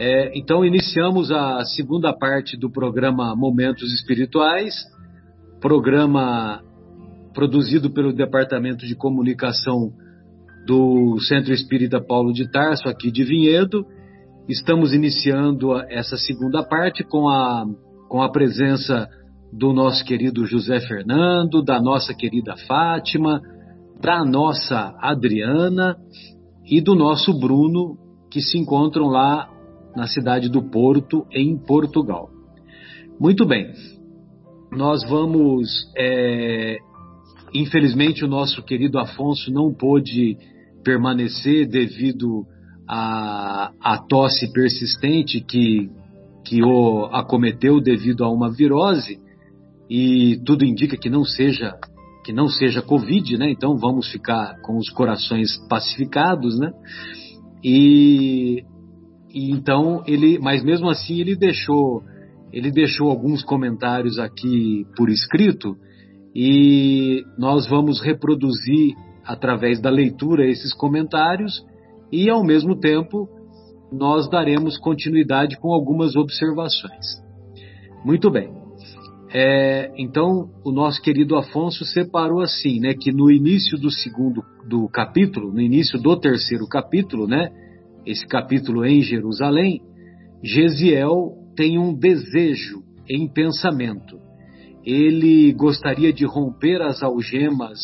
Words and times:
É, 0.00 0.30
então, 0.38 0.64
iniciamos 0.64 1.32
a 1.32 1.64
segunda 1.64 2.12
parte 2.16 2.56
do 2.56 2.70
programa 2.70 3.34
Momentos 3.34 3.92
Espirituais, 3.92 4.72
programa 5.60 6.62
produzido 7.34 7.90
pelo 7.90 8.12
Departamento 8.12 8.86
de 8.86 8.94
Comunicação 8.94 9.90
do 10.64 11.18
Centro 11.22 11.52
Espírita 11.52 12.00
Paulo 12.00 12.32
de 12.32 12.48
Tarso, 12.48 12.88
aqui 12.88 13.10
de 13.10 13.24
Vinhedo. 13.24 13.84
Estamos 14.48 14.94
iniciando 14.94 15.76
essa 15.88 16.16
segunda 16.16 16.62
parte 16.62 17.02
com 17.02 17.28
a, 17.28 17.66
com 18.08 18.22
a 18.22 18.30
presença 18.30 19.08
do 19.52 19.72
nosso 19.72 20.04
querido 20.04 20.46
José 20.46 20.78
Fernando, 20.78 21.60
da 21.60 21.82
nossa 21.82 22.14
querida 22.14 22.54
Fátima, 22.68 23.40
da 24.00 24.24
nossa 24.24 24.94
Adriana 25.00 25.96
e 26.64 26.80
do 26.80 26.94
nosso 26.94 27.36
Bruno, 27.36 27.98
que 28.30 28.40
se 28.40 28.56
encontram 28.56 29.08
lá 29.08 29.57
na 29.96 30.06
cidade 30.06 30.48
do 30.48 30.62
Porto, 30.62 31.26
em 31.32 31.56
Portugal. 31.56 32.30
Muito 33.20 33.44
bem, 33.46 33.72
nós 34.72 35.02
vamos. 35.08 35.68
É, 35.96 36.78
infelizmente, 37.54 38.24
o 38.24 38.28
nosso 38.28 38.62
querido 38.62 38.98
Afonso 38.98 39.52
não 39.52 39.72
pôde 39.72 40.36
permanecer 40.84 41.68
devido 41.68 42.46
à, 42.88 43.72
à 43.80 43.98
tosse 43.98 44.52
persistente 44.52 45.40
que, 45.40 45.90
que 46.44 46.62
o 46.62 47.06
acometeu 47.06 47.80
devido 47.80 48.24
a 48.24 48.30
uma 48.30 48.50
virose 48.50 49.18
e 49.90 50.40
tudo 50.44 50.64
indica 50.64 50.96
que 50.96 51.10
não 51.10 51.24
seja 51.24 51.74
que 52.24 52.32
não 52.32 52.46
seja 52.46 52.82
Covid, 52.82 53.38
né? 53.38 53.50
Então 53.50 53.78
vamos 53.78 54.06
ficar 54.12 54.60
com 54.60 54.76
os 54.76 54.90
corações 54.90 55.56
pacificados, 55.66 56.58
né? 56.58 56.70
E, 57.64 58.62
e 59.38 59.52
então 59.52 60.02
ele, 60.04 60.36
mas 60.40 60.64
mesmo 60.64 60.88
assim 60.90 61.20
ele 61.20 61.36
deixou 61.36 62.02
ele 62.52 62.72
deixou 62.72 63.08
alguns 63.08 63.44
comentários 63.44 64.18
aqui 64.18 64.84
por 64.96 65.08
escrito 65.08 65.76
e 66.34 67.22
nós 67.38 67.68
vamos 67.68 68.00
reproduzir 68.02 68.94
através 69.24 69.80
da 69.80 69.90
leitura 69.90 70.44
esses 70.44 70.74
comentários 70.74 71.64
e 72.10 72.28
ao 72.28 72.42
mesmo 72.42 72.80
tempo 72.80 73.28
nós 73.92 74.28
daremos 74.28 74.76
continuidade 74.78 75.56
com 75.58 75.72
algumas 75.72 76.16
observações. 76.16 77.22
Muito 78.04 78.30
bem. 78.30 78.50
É, 79.32 79.92
então, 79.96 80.50
o 80.64 80.72
nosso 80.72 81.00
querido 81.02 81.36
Afonso 81.36 81.84
separou 81.84 82.40
assim, 82.40 82.80
né, 82.80 82.94
que 82.94 83.12
no 83.12 83.30
início 83.30 83.78
do 83.78 83.90
segundo 83.90 84.42
do 84.66 84.88
capítulo, 84.88 85.52
no 85.52 85.60
início 85.60 85.98
do 85.98 86.18
terceiro 86.18 86.66
capítulo, 86.66 87.26
né, 87.26 87.50
esse 88.08 88.26
capítulo 88.26 88.86
em 88.86 89.02
Jerusalém, 89.02 89.82
Gesiel 90.42 91.34
tem 91.54 91.78
um 91.78 91.92
desejo 91.92 92.82
em 93.06 93.30
pensamento. 93.30 94.18
Ele 94.82 95.52
gostaria 95.52 96.10
de 96.10 96.24
romper 96.24 96.80
as 96.80 97.02
algemas 97.02 97.78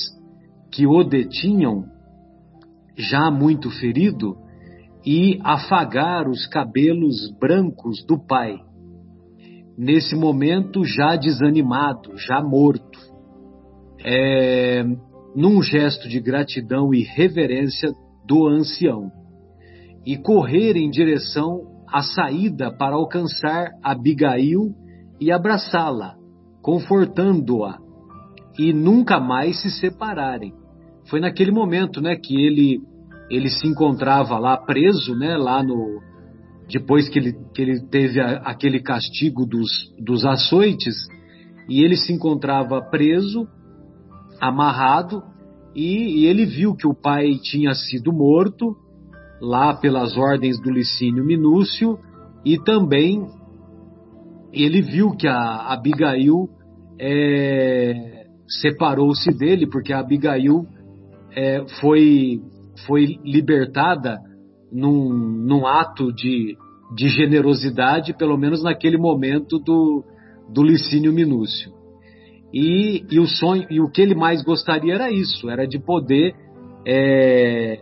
que 0.72 0.86
o 0.86 1.04
detinham, 1.04 1.84
já 2.96 3.30
muito 3.30 3.68
ferido, 3.68 4.34
e 5.04 5.38
afagar 5.44 6.26
os 6.26 6.46
cabelos 6.46 7.30
brancos 7.38 8.02
do 8.06 8.18
pai. 8.18 8.56
Nesse 9.76 10.16
momento 10.16 10.84
já 10.84 11.16
desanimado, 11.16 12.16
já 12.16 12.42
morto, 12.42 12.98
é, 14.02 14.82
num 15.36 15.62
gesto 15.62 16.08
de 16.08 16.18
gratidão 16.18 16.94
e 16.94 17.02
reverência 17.02 17.92
do 18.26 18.46
ancião, 18.46 19.10
e 20.06 20.16
correr 20.16 20.76
em 20.76 20.90
direção 20.90 21.62
à 21.88 22.02
saída 22.02 22.70
para 22.76 22.96
alcançar 22.96 23.70
Abigail 23.82 24.74
e 25.20 25.30
abraçá-la, 25.30 26.14
confortando-a, 26.62 27.78
e 28.58 28.72
nunca 28.72 29.18
mais 29.20 29.60
se 29.62 29.70
separarem. 29.70 30.52
Foi 31.08 31.20
naquele 31.20 31.50
momento, 31.50 32.00
né, 32.00 32.16
que 32.16 32.34
ele 32.34 32.80
ele 33.30 33.48
se 33.48 33.66
encontrava 33.66 34.38
lá 34.38 34.56
preso, 34.56 35.14
né, 35.14 35.36
lá 35.36 35.62
no 35.62 36.00
depois 36.68 37.08
que 37.08 37.18
ele, 37.18 37.32
que 37.54 37.62
ele 37.62 37.80
teve 37.88 38.20
a, 38.20 38.36
aquele 38.38 38.80
castigo 38.80 39.46
dos, 39.46 39.70
dos 39.98 40.24
açoites, 40.24 40.94
e 41.68 41.82
ele 41.82 41.96
se 41.96 42.12
encontrava 42.12 42.80
preso, 42.82 43.46
amarrado, 44.40 45.22
e, 45.74 46.20
e, 46.20 46.26
ele 46.26 46.46
viu 46.46 46.74
que 46.74 46.86
o 46.86 46.94
pai 46.94 47.38
tinha 47.42 47.74
sido 47.74 48.12
morto, 48.12 48.76
lá 49.44 49.74
pelas 49.74 50.16
ordens 50.16 50.60
do 50.60 50.70
Licínio 50.70 51.24
Minúcio, 51.24 51.98
e 52.44 52.58
também 52.58 53.26
ele 54.52 54.80
viu 54.80 55.10
que 55.10 55.26
a 55.26 55.72
Abigail 55.72 56.48
é, 56.98 58.26
separou-se 58.48 59.30
dele, 59.36 59.66
porque 59.66 59.92
a 59.92 60.00
Abigail 60.00 60.64
é, 61.32 61.64
foi, 61.80 62.40
foi 62.86 63.18
libertada 63.24 64.18
num, 64.72 65.12
num 65.12 65.66
ato 65.66 66.12
de, 66.12 66.56
de 66.94 67.08
generosidade, 67.08 68.16
pelo 68.16 68.36
menos 68.36 68.62
naquele 68.62 68.96
momento 68.96 69.58
do, 69.58 70.04
do 70.48 70.62
Licínio 70.62 71.12
Minúcio. 71.12 71.72
E, 72.52 73.04
e, 73.10 73.18
o 73.18 73.26
sonho 73.26 73.66
e 73.68 73.80
o 73.80 73.90
que 73.90 74.00
ele 74.00 74.14
mais 74.14 74.42
gostaria 74.42 74.94
era 74.94 75.10
isso, 75.10 75.50
era 75.50 75.66
de 75.66 75.80
poder 75.80 76.34
é, 76.86 77.80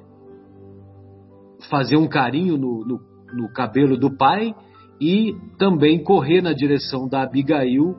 fazer 1.68 1.96
um 1.96 2.08
carinho 2.08 2.56
no, 2.56 2.84
no, 2.84 3.00
no, 3.34 3.52
cabelo 3.52 3.96
do 3.96 4.16
pai 4.16 4.54
e 5.00 5.34
também 5.58 6.02
correr 6.02 6.42
na 6.42 6.52
direção 6.52 7.08
da 7.08 7.22
Abigail 7.22 7.94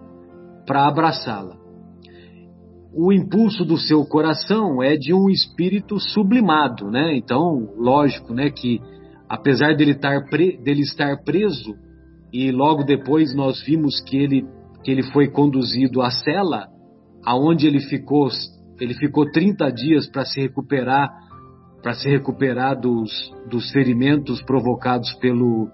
para 0.66 0.88
abraçá-la 0.88 1.63
o 2.96 3.12
impulso 3.12 3.66
do 3.66 3.78
seu 3.78 4.06
coração 4.06 4.81
é 4.81 4.96
de 4.96 5.13
um 5.13 5.29
espírito 5.29 6.00
sublimado, 6.00 6.91
né? 6.91 7.16
Então, 7.18 7.74
lógico, 7.75 8.34
né, 8.34 8.51
que 8.51 8.79
apesar 9.28 9.75
dele 9.75 9.91
estar, 9.91 10.30
pre, 10.30 10.57
dele 10.62 10.81
estar 10.81 11.24
preso 11.24 11.74
e 12.31 12.51
logo 12.51 12.84
depois 12.84 13.35
nós 13.35 13.62
vimos 13.63 14.00
que 14.01 14.18
ele 14.18 14.45
que 14.84 14.91
ele 14.91 15.03
foi 15.12 15.30
conduzido 15.30 16.01
à 16.01 16.12
cela, 16.12 16.68
aonde 17.25 17.66
ele 17.66 17.80
ficou 17.80 18.28
ele 18.80 18.94
ficou 18.95 19.31
30 19.31 19.72
dias 19.72 20.09
para 20.09 20.25
se 20.25 20.41
recuperar 20.41 21.09
para 21.84 21.94
se 21.94 22.10
recuperar 22.10 22.80
dos, 22.80 23.12
dos 23.50 23.70
ferimentos 23.72 24.42
provocados 24.42 25.14
pelo, 25.16 25.70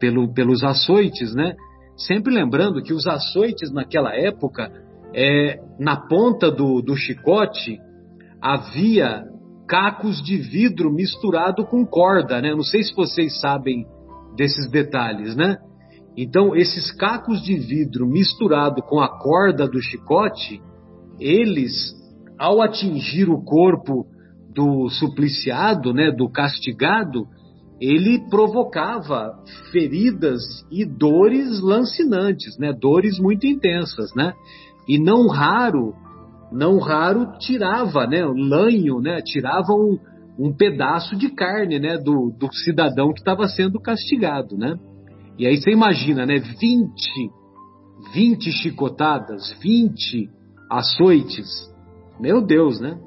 pelo, 0.00 0.34
pelos 0.34 0.64
açoites, 0.64 1.32
né? 1.34 1.54
Sempre 1.96 2.34
lembrando 2.34 2.82
que 2.82 2.92
os 2.92 3.06
açoites 3.06 3.72
naquela 3.72 4.12
época 4.12 4.72
é, 5.14 5.60
na 5.78 5.96
ponta 5.96 6.50
do, 6.50 6.82
do 6.82 6.96
chicote 6.96 7.78
havia 8.40 9.22
cacos 9.68 10.20
de 10.20 10.36
vidro 10.36 10.92
misturado 10.92 11.64
com 11.64 11.86
corda, 11.86 12.42
né? 12.42 12.50
Não 12.50 12.64
sei 12.64 12.82
se 12.82 12.92
vocês 12.94 13.40
sabem 13.40 13.86
desses 14.36 14.68
detalhes, 14.68 15.36
né? 15.36 15.58
Então, 16.16 16.56
esses 16.56 16.90
cacos 16.90 17.40
de 17.40 17.54
vidro 17.54 18.06
misturado 18.06 18.82
com 18.82 19.00
a 19.00 19.08
corda 19.20 19.68
do 19.68 19.80
chicote, 19.80 20.60
eles, 21.20 21.94
ao 22.36 22.60
atingir 22.60 23.30
o 23.30 23.42
corpo 23.42 24.06
do 24.54 24.88
supliciado, 24.88 25.92
né, 25.92 26.10
do 26.10 26.28
castigado, 26.28 27.26
ele 27.80 28.20
provocava 28.30 29.42
feridas 29.72 30.40
e 30.70 30.84
dores 30.84 31.60
lancinantes, 31.60 32.56
né, 32.58 32.72
dores 32.72 33.18
muito 33.18 33.46
intensas, 33.46 34.14
né? 34.14 34.34
e 34.86 34.98
não 34.98 35.28
raro, 35.28 35.94
não 36.50 36.78
raro 36.78 37.38
tirava, 37.38 38.06
né, 38.06 38.24
lanho, 38.24 39.00
né, 39.00 39.20
tirava 39.22 39.72
um, 39.72 39.98
um 40.38 40.52
pedaço 40.52 41.16
de 41.16 41.30
carne, 41.30 41.78
né, 41.78 41.98
do, 41.98 42.30
do 42.38 42.52
cidadão 42.52 43.12
que 43.12 43.20
estava 43.20 43.46
sendo 43.48 43.80
castigado, 43.80 44.56
né? 44.56 44.76
E 45.38 45.46
aí 45.46 45.56
você 45.56 45.70
imagina, 45.70 46.26
né, 46.26 46.38
20, 46.38 47.30
20 48.14 48.52
chicotadas, 48.52 49.54
20 49.62 50.28
açoites. 50.70 51.70
Meu 52.20 52.44
Deus, 52.44 52.80
né? 52.80 52.98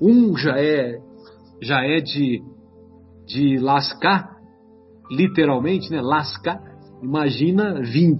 Um 0.00 0.36
já 0.36 0.58
é 0.58 0.98
já 1.62 1.84
é 1.84 2.00
de 2.00 2.42
de 3.26 3.58
lascar, 3.58 4.36
literalmente, 5.10 5.90
né, 5.90 6.00
lascar. 6.00 6.58
Imagina 7.02 7.80
20. 7.80 8.18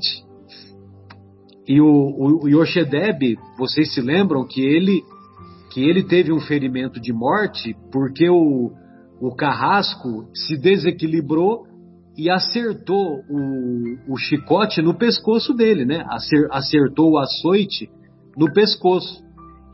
E 1.66 1.80
o, 1.80 1.86
o, 1.86 2.44
o 2.44 3.58
vocês 3.58 3.94
se 3.94 4.00
lembram 4.00 4.46
que 4.46 4.60
ele 4.60 5.02
que 5.72 5.88
ele 5.88 6.02
teve 6.02 6.32
um 6.32 6.40
ferimento 6.40 7.00
de 7.00 7.12
morte 7.12 7.76
porque 7.92 8.28
o, 8.28 8.72
o 9.20 9.34
carrasco 9.36 10.28
se 10.34 10.56
desequilibrou 10.56 11.64
e 12.18 12.28
acertou 12.28 13.22
o, 13.30 14.12
o 14.12 14.16
chicote 14.16 14.82
no 14.82 14.94
pescoço 14.94 15.54
dele, 15.54 15.84
né? 15.84 16.04
Acertou 16.50 17.12
o 17.12 17.18
açoite 17.18 17.88
no 18.36 18.52
pescoço. 18.52 19.22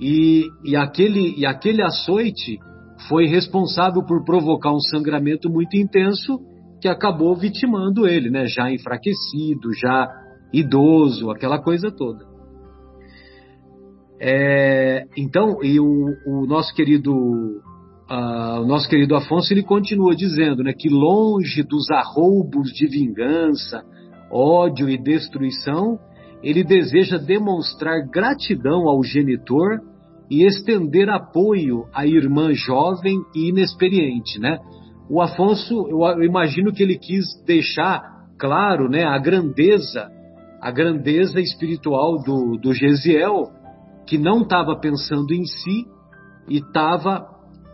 E, 0.00 0.44
e, 0.64 0.76
aquele, 0.76 1.34
e 1.38 1.46
aquele 1.46 1.82
açoite 1.82 2.58
foi 3.08 3.26
responsável 3.26 4.04
por 4.04 4.24
provocar 4.24 4.72
um 4.72 4.80
sangramento 4.80 5.48
muito 5.50 5.76
intenso 5.76 6.38
que 6.80 6.88
acabou 6.88 7.34
vitimando 7.34 8.06
ele, 8.06 8.30
né? 8.30 8.46
Já 8.46 8.70
enfraquecido, 8.70 9.72
já 9.72 10.08
idoso, 10.52 11.30
aquela 11.30 11.58
coisa 11.62 11.90
toda. 11.90 12.24
É, 14.20 15.04
então, 15.16 15.62
e 15.62 15.78
o, 15.78 16.06
o 16.26 16.46
nosso 16.46 16.74
querido 16.74 17.12
uh, 18.10 18.60
o 18.62 18.66
nosso 18.66 18.88
querido 18.88 19.14
Afonso 19.14 19.52
ele 19.52 19.62
continua 19.62 20.14
dizendo, 20.14 20.62
né, 20.62 20.72
que 20.72 20.88
longe 20.88 21.62
dos 21.62 21.90
arroubos 21.90 22.70
de 22.70 22.86
vingança, 22.86 23.82
ódio 24.30 24.88
e 24.88 24.96
destruição, 24.96 25.98
ele 26.46 26.62
deseja 26.62 27.18
demonstrar 27.18 28.06
gratidão 28.06 28.88
ao 28.88 29.02
genitor 29.02 29.80
e 30.30 30.46
estender 30.46 31.10
apoio 31.10 31.86
à 31.92 32.06
irmã 32.06 32.54
jovem 32.54 33.18
e 33.34 33.48
inexperiente, 33.48 34.38
né? 34.38 34.60
O 35.10 35.20
Afonso, 35.20 35.88
eu, 35.88 36.22
imagino 36.22 36.72
que 36.72 36.84
ele 36.84 36.96
quis 36.98 37.24
deixar 37.44 38.00
claro, 38.38 38.88
né, 38.88 39.02
a 39.02 39.18
grandeza, 39.18 40.08
a 40.60 40.70
grandeza 40.70 41.40
espiritual 41.40 42.22
do, 42.22 42.56
do 42.56 42.72
Gesiel, 42.72 43.50
que 44.06 44.16
não 44.16 44.42
estava 44.42 44.78
pensando 44.78 45.34
em 45.34 45.44
si 45.44 45.84
e 46.48 46.58
estava 46.58 47.26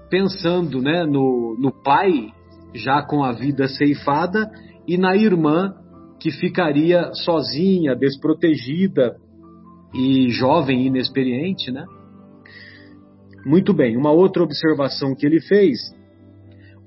pensando, 0.09 0.81
né, 0.81 1.05
no, 1.05 1.59
no 1.61 1.73
pai 1.83 2.29
já 2.75 3.03
com 3.03 3.23
a 3.23 3.33
vida 3.33 3.69
ceifada 3.69 4.51
e 4.89 4.97
na 4.97 5.15
irmã 5.15 5.75
que 6.23 6.31
ficaria 6.31 7.13
sozinha, 7.15 7.97
desprotegida 7.97 9.17
e 9.93 10.31
jovem, 10.31 10.87
inexperiente, 10.87 11.73
né? 11.73 11.85
Muito 13.45 13.75
bem, 13.75 13.97
uma 13.97 14.13
outra 14.13 14.45
observação 14.45 15.17
que 15.17 15.27
ele 15.27 15.41
fez: 15.41 15.81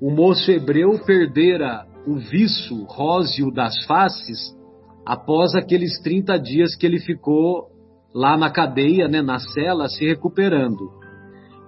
o 0.01 0.09
moço 0.09 0.49
hebreu 0.49 0.97
perdera 1.05 1.85
o 2.07 2.15
viço 2.15 2.85
róseo 2.85 3.51
das 3.51 3.83
faces 3.85 4.55
após 5.05 5.53
aqueles 5.53 5.99
30 6.01 6.37
dias 6.37 6.73
que 6.73 6.85
ele 6.85 6.99
ficou 6.99 7.67
lá 8.13 8.37
na 8.37 8.49
cadeia, 8.49 9.09
né, 9.09 9.21
na 9.21 9.37
cela, 9.37 9.89
se 9.89 10.05
recuperando. 10.05 10.89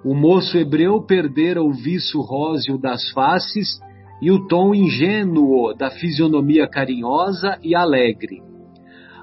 O 0.05 0.15
moço 0.15 0.57
hebreu 0.57 1.01
perdera 1.01 1.61
o 1.61 1.73
viço 1.73 2.21
róseo 2.21 2.77
das 2.77 3.09
faces 3.11 3.77
e 4.21 4.31
o 4.31 4.47
tom 4.47 4.73
ingênuo 4.73 5.73
da 5.73 5.89
fisionomia 5.91 6.67
carinhosa 6.67 7.57
e 7.63 7.75
alegre. 7.75 8.41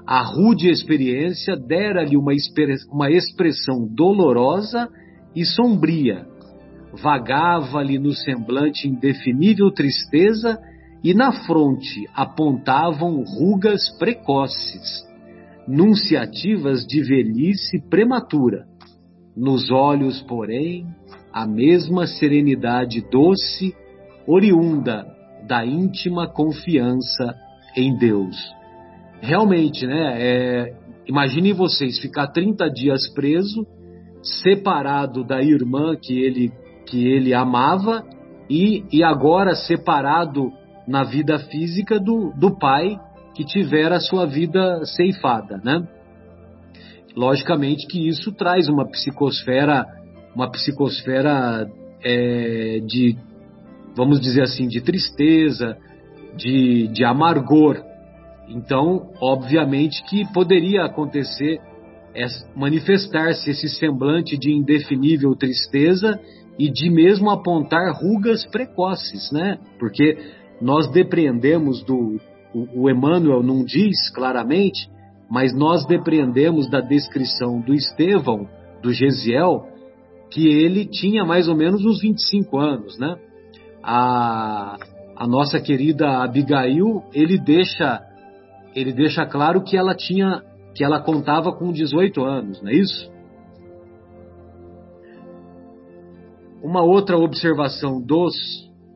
A 0.07 0.21
rude 0.21 0.69
experiência 0.69 1.55
dera-lhe 1.55 2.15
uma, 2.15 2.31
uma 2.91 3.09
expressão 3.09 3.87
dolorosa 3.87 4.87
e 5.35 5.43
sombria. 5.43 6.25
Vagava-lhe 6.93 7.97
no 7.97 8.13
semblante 8.13 8.87
indefinível 8.87 9.71
tristeza 9.71 10.59
e 11.03 11.13
na 11.13 11.31
fronte 11.31 12.07
apontavam 12.13 13.23
rugas 13.23 13.89
precoces, 13.97 15.05
nunciativas 15.67 16.85
de 16.85 17.01
velhice 17.01 17.81
prematura. 17.89 18.65
Nos 19.35 19.69
olhos, 19.71 20.21
porém, 20.21 20.87
a 21.33 21.45
mesma 21.45 22.07
serenidade 22.07 23.01
doce 23.11 23.75
oriunda 24.27 25.05
da 25.47 25.65
íntima 25.65 26.27
confiança 26.27 27.35
em 27.75 27.97
Deus. 27.97 28.35
Realmente, 29.21 29.85
né? 29.85 30.15
É, 30.17 30.73
imaginem 31.07 31.53
vocês 31.53 31.99
ficar 31.99 32.27
30 32.27 32.69
dias 32.69 33.07
preso, 33.13 33.65
separado 34.21 35.23
da 35.23 35.41
irmã 35.41 35.95
que 35.95 36.19
ele, 36.19 36.51
que 36.87 37.07
ele 37.07 37.33
amava 37.33 38.03
e, 38.49 38.83
e 38.91 39.03
agora 39.03 39.55
separado 39.55 40.51
na 40.87 41.03
vida 41.03 41.39
física 41.39 41.99
do, 41.99 42.31
do 42.37 42.57
pai 42.57 42.99
que 43.35 43.43
tivera 43.43 43.97
a 43.97 43.99
sua 43.99 44.25
vida 44.25 44.83
ceifada, 44.85 45.59
né? 45.63 45.85
Logicamente 47.15 47.87
que 47.87 48.07
isso 48.07 48.31
traz 48.33 48.67
uma 48.67 48.85
psicosfera, 48.87 49.85
uma 50.35 50.49
psicosfera 50.51 51.69
é, 52.03 52.79
de 52.85 53.17
vamos 53.95 54.19
dizer 54.19 54.41
assim, 54.41 54.67
de 54.67 54.81
tristeza, 54.81 55.77
de, 56.35 56.87
de 56.89 57.03
amargor. 57.03 57.81
Então, 58.47 59.09
obviamente 59.19 60.03
que 60.07 60.23
poderia 60.33 60.83
acontecer, 60.83 61.59
é, 62.13 62.25
manifestar-se 62.55 63.49
esse 63.49 63.69
semblante 63.69 64.37
de 64.37 64.51
indefinível 64.51 65.35
tristeza 65.35 66.19
e 66.57 66.69
de 66.69 66.89
mesmo 66.89 67.29
apontar 67.29 67.93
rugas 67.93 68.45
precoces, 68.45 69.31
né? 69.31 69.57
Porque 69.79 70.17
nós 70.61 70.89
depreendemos 70.91 71.83
do. 71.83 72.19
O, 72.53 72.83
o 72.83 72.89
Emmanuel 72.89 73.43
não 73.43 73.65
diz 73.65 74.09
claramente, 74.13 74.89
mas 75.29 75.53
nós 75.53 75.85
depreendemos 75.85 76.69
da 76.69 76.79
descrição 76.79 77.59
do 77.59 77.73
Estevão, 77.73 78.47
do 78.81 78.93
Gesiel, 78.93 79.67
que 80.31 80.47
ele 80.47 80.85
tinha 80.85 81.25
mais 81.25 81.47
ou 81.49 81.55
menos 81.55 81.83
uns 81.83 81.99
25 81.99 82.57
anos, 82.57 82.97
né? 82.97 83.17
A, 83.85 84.77
a 85.15 85.27
nossa 85.27 85.59
querida 85.61 86.23
Abigail, 86.23 87.03
ele 87.13 87.37
deixa 87.37 88.01
ele 88.75 88.91
deixa 88.91 89.25
claro 89.25 89.63
que 89.63 89.77
ela 89.77 89.95
tinha 89.95 90.41
que 90.73 90.83
ela 90.83 90.99
contava 90.99 91.53
com 91.53 91.71
18 91.71 92.21
anos, 92.21 92.61
não 92.61 92.69
é 92.69 92.75
isso? 92.75 93.09
Uma 96.61 96.81
outra 96.81 97.17
observação 97.17 98.01
dos 98.01 98.33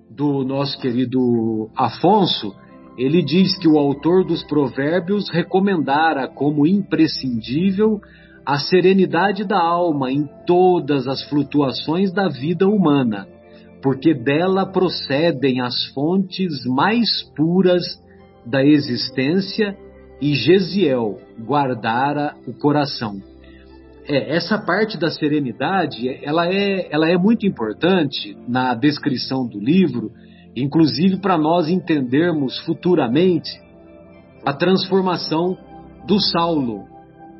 do 0.10 0.44
nosso 0.44 0.78
querido 0.80 1.70
Afonso, 1.78 2.54
ele 2.98 3.24
diz 3.24 3.58
que 3.60 3.68
o 3.68 3.78
autor 3.78 4.26
dos 4.26 4.44
provérbios 4.44 5.30
recomendara 5.30 6.28
como 6.28 6.68
imprescindível 6.68 8.02
a 8.46 8.58
serenidade 8.58 9.46
da 9.46 9.62
alma 9.62 10.12
em 10.12 10.28
todas 10.46 11.08
as 11.08 11.24
flutuações 11.30 12.12
da 12.12 12.28
vida 12.28 12.68
humana 12.68 13.28
porque 13.82 14.14
dela 14.14 14.66
procedem 14.66 15.62
as 15.62 15.86
fontes 15.94 16.66
mais 16.66 17.24
puras 17.36 17.84
da 18.46 18.64
existência 18.64 19.78
e 20.22 20.34
Gesiel 20.34 21.18
guardara 21.40 22.36
o 22.46 22.54
coração. 22.54 23.22
É, 24.06 24.36
essa 24.36 24.58
parte 24.58 24.98
da 24.98 25.10
serenidade, 25.10 26.10
ela 26.24 26.48
é, 26.48 26.88
ela 26.92 27.10
é 27.10 27.18
muito 27.18 27.46
importante 27.46 28.36
na 28.48 28.74
descrição 28.74 29.48
do 29.48 29.60
livro, 29.60 30.12
inclusive 30.56 31.18
para 31.18 31.38
nós 31.38 31.70
entendermos 31.70 32.60
futuramente 32.66 33.50
a 34.46 34.54
transformação 34.54 35.58
do 36.06 36.20
Saulo, 36.20 36.86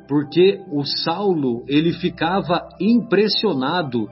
porque 0.08 0.60
o 0.70 0.84
Saulo 0.84 1.64
ele 1.66 1.92
ficava 1.92 2.68
impressionado 2.80 4.08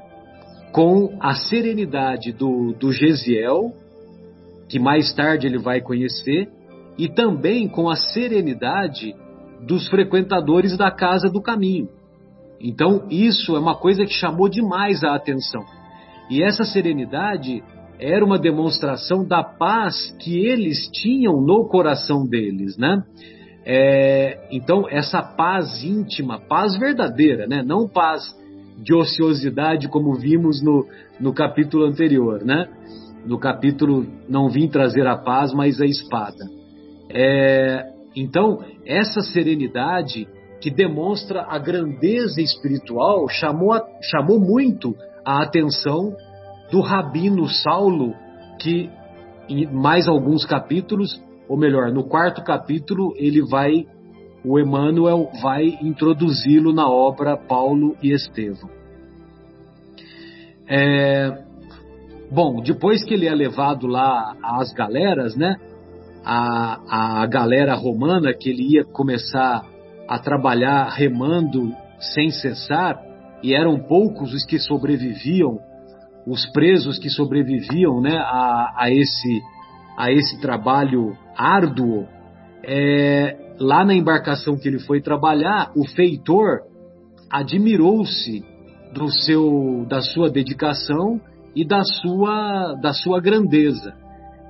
com 0.73 1.17
a 1.21 1.35
serenidade 1.35 2.33
do, 2.33 2.73
do 2.73 2.93
Gesiel, 2.93 3.73
que 4.69 4.79
mais 4.79 5.13
tarde 5.15 5.47
ele 5.47 5.59
vai 5.59 5.81
conhecer, 5.81 6.49
e 6.99 7.09
também 7.09 7.69
com 7.69 7.89
a 7.89 7.97
serenidade 7.97 9.15
dos 9.67 9.89
frequentadores 9.89 10.77
da 10.77 10.91
casa 10.91 11.29
do 11.29 11.41
caminho. 11.41 11.89
Então, 12.61 13.07
isso 13.11 13.55
é 13.55 13.59
uma 13.59 13.77
coisa 13.77 14.05
que 14.05 14.13
chamou 14.13 14.49
demais 14.49 15.05
a 15.05 15.15
atenção. 15.15 15.65
E 16.29 16.43
essa 16.43 16.65
serenidade 16.65 17.63
era 17.99 18.25
uma 18.25 18.39
demonstração 18.39 19.27
da 19.27 19.43
paz 19.43 20.15
que 20.21 20.39
eles 20.39 20.89
tinham 20.93 21.41
no 21.41 21.67
coração 21.69 22.27
deles, 22.27 22.77
né? 22.77 23.03
É, 23.65 24.49
então, 24.51 24.89
essa 24.89 25.23
paz 25.23 25.83
íntima, 25.85 26.41
paz 26.41 26.77
verdadeira, 26.79 27.47
né? 27.47 27.63
Não 27.63 27.89
paz 27.89 28.23
de 28.79 28.95
ociosidade, 28.95 29.89
como 29.89 30.15
vimos 30.15 30.63
no, 30.63 30.87
no 31.19 31.33
capítulo 31.35 31.85
anterior, 31.85 32.45
né? 32.45 32.69
No 33.27 33.39
capítulo 33.39 34.07
Não 34.29 34.49
Vim 34.49 34.69
Trazer 34.69 35.07
a 35.07 35.17
Paz, 35.17 35.53
mas 35.53 35.81
a 35.81 35.87
Espada. 35.87 36.45
É, 37.11 37.85
então, 38.15 38.61
essa 38.87 39.21
serenidade 39.21 40.29
que 40.61 40.71
demonstra 40.71 41.45
a 41.49 41.59
grandeza 41.59 42.41
espiritual 42.41 43.29
chamou, 43.29 43.75
chamou 44.03 44.41
muito 44.41 44.95
a 45.25 45.43
atenção 45.43 46.15
do 46.71 46.81
rabino 46.81 47.49
Saulo, 47.49 48.15
que 48.61 48.91
em 49.49 49.67
mais 49.67 50.07
alguns 50.07 50.45
capítulos, 50.45 51.23
ou 51.49 51.57
melhor, 51.57 51.91
no 51.93 52.05
quarto 52.05 52.43
capítulo, 52.43 53.15
ele 53.17 53.43
vai 53.43 53.87
o 54.45 54.59
Emmanuel 54.59 55.31
vai 55.43 55.79
introduzi-lo 55.83 56.73
na 56.73 56.89
obra 56.89 57.37
Paulo 57.37 57.97
e 58.03 58.13
Estevão. 58.13 58.71
É, 60.67 61.45
bom, 62.31 62.61
depois 62.63 63.03
que 63.05 63.15
ele 63.15 63.27
é 63.27 63.35
levado 63.35 63.87
lá 63.87 64.37
às 64.43 64.73
galeras, 64.73 65.35
né? 65.37 65.57
A, 66.25 67.23
a 67.23 67.27
galera 67.27 67.75
romana 67.75 68.35
que 68.35 68.51
ele 68.51 68.75
ia 68.75 68.85
começar 68.85 69.65
a 70.07 70.19
trabalhar 70.19 70.89
remando 70.91 71.73
sem 71.99 72.31
cessar, 72.31 73.01
e 73.43 73.55
eram 73.55 73.79
poucos 73.79 74.35
os 74.35 74.45
que 74.45 74.59
sobreviviam, 74.59 75.59
os 76.27 76.47
presos 76.51 76.99
que 76.99 77.09
sobreviviam 77.09 78.01
né, 78.01 78.17
a, 78.19 78.75
a 78.77 78.91
esse 78.91 79.41
a 79.97 80.13
esse 80.13 80.41
trabalho 80.41 81.17
árduo, 81.37 82.07
é, 82.63 83.37
lá 83.59 83.85
na 83.85 83.95
embarcação 83.95 84.57
que 84.57 84.69
ele 84.69 84.79
foi 84.79 85.01
trabalhar, 85.01 85.73
o 85.77 85.87
feitor 85.87 86.63
admirou-se 87.31 88.45
do 88.93 89.11
seu, 89.11 89.85
da 89.89 90.01
sua 90.01 90.31
dedicação 90.31 91.21
e 91.55 91.65
da 91.65 91.83
sua, 91.83 92.75
da 92.75 92.93
sua 92.93 93.21
grandeza. 93.21 93.95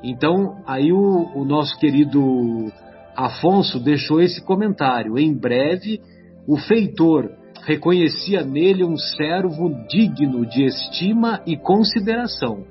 Então, 0.02 0.62
aí 0.66 0.92
o, 0.92 1.30
o 1.34 1.44
nosso 1.44 1.76
querido 1.78 2.70
Afonso 3.16 3.80
deixou 3.80 4.20
esse 4.20 4.40
comentário. 4.44 5.18
Em 5.18 5.34
breve, 5.34 6.00
o 6.46 6.56
feitor 6.56 7.30
reconhecia 7.64 8.44
nele 8.44 8.84
um 8.84 8.96
servo 8.96 9.70
digno 9.88 10.46
de 10.46 10.64
estima 10.64 11.42
e 11.44 11.56
consideração. 11.56 12.64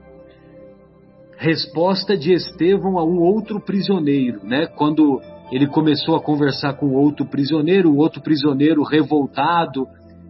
Resposta 1.37 2.17
de 2.17 2.31
Estevão 2.31 2.97
a 2.97 3.03
um 3.03 3.19
outro 3.19 3.59
prisioneiro, 3.59 4.39
né? 4.43 4.65
Quando 4.67 5.21
ele 5.51 5.67
começou 5.67 6.15
a 6.15 6.21
conversar 6.21 6.73
com 6.73 6.93
outro 6.93 7.25
prisioneiro, 7.25 7.91
o 7.91 7.97
outro 7.97 8.21
prisioneiro 8.21 8.83
revoltado, 8.83 9.87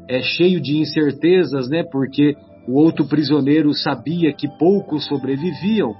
é 0.07 0.21
cheio 0.21 0.61
de 0.61 0.77
incertezas, 0.77 1.69
né? 1.69 1.83
Porque 1.83 2.35
o 2.67 2.73
outro 2.73 3.05
prisioneiro 3.05 3.73
sabia 3.73 4.31
que 4.33 4.47
poucos 4.57 5.05
sobreviviam. 5.05 5.95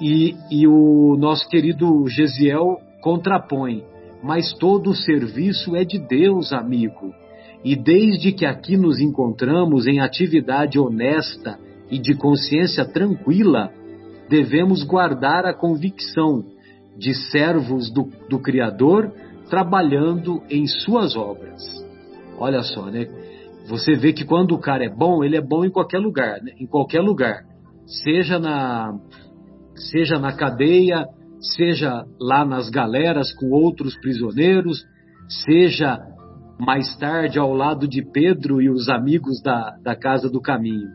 E, 0.00 0.34
e 0.50 0.66
o 0.66 1.16
nosso 1.18 1.48
querido 1.48 2.06
Gesiel 2.08 2.78
contrapõe: 3.02 3.82
mas 4.22 4.52
todo 4.54 4.90
o 4.90 4.94
serviço 4.94 5.74
é 5.74 5.84
de 5.84 5.98
Deus, 5.98 6.52
amigo. 6.52 7.14
E 7.64 7.76
desde 7.76 8.32
que 8.32 8.46
aqui 8.46 8.76
nos 8.76 9.00
encontramos 9.00 9.86
em 9.86 10.00
atividade 10.00 10.78
honesta 10.78 11.58
e 11.90 11.98
de 11.98 12.14
consciência 12.14 12.84
tranquila, 12.84 13.70
devemos 14.28 14.82
guardar 14.82 15.44
a 15.44 15.52
convicção 15.52 16.44
de 17.00 17.14
servos 17.14 17.90
do, 17.90 18.10
do 18.28 18.38
Criador 18.38 19.10
trabalhando 19.48 20.42
em 20.50 20.66
suas 20.66 21.16
obras. 21.16 21.62
Olha 22.38 22.62
só, 22.62 22.86
né? 22.86 23.08
Você 23.66 23.94
vê 23.94 24.12
que 24.12 24.24
quando 24.24 24.52
o 24.52 24.60
cara 24.60 24.84
é 24.84 24.88
bom, 24.88 25.24
ele 25.24 25.36
é 25.36 25.40
bom 25.40 25.64
em 25.64 25.70
qualquer 25.70 25.98
lugar, 25.98 26.42
né? 26.42 26.52
em 26.60 26.66
qualquer 26.66 27.00
lugar, 27.00 27.42
seja 27.86 28.38
na 28.38 28.92
seja 29.90 30.18
na 30.18 30.32
cadeia, 30.36 31.06
seja 31.56 32.04
lá 32.20 32.44
nas 32.44 32.68
galeras 32.68 33.32
com 33.32 33.50
outros 33.50 33.98
prisioneiros, 33.98 34.84
seja 35.46 35.98
mais 36.58 36.94
tarde 36.98 37.38
ao 37.38 37.54
lado 37.54 37.88
de 37.88 38.02
Pedro 38.02 38.60
e 38.60 38.68
os 38.68 38.90
amigos 38.90 39.40
da, 39.42 39.74
da 39.82 39.96
Casa 39.96 40.28
do 40.28 40.40
Caminho. 40.40 40.88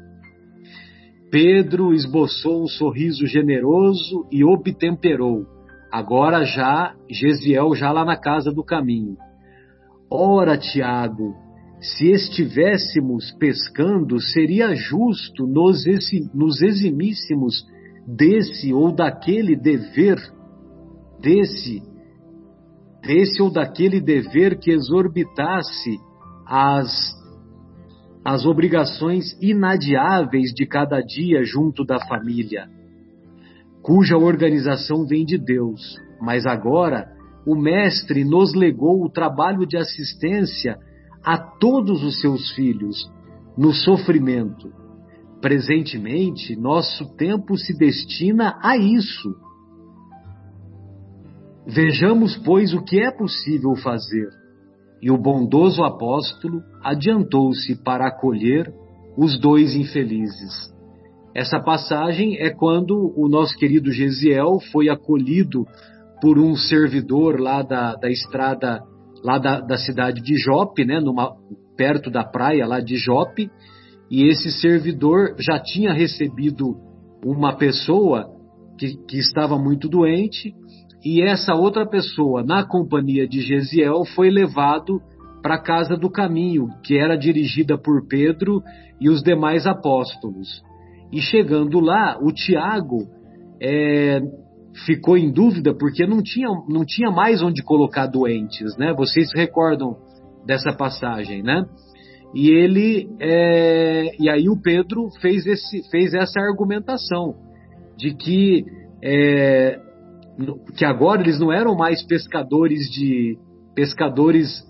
Pedro 1.32 1.94
esboçou 1.94 2.64
um 2.64 2.68
sorriso 2.68 3.26
generoso 3.26 4.28
e 4.32 4.44
obtemperou. 4.44 5.55
Agora 5.96 6.44
já, 6.44 6.94
Gesiel 7.10 7.74
já 7.74 7.90
lá 7.90 8.04
na 8.04 8.18
Casa 8.18 8.52
do 8.52 8.66
Caminho. 8.66 9.16
Ora, 10.12 10.58
Tiago, 10.58 11.34
se 11.80 12.12
estivéssemos 12.12 13.32
pescando, 13.40 14.20
seria 14.20 14.75
justo 14.75 15.48
nos, 15.48 15.86
nos 16.34 16.62
eximíssemos 16.62 17.66
desse 18.06 18.74
ou 18.74 18.92
daquele 18.92 19.56
dever, 19.56 20.18
desse, 21.22 21.82
desse 23.02 23.42
ou 23.42 23.50
daquele 23.50 24.02
dever 24.02 24.60
que 24.60 24.72
exorbitasse 24.72 25.98
as, 26.46 26.92
as 28.25 28.46
obrigações 28.46 29.32
inadiáveis 29.42 30.52
de 30.54 30.66
cada 30.66 31.00
dia 31.00 31.42
junto 31.46 31.86
da 31.86 32.06
família, 32.06 32.68
cuja 33.86 34.18
organização 34.18 35.06
vem 35.06 35.25
de 35.25 35.38
Deus. 35.38 35.98
Mas 36.22 36.46
agora 36.46 37.08
o 37.46 37.56
Mestre 37.56 38.24
nos 38.24 38.54
legou 38.54 39.04
o 39.04 39.10
trabalho 39.10 39.65
de 39.65 39.77
assistência 39.77 40.77
a 41.24 41.38
todos 41.38 42.04
os 42.04 42.20
seus 42.20 42.51
filhos 42.51 43.10
no 43.58 43.72
sofrimento 43.72 44.86
Presentemente, 45.46 46.56
nosso 46.56 47.15
tempo 47.18 47.56
se 47.56 47.77
destina 47.77 48.58
a 48.63 48.75
isso. 48.77 49.36
Vejamos, 51.68 52.36
pois, 52.38 52.74
o 52.74 52.84
que 52.84 53.00
é 53.00 53.12
possível 53.12 53.75
fazer. 53.75 54.27
E 55.00 55.12
o 55.12 55.18
bondoso 55.20 55.84
apóstolo 55.84 56.63
adiantou-se 56.84 57.75
para 57.84 58.08
acolher 58.08 58.74
os 59.15 59.39
dois 59.39 59.75
infelizes. 59.75 60.74
Essa 61.36 61.60
passagem 61.60 62.38
é 62.38 62.50
quando 62.50 63.13
o 63.13 63.27
nosso 63.27 63.58
querido 63.58 63.92
Gesiel 63.92 64.58
foi 64.72 64.88
acolhido 64.88 65.65
por 66.22 66.39
um 66.39 66.56
servidor 66.56 67.42
lá 67.42 67.62
da, 67.62 67.94
da 67.96 68.10
estrada, 68.10 68.82
lá 69.22 69.38
da, 69.38 69.60
da 69.60 69.77
cidade 69.77 70.22
de 70.22 70.38
Jope, 70.38 70.86
né, 70.86 71.01
numa, 71.01 71.36
perto 71.75 72.10
da 72.10 72.24
praia 72.24 72.65
lá 72.65 72.80
de 72.80 72.96
Jope, 72.96 73.51
e 74.10 74.30
esse 74.30 74.50
servidor 74.50 75.36
já 75.38 75.60
tinha 75.60 75.92
recebido 75.92 76.77
uma 77.25 77.58
pessoa 77.58 78.30
que, 78.80 78.96
que 79.06 79.18
estava 79.18 79.58
muito 79.58 79.89
doente, 79.89 80.54
e 81.04 81.22
essa 81.22 81.54
outra 81.54 81.86
pessoa, 81.86 82.44
na 82.44 82.65
companhia 82.65 83.27
de 83.27 83.42
Gesiel, 83.42 84.06
foi 84.15 84.30
levado 84.30 85.01
para 85.44 85.56
a 85.56 85.62
casa 85.62 85.98
do 85.98 86.10
caminho, 86.10 86.70
que 86.82 86.98
era 86.98 87.18
dirigida 87.18 87.77
por 87.77 88.08
Pedro 88.08 88.63
e 89.01 89.10
os 89.10 89.22
demais 89.22 89.68
apóstolos. 89.68 90.63
E 91.12 91.22
chegando 91.22 91.80
lá, 91.80 92.18
o 92.22 92.32
Tiago 92.32 93.08
é, 93.62 94.22
ficou 94.86 95.18
em 95.18 95.32
dúvida 95.32 95.74
porque 95.74 96.06
não 96.06 96.22
tinha, 96.22 96.50
não 96.68 96.86
tinha 96.86 97.10
mais 97.10 97.42
onde 97.42 97.64
colocar 97.64 98.08
doentes, 98.08 98.76
né? 98.78 98.94
Vocês 98.94 99.30
recordam 99.34 99.96
dessa 100.46 100.74
passagem, 100.74 101.42
né? 101.42 101.66
E 102.34 102.50
ele 102.50 103.08
é, 103.20 104.12
e 104.20 104.30
aí 104.30 104.50
o 104.50 104.62
Pedro 104.62 105.10
fez, 105.22 105.46
esse, 105.46 105.90
fez 105.90 106.14
essa 106.14 106.42
argumentação 106.42 107.36
de 107.98 108.14
que 108.14 108.66
é, 109.02 109.80
que 110.76 110.84
agora 110.84 111.22
eles 111.22 111.40
não 111.40 111.52
eram 111.52 111.76
mais 111.76 112.04
pescadores 112.04 112.90
de 112.92 113.38
pescadores 113.74 114.66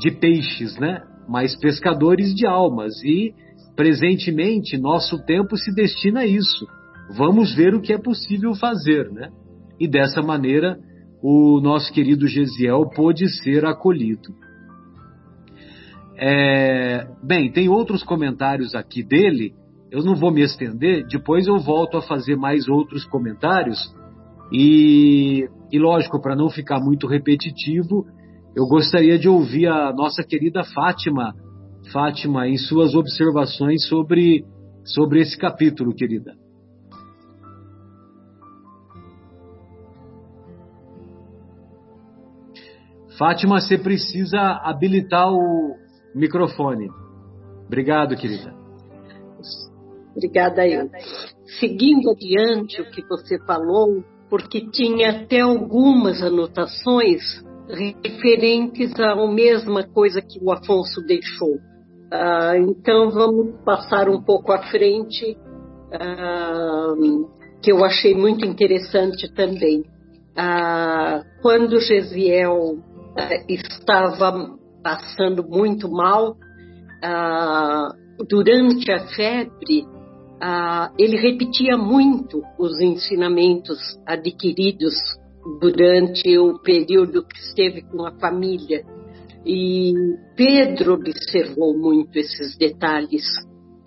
de 0.00 0.10
peixes, 0.10 0.76
né? 0.78 1.02
Mas 1.28 1.56
pescadores 1.58 2.34
de 2.34 2.46
almas 2.46 2.94
e 3.04 3.32
presentemente 3.76 4.78
nosso 4.78 5.22
tempo 5.24 5.56
se 5.56 5.72
destina 5.74 6.20
a 6.20 6.26
isso. 6.26 6.66
Vamos 7.16 7.54
ver 7.54 7.74
o 7.74 7.80
que 7.80 7.92
é 7.92 7.98
possível 7.98 8.54
fazer, 8.54 9.10
né? 9.12 9.30
E 9.78 9.86
dessa 9.86 10.22
maneira 10.22 10.78
o 11.22 11.60
nosso 11.60 11.92
querido 11.92 12.26
Gesiel 12.26 12.88
pôde 12.94 13.28
ser 13.42 13.64
acolhido. 13.64 14.34
É, 16.18 17.06
bem, 17.22 17.52
tem 17.52 17.68
outros 17.68 18.02
comentários 18.02 18.74
aqui 18.74 19.02
dele, 19.02 19.52
eu 19.90 20.02
não 20.02 20.14
vou 20.14 20.32
me 20.32 20.42
estender, 20.42 21.06
depois 21.06 21.46
eu 21.46 21.58
volto 21.58 21.98
a 21.98 22.02
fazer 22.02 22.36
mais 22.36 22.68
outros 22.68 23.04
comentários. 23.04 23.78
E, 24.52 25.48
e 25.70 25.78
lógico, 25.78 26.20
para 26.20 26.36
não 26.36 26.48
ficar 26.48 26.80
muito 26.80 27.06
repetitivo, 27.06 28.06
eu 28.54 28.66
gostaria 28.66 29.18
de 29.18 29.28
ouvir 29.28 29.66
a 29.66 29.92
nossa 29.92 30.22
querida 30.22 30.64
Fátima, 30.64 31.34
Fátima, 31.92 32.48
em 32.48 32.56
suas 32.56 32.94
observações 32.94 33.86
sobre, 33.86 34.44
sobre 34.84 35.20
esse 35.20 35.36
capítulo, 35.38 35.94
querida. 35.94 36.34
Fátima, 43.18 43.60
você 43.60 43.78
precisa 43.78 44.38
habilitar 44.62 45.32
o, 45.32 45.76
microfone. 46.16 46.88
Obrigado, 47.66 48.16
querida. 48.16 48.54
Obrigada 50.16 50.66
eu. 50.66 50.90
Seguindo 51.60 52.10
adiante 52.10 52.80
o 52.80 52.90
que 52.90 53.06
você 53.06 53.38
falou, 53.44 54.02
porque 54.30 54.68
tinha 54.70 55.10
até 55.10 55.40
algumas 55.40 56.22
anotações 56.22 57.44
referentes 58.02 58.98
à 58.98 59.14
mesma 59.30 59.86
coisa 59.86 60.22
que 60.22 60.42
o 60.42 60.50
Afonso 60.50 61.02
deixou. 61.06 61.58
Ah, 62.12 62.56
então 62.56 63.10
vamos 63.10 63.54
passar 63.64 64.08
um 64.08 64.22
pouco 64.22 64.52
à 64.52 64.62
frente, 64.64 65.36
ah, 65.92 66.94
que 67.62 67.72
eu 67.72 67.84
achei 67.84 68.14
muito 68.14 68.44
interessante 68.44 69.32
também. 69.34 69.84
Ah, 70.36 71.22
quando 71.42 71.80
Gesiel 71.80 72.78
ah, 73.16 73.28
estava 73.48 74.56
passando 74.82 75.42
muito 75.48 75.90
mal, 75.90 76.36
ah, 77.02 77.92
durante 78.28 78.90
a 78.92 79.06
febre, 79.08 79.84
ah, 80.40 80.92
ele 80.98 81.16
repetia 81.16 81.76
muito 81.76 82.42
os 82.58 82.80
ensinamentos 82.80 83.78
adquiridos 84.06 84.94
durante 85.60 86.36
o 86.38 86.58
período 86.60 87.24
que 87.24 87.38
esteve 87.38 87.82
com 87.82 88.04
a 88.06 88.12
família. 88.12 88.84
E 89.46 89.94
Pedro 90.34 90.94
observou 90.94 91.78
muito 91.78 92.18
esses 92.18 92.56
detalhes, 92.58 93.24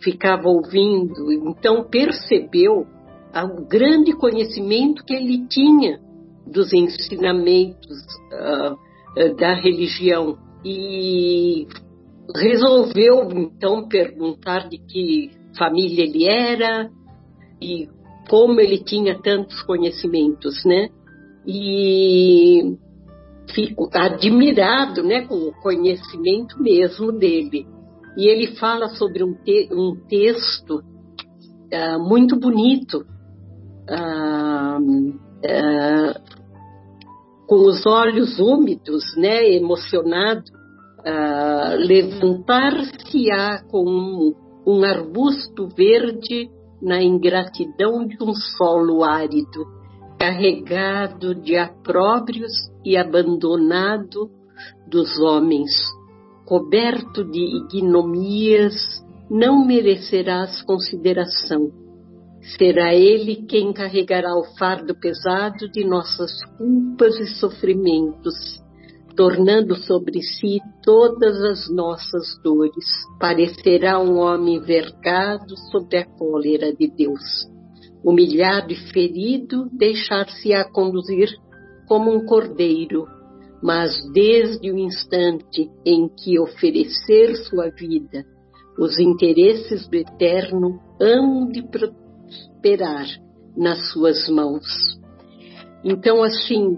ficava 0.01 0.47
ouvindo, 0.47 1.33
então 1.49 1.83
percebeu 1.89 2.87
ao 3.33 3.67
grande 3.67 4.13
conhecimento 4.13 5.03
que 5.03 5.13
ele 5.13 5.45
tinha 5.47 5.99
dos 6.47 6.71
ensinamentos 6.71 7.97
uh, 8.31 9.35
da 9.35 9.53
religião 9.53 10.37
e 10.63 11.67
resolveu 12.35 13.29
então 13.31 13.87
perguntar 13.87 14.69
de 14.69 14.77
que 14.77 15.29
família 15.57 16.03
ele 16.03 16.25
era 16.25 16.89
e 17.61 17.89
como 18.29 18.61
ele 18.61 18.77
tinha 18.83 19.19
tantos 19.21 19.61
conhecimentos, 19.63 20.63
né? 20.63 20.89
E 21.45 22.77
fico 23.53 23.89
admirado, 23.93 25.03
né, 25.03 25.21
com 25.27 25.35
o 25.35 25.53
conhecimento 25.61 26.61
mesmo 26.61 27.11
dele. 27.11 27.65
E 28.17 28.27
ele 28.27 28.55
fala 28.57 28.89
sobre 28.89 29.23
um, 29.23 29.33
te 29.33 29.69
um 29.71 29.95
texto 30.07 30.83
uh, 31.73 31.99
muito 31.99 32.39
bonito, 32.39 33.05
uh, 33.89 34.79
uh, 34.79 36.13
com 37.47 37.65
os 37.65 37.85
olhos 37.85 38.39
úmidos, 38.39 39.15
né, 39.17 39.49
emocionado, 39.55 40.43
levantar-se-á 41.77 43.63
com 43.71 43.85
um, 43.87 44.33
um 44.67 44.83
arbusto 44.83 45.69
verde 45.69 46.49
na 46.81 47.01
ingratidão 47.01 48.05
de 48.05 48.21
um 48.21 48.33
solo 48.33 49.03
árido, 49.03 49.65
carregado 50.19 51.33
de 51.33 51.55
apróbrios 51.55 52.51
e 52.83 52.97
abandonado 52.97 54.29
dos 54.88 55.17
homens, 55.19 55.71
coberto 56.45 57.23
de 57.23 57.39
ignomias, 57.39 58.75
não 59.29 59.65
merecerás 59.65 60.61
consideração. 60.63 61.71
Será 62.57 62.93
ele 62.93 63.45
quem 63.47 63.71
carregará 63.71 64.35
o 64.35 64.43
fardo 64.57 64.93
pesado 64.99 65.69
de 65.71 65.85
nossas 65.85 66.31
culpas 66.57 67.19
e 67.19 67.27
sofrimentos 67.39 68.59
tornando 69.19 69.75
sobre 69.75 70.21
si 70.21 70.61
todas 70.81 71.41
as 71.41 71.69
nossas 71.69 72.41
dores. 72.41 72.85
Parecerá 73.19 73.99
um 73.99 74.17
homem 74.17 74.61
vergado 74.61 75.57
sobre 75.69 75.97
a 75.97 76.05
cólera 76.05 76.73
de 76.73 76.89
Deus. 76.89 77.19
Humilhado 78.03 78.71
e 78.71 78.75
ferido, 78.91 79.69
deixar-se-á 79.71 80.63
conduzir 80.71 81.29
como 81.87 82.13
um 82.13 82.25
cordeiro, 82.25 83.05
mas 83.61 83.91
desde 84.13 84.71
o 84.71 84.77
instante 84.77 85.69
em 85.85 86.07
que 86.07 86.39
oferecer 86.39 87.35
sua 87.35 87.69
vida, 87.69 88.23
os 88.77 88.97
interesses 88.99 89.87
do 89.87 89.95
Eterno 89.95 90.79
hão 91.01 91.49
de 91.49 91.61
prosperar 91.63 93.05
nas 93.57 93.91
suas 93.91 94.29
mãos. 94.29 94.65
Então, 95.83 96.23
assim, 96.23 96.77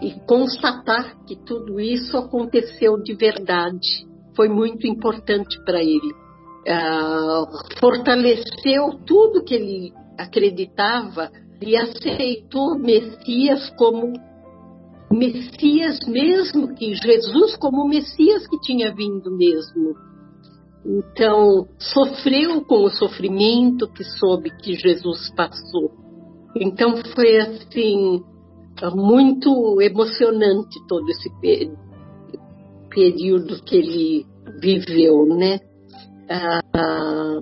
e 0.00 0.12
constatar 0.26 1.24
que 1.24 1.36
tudo 1.36 1.80
isso 1.80 2.16
aconteceu 2.16 3.00
de 3.02 3.14
verdade 3.14 4.06
foi 4.36 4.48
muito 4.48 4.86
importante 4.86 5.60
para 5.64 5.82
ele. 5.82 6.19
Fortaleceu 7.78 8.98
tudo 9.06 9.44
que 9.44 9.54
ele 9.54 9.92
acreditava 10.18 11.30
e 11.62 11.76
aceitou 11.76 12.78
Messias 12.78 13.70
como 13.78 14.12
Messias 15.10 15.98
mesmo, 16.06 16.74
que 16.74 16.94
Jesus 16.94 17.56
como 17.56 17.88
Messias 17.88 18.46
que 18.46 18.60
tinha 18.60 18.94
vindo 18.94 19.30
mesmo. 19.36 19.94
Então, 20.84 21.68
sofreu 21.78 22.64
com 22.64 22.84
o 22.84 22.90
sofrimento 22.90 23.88
que 23.92 24.04
soube 24.04 24.50
que 24.62 24.74
Jesus 24.74 25.30
passou 25.34 26.00
então 26.54 26.96
foi 27.14 27.38
assim 27.38 28.22
muito 28.94 29.80
emocionante 29.80 30.78
todo 30.88 31.08
esse 31.10 31.30
período 32.88 33.62
que 33.62 33.76
ele 33.76 34.26
viveu, 34.60 35.26
né? 35.26 35.58
Ah, 36.30 37.40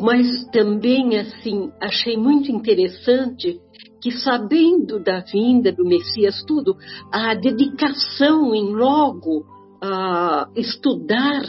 mas 0.00 0.46
também 0.50 1.18
assim 1.18 1.70
achei 1.80 2.16
muito 2.16 2.50
interessante 2.50 3.60
que 4.00 4.10
sabendo 4.10 4.98
da 4.98 5.20
vinda 5.20 5.70
do 5.70 5.84
Messias 5.84 6.42
tudo 6.46 6.76
a 7.12 7.34
dedicação 7.34 8.54
em 8.54 8.74
logo 8.74 9.44
a 9.82 10.48
estudar 10.56 11.42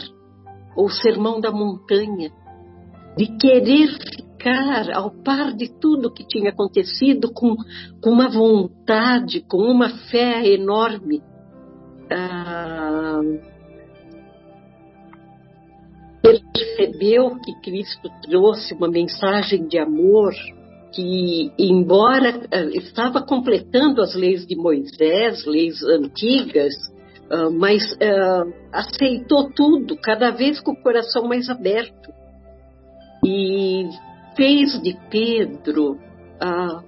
o 0.76 0.88
Sermão 0.90 1.40
da 1.40 1.50
Montanha 1.50 2.30
de 3.16 3.26
querer 3.38 3.88
ficar 4.42 4.90
ao 4.92 5.10
par 5.22 5.54
de 5.54 5.70
tudo 5.80 6.12
que 6.12 6.26
tinha 6.26 6.50
acontecido 6.50 7.32
com, 7.32 7.54
com 8.02 8.10
uma 8.10 8.28
vontade, 8.28 9.44
com 9.48 9.58
uma 9.58 9.88
fé 10.10 10.46
enorme. 10.46 11.22
Ah, 12.12 13.20
percebeu 16.22 17.36
que 17.40 17.54
Cristo 17.62 18.08
trouxe 18.22 18.74
uma 18.74 18.88
mensagem 18.88 19.66
de 19.66 19.78
amor 19.78 20.32
que, 20.92 21.50
embora 21.58 22.42
ah, 22.52 22.64
estava 22.74 23.22
completando 23.22 24.02
as 24.02 24.14
leis 24.14 24.46
de 24.46 24.54
Moisés, 24.56 25.44
leis 25.46 25.82
antigas, 25.82 26.74
ah, 27.30 27.50
mas 27.50 27.82
ah, 28.00 28.44
aceitou 28.72 29.50
tudo, 29.50 29.96
cada 29.96 30.30
vez 30.30 30.60
com 30.60 30.72
o 30.72 30.82
coração 30.82 31.26
mais 31.26 31.48
aberto 31.48 32.12
e 33.24 33.88
fez 34.36 34.80
de 34.82 34.96
Pedro 35.10 35.98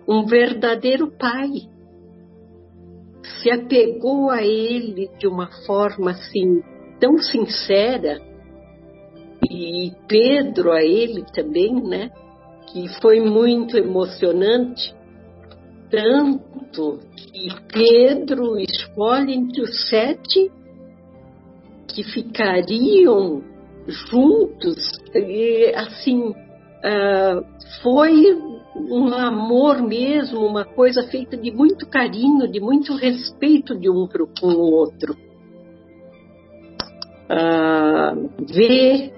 um 0.08 0.26
verdadeiro 0.26 1.12
pai. 1.16 1.68
Se 3.24 3.50
apegou 3.50 4.30
a 4.30 4.42
ele 4.42 5.10
de 5.18 5.26
uma 5.26 5.48
forma 5.66 6.10
assim 6.10 6.62
tão 7.00 7.18
sincera 7.18 8.20
e 9.50 9.92
Pedro 10.08 10.72
a 10.72 10.82
ele 10.82 11.24
também, 11.32 11.74
né? 11.82 12.10
Que 12.66 12.88
foi 13.00 13.20
muito 13.20 13.76
emocionante, 13.76 14.94
tanto 15.90 16.98
que 17.16 17.48
Pedro 17.72 18.58
escolhe 18.58 19.34
entre 19.34 19.62
os 19.62 19.88
sete 19.88 20.50
que 21.88 22.02
ficariam 22.02 23.42
juntos, 23.86 24.76
e, 25.14 25.72
assim, 25.76 26.30
uh, 26.30 27.44
foi 27.82 28.36
um 28.76 29.12
amor 29.14 29.82
mesmo, 29.82 30.44
uma 30.44 30.64
coisa 30.64 31.02
feita 31.04 31.36
de 31.36 31.50
muito 31.50 31.86
carinho, 31.86 32.50
de 32.50 32.60
muito 32.60 32.94
respeito 32.96 33.78
de 33.78 33.88
um 33.88 34.06
para 34.06 34.24
com 34.40 34.48
o 34.48 34.72
outro. 34.72 35.16
Uh, 37.30 38.30
ver 38.52 39.12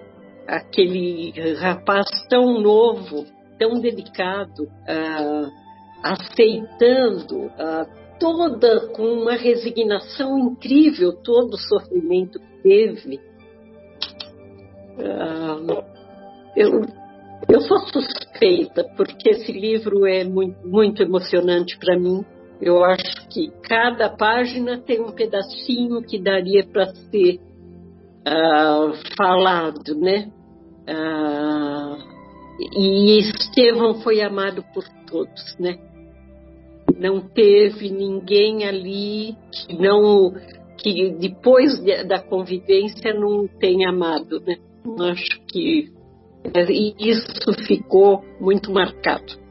aquele 0.47 1.33
rapaz 1.55 2.07
tão 2.29 2.61
novo, 2.61 3.27
tão 3.59 3.81
dedicado, 3.81 4.65
uh, 4.65 5.51
aceitando 6.03 7.47
uh, 7.47 7.87
toda 8.21 8.89
com 8.89 9.03
uma 9.03 9.35
resignação 9.35 10.39
incrível 10.39 11.13
todo 11.13 11.55
o 11.55 11.59
sofrimento 11.59 12.39
que 12.39 12.63
teve, 12.63 13.21
Uh, 14.97 15.85
eu, 16.57 16.81
eu 17.49 17.61
sou 17.61 17.79
suspeita, 17.79 18.85
porque 18.97 19.31
esse 19.31 19.53
livro 19.53 20.07
é 20.07 20.25
muito, 20.25 20.67
muito 20.67 21.03
emocionante 21.03 21.79
para 21.79 21.99
mim. 21.99 22.25
Eu 22.61 22.85
acho 22.85 23.29
que 23.29 23.51
cada 23.63 24.09
página 24.09 24.79
tem 24.79 25.01
um 25.01 25.13
pedacinho 25.13 26.03
que 26.03 26.19
daria 26.19 26.67
para 26.67 26.87
ser 26.87 27.39
uh, 28.27 28.93
falado, 29.17 29.95
né? 29.95 30.31
Uh, 30.89 32.17
e 32.75 33.19
Estevão 33.19 34.01
foi 34.01 34.23
amado 34.23 34.65
por 34.73 34.85
todos, 35.07 35.57
né? 35.59 35.77
Não 36.99 37.21
teve 37.21 37.91
ninguém 37.91 38.65
ali 38.65 39.37
que 39.53 39.77
não 39.77 40.33
que 40.79 41.11
depois 41.19 41.79
de, 41.81 42.05
da 42.05 42.23
convivência 42.23 43.13
não 43.15 43.47
tenha 43.47 43.91
amado, 43.91 44.41
né? 44.41 44.57
Acho 45.11 45.41
que 45.49 45.96
isso 46.99 47.53
ficou 47.67 48.25
muito 48.41 48.73
marcado. 48.73 49.47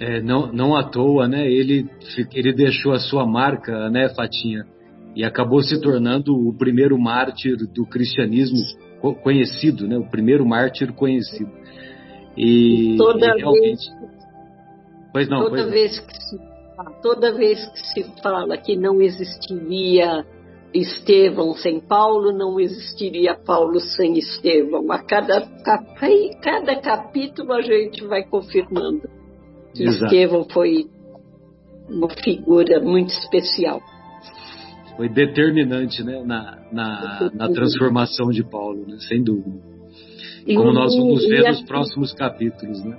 É, 0.00 0.20
não, 0.20 0.52
não 0.52 0.76
à 0.76 0.84
toa, 0.84 1.26
né? 1.26 1.50
Ele, 1.50 1.88
ele 2.32 2.52
deixou 2.52 2.92
a 2.92 3.00
sua 3.00 3.26
marca, 3.26 3.90
né, 3.90 4.08
Fatinha? 4.10 4.64
E 5.16 5.24
acabou 5.24 5.60
se 5.62 5.80
tornando 5.80 6.32
o 6.32 6.56
primeiro 6.56 6.96
mártir 6.98 7.56
do 7.56 7.84
cristianismo 7.84 8.58
conhecido, 9.22 9.88
né? 9.88 9.98
O 9.98 10.08
primeiro 10.08 10.46
mártir 10.46 10.92
conhecido. 10.92 11.50
E, 12.36 12.96
toda 12.96 13.26
e 13.26 13.38
realmente... 13.40 13.90
vez, 13.90 14.10
pois 15.12 15.28
não, 15.28 15.40
toda 15.40 15.62
pois 15.62 15.70
vez 15.70 15.98
que 15.98 16.22
se 16.22 16.48
toda 17.02 17.32
vez 17.32 17.66
que 17.70 17.86
se 17.88 18.22
fala 18.22 18.56
que 18.56 18.76
não 18.76 19.00
existiria 19.00 20.24
Estevão 20.74 21.54
sem 21.54 21.80
Paulo, 21.80 22.32
não 22.32 22.60
existiria 22.60 23.34
Paulo 23.34 23.80
sem 23.80 24.18
Estevão. 24.18 24.90
A 24.92 24.98
cada, 24.98 25.40
cada 26.42 26.76
capítulo 26.76 27.52
a 27.54 27.62
gente 27.62 28.04
vai 28.04 28.22
confirmando 28.24 29.08
que 29.74 29.84
Exato. 29.84 30.04
Estevão 30.04 30.46
foi 30.50 30.86
uma 31.88 32.08
figura 32.10 32.80
muito 32.80 33.10
especial. 33.10 33.80
Foi 34.96 35.08
determinante 35.08 36.02
né, 36.02 36.22
na, 36.24 36.58
na, 36.72 37.30
na 37.32 37.48
transformação 37.48 38.30
de 38.30 38.42
Paulo, 38.42 38.84
né, 38.86 38.96
sem 39.08 39.22
dúvida. 39.22 39.68
Como 40.44 40.72
nós 40.72 40.96
vamos 40.96 41.26
ver 41.26 41.48
nos 41.48 41.62
próximos 41.62 42.12
capítulos. 42.12 42.82
Né? 42.84 42.96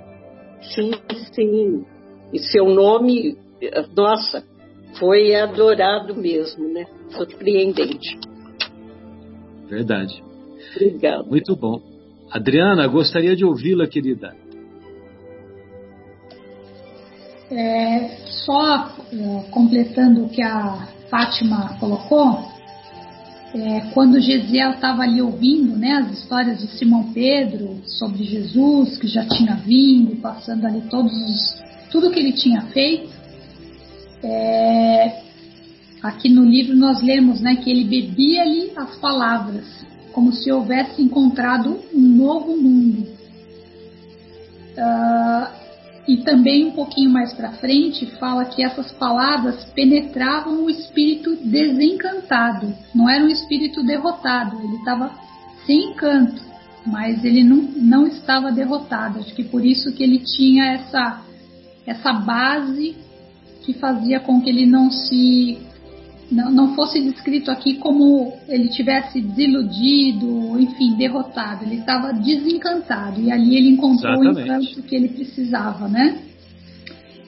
Sim, 0.74 0.92
sim. 1.32 1.84
E 2.32 2.38
seu 2.38 2.66
nome, 2.66 3.36
nossa, 3.96 4.44
foi 4.98 5.34
adorado 5.34 6.14
mesmo, 6.14 6.68
né? 6.68 6.86
Surpreendente. 7.10 8.18
Verdade. 9.68 10.22
Obrigada. 10.74 11.22
Muito 11.24 11.56
bom. 11.56 11.80
Adriana, 12.30 12.86
gostaria 12.86 13.34
de 13.34 13.44
ouvi-la, 13.44 13.86
querida. 13.86 14.34
É, 17.50 18.16
só 18.26 18.94
é, 19.12 19.50
completando 19.50 20.24
o 20.24 20.28
que 20.28 20.40
a 20.40 20.88
Fátima 21.10 21.76
colocou, 21.80 22.48
é, 23.52 23.80
quando 23.92 24.20
Gesiel 24.20 24.72
estava 24.72 25.02
ali 25.02 25.20
ouvindo 25.20 25.76
né, 25.76 25.94
as 25.94 26.20
histórias 26.20 26.60
de 26.60 26.68
Simão 26.68 27.12
Pedro 27.12 27.80
sobre 27.84 28.22
Jesus, 28.22 28.96
que 28.96 29.08
já 29.08 29.26
tinha 29.26 29.56
vindo, 29.56 30.14
passando 30.20 30.64
ali 30.66 30.82
todos 30.82 31.12
os, 31.12 31.62
tudo 31.90 32.12
que 32.12 32.20
ele 32.20 32.32
tinha 32.32 32.62
feito, 32.66 33.10
é, 34.22 35.22
aqui 36.02 36.28
no 36.28 36.44
livro 36.44 36.76
nós 36.76 37.02
lemos 37.02 37.40
né, 37.40 37.56
que 37.56 37.70
ele 37.70 37.84
bebia 37.84 38.42
ali 38.42 38.72
as 38.76 38.96
palavras, 38.96 39.64
como 40.12 40.32
se 40.32 40.50
houvesse 40.50 41.00
encontrado 41.02 41.80
um 41.94 42.00
novo 42.00 42.56
mundo. 42.56 43.06
Uh, 44.76 45.60
e 46.08 46.18
também 46.18 46.64
um 46.64 46.72
pouquinho 46.72 47.10
mais 47.10 47.32
para 47.32 47.52
frente 47.52 48.06
fala 48.18 48.44
que 48.44 48.64
essas 48.64 48.90
palavras 48.92 49.64
penetravam 49.74 50.64
o 50.64 50.70
espírito 50.70 51.36
desencantado. 51.36 52.74
Não 52.94 53.08
era 53.08 53.22
um 53.22 53.28
espírito 53.28 53.84
derrotado, 53.84 54.60
ele 54.62 54.76
estava 54.76 55.12
sem 55.66 55.90
encanto, 55.90 56.42
mas 56.86 57.24
ele 57.24 57.44
não, 57.44 57.58
não 57.76 58.06
estava 58.06 58.50
derrotado. 58.50 59.20
Acho 59.20 59.34
que 59.34 59.44
por 59.44 59.64
isso 59.64 59.92
que 59.92 60.02
ele 60.02 60.20
tinha 60.20 60.72
essa 60.72 61.22
essa 61.86 62.12
base 62.12 62.96
que 63.72 63.78
fazia 63.78 64.20
com 64.20 64.40
que 64.40 64.50
ele 64.50 64.66
não 64.66 64.90
se 64.90 65.58
não, 66.30 66.50
não 66.50 66.74
fosse 66.74 67.00
descrito 67.00 67.50
aqui 67.50 67.74
como 67.74 68.32
ele 68.48 68.68
tivesse 68.68 69.20
desiludido, 69.20 70.60
enfim, 70.60 70.96
derrotado. 70.96 71.64
Ele 71.64 71.76
estava 71.76 72.12
desencantado 72.12 73.20
e 73.20 73.32
ali 73.32 73.56
ele 73.56 73.70
encontrou 73.70 74.22
Exatamente. 74.22 74.38
o 74.38 74.44
encanto 74.44 74.82
que 74.82 74.94
ele 74.94 75.08
precisava, 75.08 75.88
né? 75.88 76.22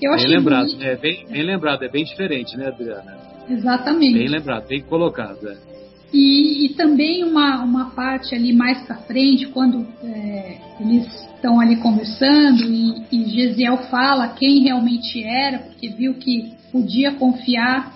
Eu 0.01 0.15
bem 0.17 0.27
lembrado, 0.27 0.77
que... 0.77 0.85
é 0.85 0.97
bem, 0.97 1.27
bem 1.29 1.43
lembrado, 1.43 1.83
é 1.85 1.89
bem 1.89 2.05
diferente, 2.05 2.57
né, 2.57 2.69
Adriana? 2.69 3.17
Exatamente. 3.49 4.19
Bem 4.19 4.29
lembrado, 4.29 4.69
bem 4.69 4.83
colocado. 4.83 5.49
É. 5.49 5.72
E, 6.13 6.67
e, 6.67 6.69
também 6.75 7.25
uma, 7.25 7.63
uma 7.63 7.91
parte 7.91 8.35
ali 8.35 8.53
mais 8.53 8.83
para 8.83 8.97
frente, 8.97 9.47
quando 9.47 9.87
é, 10.05 10.59
eles 10.79 11.07
estão 11.35 11.59
ali 11.59 11.77
conversando 11.77 12.63
e, 12.65 13.03
e 13.11 13.31
Gesiel 13.31 13.79
fala 13.85 14.29
quem 14.29 14.63
realmente 14.63 15.25
era, 15.25 15.61
porque 15.61 15.89
viu 15.89 16.15
que 16.15 16.53
podia 16.71 17.13
confiar 17.13 17.95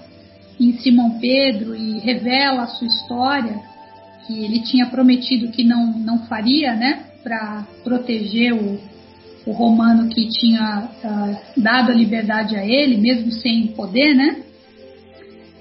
em 0.58 0.72
Simão 0.78 1.18
Pedro 1.20 1.76
e 1.76 1.98
revela 1.98 2.62
a 2.62 2.66
sua 2.66 2.86
história, 2.86 3.60
que 4.26 4.44
ele 4.44 4.60
tinha 4.60 4.86
prometido 4.86 5.48
que 5.48 5.62
não, 5.62 5.98
não 5.98 6.26
faria, 6.26 6.74
né, 6.74 7.04
para 7.22 7.66
proteger 7.84 8.54
o, 8.54 8.78
o 9.46 9.52
romano 9.52 10.08
que 10.08 10.28
tinha 10.28 10.88
uh, 11.04 11.60
dado 11.60 11.92
a 11.92 11.94
liberdade 11.94 12.56
a 12.56 12.64
ele, 12.64 12.96
mesmo 12.96 13.30
sem 13.30 13.68
poder, 13.68 14.14
né? 14.14 14.42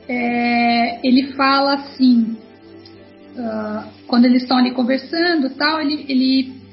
É, 0.07 1.07
ele 1.07 1.33
fala 1.33 1.75
assim, 1.75 2.37
uh, 3.35 3.89
quando 4.07 4.25
eles 4.25 4.43
estão 4.43 4.57
ali 4.57 4.71
conversando, 4.71 5.49
tal, 5.51 5.81
ele, 5.81 6.05
ele 6.07 6.65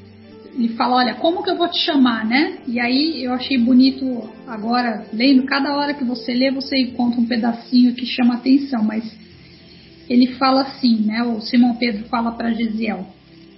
ele 0.55 0.69
fala, 0.71 0.97
olha, 0.97 1.15
como 1.15 1.43
que 1.43 1.51
eu 1.51 1.57
vou 1.57 1.69
te 1.69 1.79
chamar, 1.79 2.27
né? 2.27 2.59
E 2.67 2.79
aí 2.79 3.25
eu 3.25 3.33
achei 3.33 3.57
bonito 3.57 4.29
agora, 4.47 5.07
lendo, 5.13 5.45
cada 5.45 5.75
hora 5.75 5.95
que 5.95 6.05
você 6.05 6.35
lê, 6.35 6.51
você 6.51 6.79
encontra 6.79 7.21
um 7.21 7.27
pedacinho 7.27 7.95
que 7.95 8.05
chama 8.05 8.35
atenção, 8.35 8.85
mas 8.85 9.03
ele 10.09 10.35
fala 10.35 10.63
assim, 10.63 10.97
né? 11.07 11.23
O 11.23 11.41
Simão 11.41 11.77
Pedro 11.77 12.05
fala 12.09 12.33
para 12.33 12.53
Gesiel, 12.53 13.07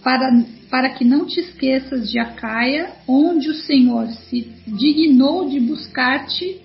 para, 0.04 0.44
para 0.70 0.90
que 0.90 1.04
não 1.04 1.26
te 1.26 1.40
esqueças 1.40 2.08
de 2.08 2.18
Acaia, 2.18 2.92
onde 3.08 3.48
o 3.48 3.54
Senhor 3.54 4.06
se 4.28 4.52
dignou 4.66 5.48
de 5.48 5.58
buscar-te 5.58 6.60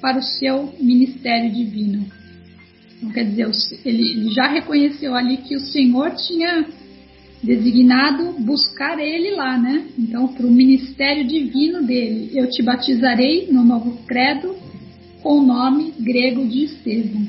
para 0.00 0.18
o 0.18 0.22
seu 0.22 0.74
ministério 0.78 1.50
divino. 1.50 2.19
Então, 3.00 3.12
quer 3.12 3.24
dizer, 3.24 3.48
ele 3.84 4.30
já 4.34 4.46
reconheceu 4.46 5.14
ali 5.14 5.38
que 5.38 5.56
o 5.56 5.60
Senhor 5.60 6.10
tinha 6.10 6.66
designado 7.42 8.34
buscar 8.38 8.98
ele 8.98 9.30
lá, 9.30 9.56
né? 9.56 9.86
Então, 9.98 10.28
para 10.28 10.46
o 10.46 10.50
ministério 10.50 11.26
divino 11.26 11.82
dele, 11.82 12.30
eu 12.34 12.48
te 12.50 12.62
batizarei 12.62 13.48
no 13.50 13.64
novo 13.64 13.98
credo 14.06 14.54
com 15.22 15.38
o 15.38 15.42
nome 15.42 15.94
grego 15.98 16.46
de 16.46 16.64
Estevão. 16.64 17.26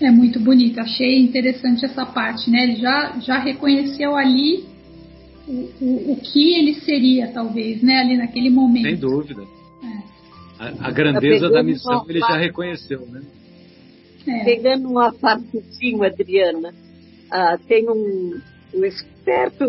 É 0.00 0.10
muito 0.10 0.38
bonito, 0.38 0.78
achei 0.78 1.18
interessante 1.18 1.86
essa 1.86 2.04
parte, 2.04 2.50
né? 2.50 2.64
Ele 2.64 2.76
já, 2.76 3.18
já 3.18 3.38
reconheceu 3.38 4.14
ali 4.14 4.64
o, 5.48 5.70
o, 5.80 6.12
o 6.12 6.16
que 6.16 6.54
ele 6.54 6.74
seria, 6.74 7.28
talvez, 7.28 7.82
né? 7.82 8.00
Ali 8.00 8.18
naquele 8.18 8.50
momento. 8.50 8.84
Sem 8.84 8.96
dúvida. 8.96 9.42
É. 9.82 10.02
A, 10.58 10.88
a, 10.88 10.90
grandeza 10.90 11.48
da 11.48 11.62
missão 11.62 12.04
ele 12.06 12.20
já 12.20 12.36
reconheceu, 12.36 13.06
né? 13.06 13.22
É. 14.26 14.44
Pegando 14.44 14.88
uma 14.88 15.12
partezinha, 15.12 16.06
Adriana, 16.06 16.70
uh, 16.70 17.58
tem 17.66 17.88
um, 17.88 18.40
o 18.74 18.84
esperto, 18.84 19.64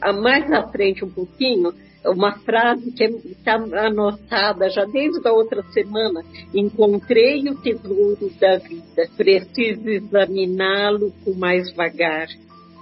a 0.00 0.12
mais 0.12 0.50
à 0.52 0.68
frente 0.68 1.04
um 1.04 1.10
pouquinho, 1.10 1.72
uma 2.04 2.38
frase 2.38 2.92
que 2.92 3.04
está 3.04 3.54
anotada 3.54 4.68
já 4.70 4.84
desde 4.84 5.26
a 5.26 5.32
outra 5.32 5.62
semana. 5.72 6.22
Encontrei 6.54 7.48
o 7.48 7.56
tesouro 7.56 8.30
da 8.40 8.58
vida, 8.58 9.08
preciso 9.16 9.88
examiná-lo 9.88 11.12
com 11.24 11.34
mais 11.34 11.72
vagar. 11.74 12.28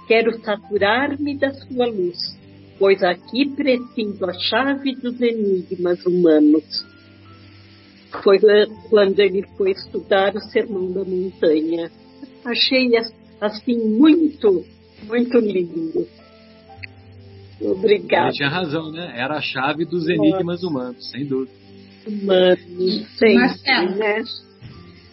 Quero 0.07 0.39
saturar-me 0.41 1.37
da 1.37 1.51
sua 1.51 1.87
luz, 1.87 2.17
pois 2.79 3.03
aqui 3.03 3.49
preciso 3.49 4.25
a 4.25 4.33
chave 4.33 4.95
dos 4.95 5.19
enigmas 5.19 6.05
humanos. 6.05 6.85
Foi 8.23 8.39
quando 8.89 9.19
ele 9.19 9.43
foi 9.57 9.71
estudar 9.71 10.35
o 10.35 10.39
Sermão 10.39 10.91
da 10.91 11.03
Montanha. 11.03 11.91
Achei 12.45 12.89
assim 13.41 13.77
muito 13.97 14.65
muito 15.05 15.37
lindo. 15.39 16.07
Obrigada. 17.61 18.27
Ele 18.27 18.37
tinha 18.37 18.49
razão, 18.49 18.91
né? 18.91 19.13
Era 19.15 19.37
a 19.37 19.41
chave 19.41 19.85
dos 19.85 20.07
enigmas 20.07 20.63
humanos, 20.63 21.09
sem 21.09 21.25
dúvida. 21.25 21.51
Humanos, 22.05 23.07
sem 23.17 23.35
Marcelo, 23.35 23.95
né? 23.95 24.23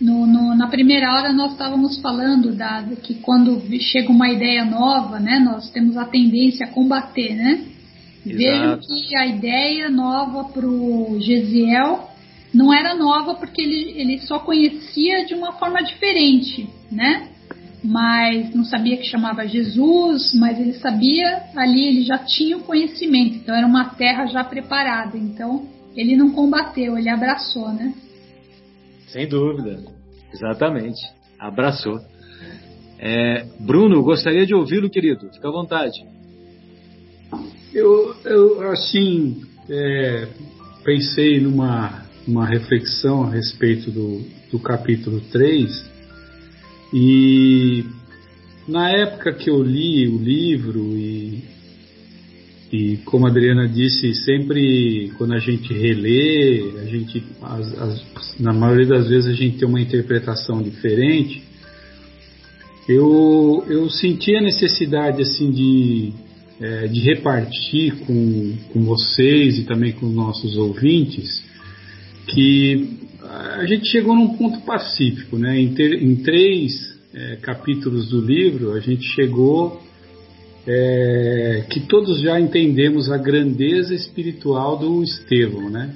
No, 0.01 0.27
no, 0.27 0.55
na 0.55 0.69
primeira 0.69 1.15
hora 1.15 1.33
nós 1.33 1.53
estávamos 1.53 2.01
falando 2.01 2.53
da, 2.53 2.83
que 3.03 3.15
quando 3.15 3.63
chega 3.81 4.11
uma 4.11 4.29
ideia 4.29 4.65
nova, 4.65 5.19
né, 5.19 5.39
nós 5.39 5.71
temos 5.71 5.97
a 5.97 6.05
tendência 6.05 6.67
a 6.67 6.71
combater, 6.71 7.35
né? 7.35 7.65
Vejo 8.25 8.81
que 8.81 9.17
a 9.17 9.27
ideia 9.27 9.89
nova 9.89 10.45
para 10.45 10.67
o 10.67 11.19
Gesiel 11.21 12.11
não 12.55 12.73
era 12.73 12.95
nova 12.95 13.35
porque 13.35 13.61
ele, 13.61 13.93
ele 13.97 14.21
só 14.21 14.39
conhecia 14.39 15.27
de 15.27 15.35
uma 15.35 15.53
forma 15.53 15.83
diferente, 15.83 16.69
né? 16.91 17.29
mas 17.85 18.55
não 18.55 18.65
sabia 18.65 18.97
que 18.97 19.05
chamava 19.05 19.47
Jesus, 19.47 20.33
mas 20.33 20.59
ele 20.59 20.73
sabia 20.73 21.43
ali, 21.55 21.87
ele 21.89 22.03
já 22.03 22.17
tinha 22.17 22.57
o 22.57 22.63
conhecimento, 22.63 23.37
então 23.37 23.55
era 23.55 23.67
uma 23.67 23.91
terra 23.91 24.25
já 24.27 24.43
preparada, 24.43 25.19
então 25.19 25.69
ele 25.95 26.17
não 26.17 26.31
combateu, 26.31 26.97
ele 26.97 27.11
abraçou, 27.11 27.69
né? 27.75 27.93
Sem 29.09 29.29
dúvida, 29.29 29.85
exatamente, 30.33 30.99
abraçou. 31.39 32.01
É, 32.99 33.45
Bruno, 33.61 34.03
gostaria 34.03 34.47
de 34.47 34.55
ouvi-lo, 34.55 34.89
querido, 34.89 35.29
fica 35.31 35.49
à 35.49 35.53
vontade. 35.53 36.03
Eu, 37.75 38.17
eu 38.25 38.71
assim, 38.71 39.43
é, 39.69 40.29
pensei 40.83 41.39
numa 41.39 42.04
uma 42.27 42.47
reflexão 42.47 43.25
a 43.25 43.31
respeito 43.31 43.91
do, 43.91 44.23
do 44.51 44.59
capítulo 44.59 45.21
3, 45.33 45.91
e 46.93 47.85
na 48.67 48.91
época 48.91 49.33
que 49.33 49.51
eu 49.51 49.63
li 49.63 50.09
o 50.09 50.17
livro 50.17 50.97
e, 50.97 51.43
e 52.73 52.97
como 53.05 53.27
a 53.27 53.31
Adriana 53.31 53.69
disse, 53.69 54.15
sempre 54.15 55.13
quando 55.19 55.35
a 55.35 55.39
gente 55.39 55.73
relê, 55.73 56.73
a 56.81 56.85
gente, 56.87 57.23
as, 57.43 57.79
as, 57.79 58.41
na 58.41 58.53
maioria 58.53 58.87
das 58.87 59.09
vezes 59.09 59.27
a 59.27 59.35
gente 59.35 59.59
tem 59.59 59.69
uma 59.69 59.81
interpretação 59.81 60.63
diferente. 60.63 61.43
eu, 62.89 63.65
eu 63.69 63.91
senti 63.91 64.35
a 64.37 64.41
necessidade 64.41 65.21
assim 65.21 65.51
de, 65.51 66.13
é, 66.61 66.87
de 66.87 67.01
repartir 67.01 67.97
com, 68.07 68.57
com 68.73 68.85
vocês 68.85 69.59
e 69.59 69.65
também 69.65 69.93
com 69.93 70.07
nossos 70.07 70.57
ouvintes 70.57 71.45
que 72.27 72.99
a 73.23 73.67
gente 73.67 73.89
chegou 73.89 74.15
num 74.15 74.37
ponto 74.37 74.61
pacífico, 74.61 75.39
né? 75.39 75.59
Em, 75.59 75.75
ter, 75.75 76.03
em 76.03 76.17
três 76.17 76.95
é, 77.13 77.37
capítulos 77.37 78.09
do 78.11 78.21
livro 78.21 78.73
a 78.73 78.81
gente 78.81 79.05
chegou 79.15 79.81
é, 80.67 81.65
que 81.71 81.81
todos 81.81 82.21
já 82.21 82.41
entendemos 82.41 83.11
a 83.11 83.19
grandeza 83.19 83.95
espiritual 83.95 84.79
do 84.79 85.03
Estevão, 85.03 85.69
né? 85.71 85.95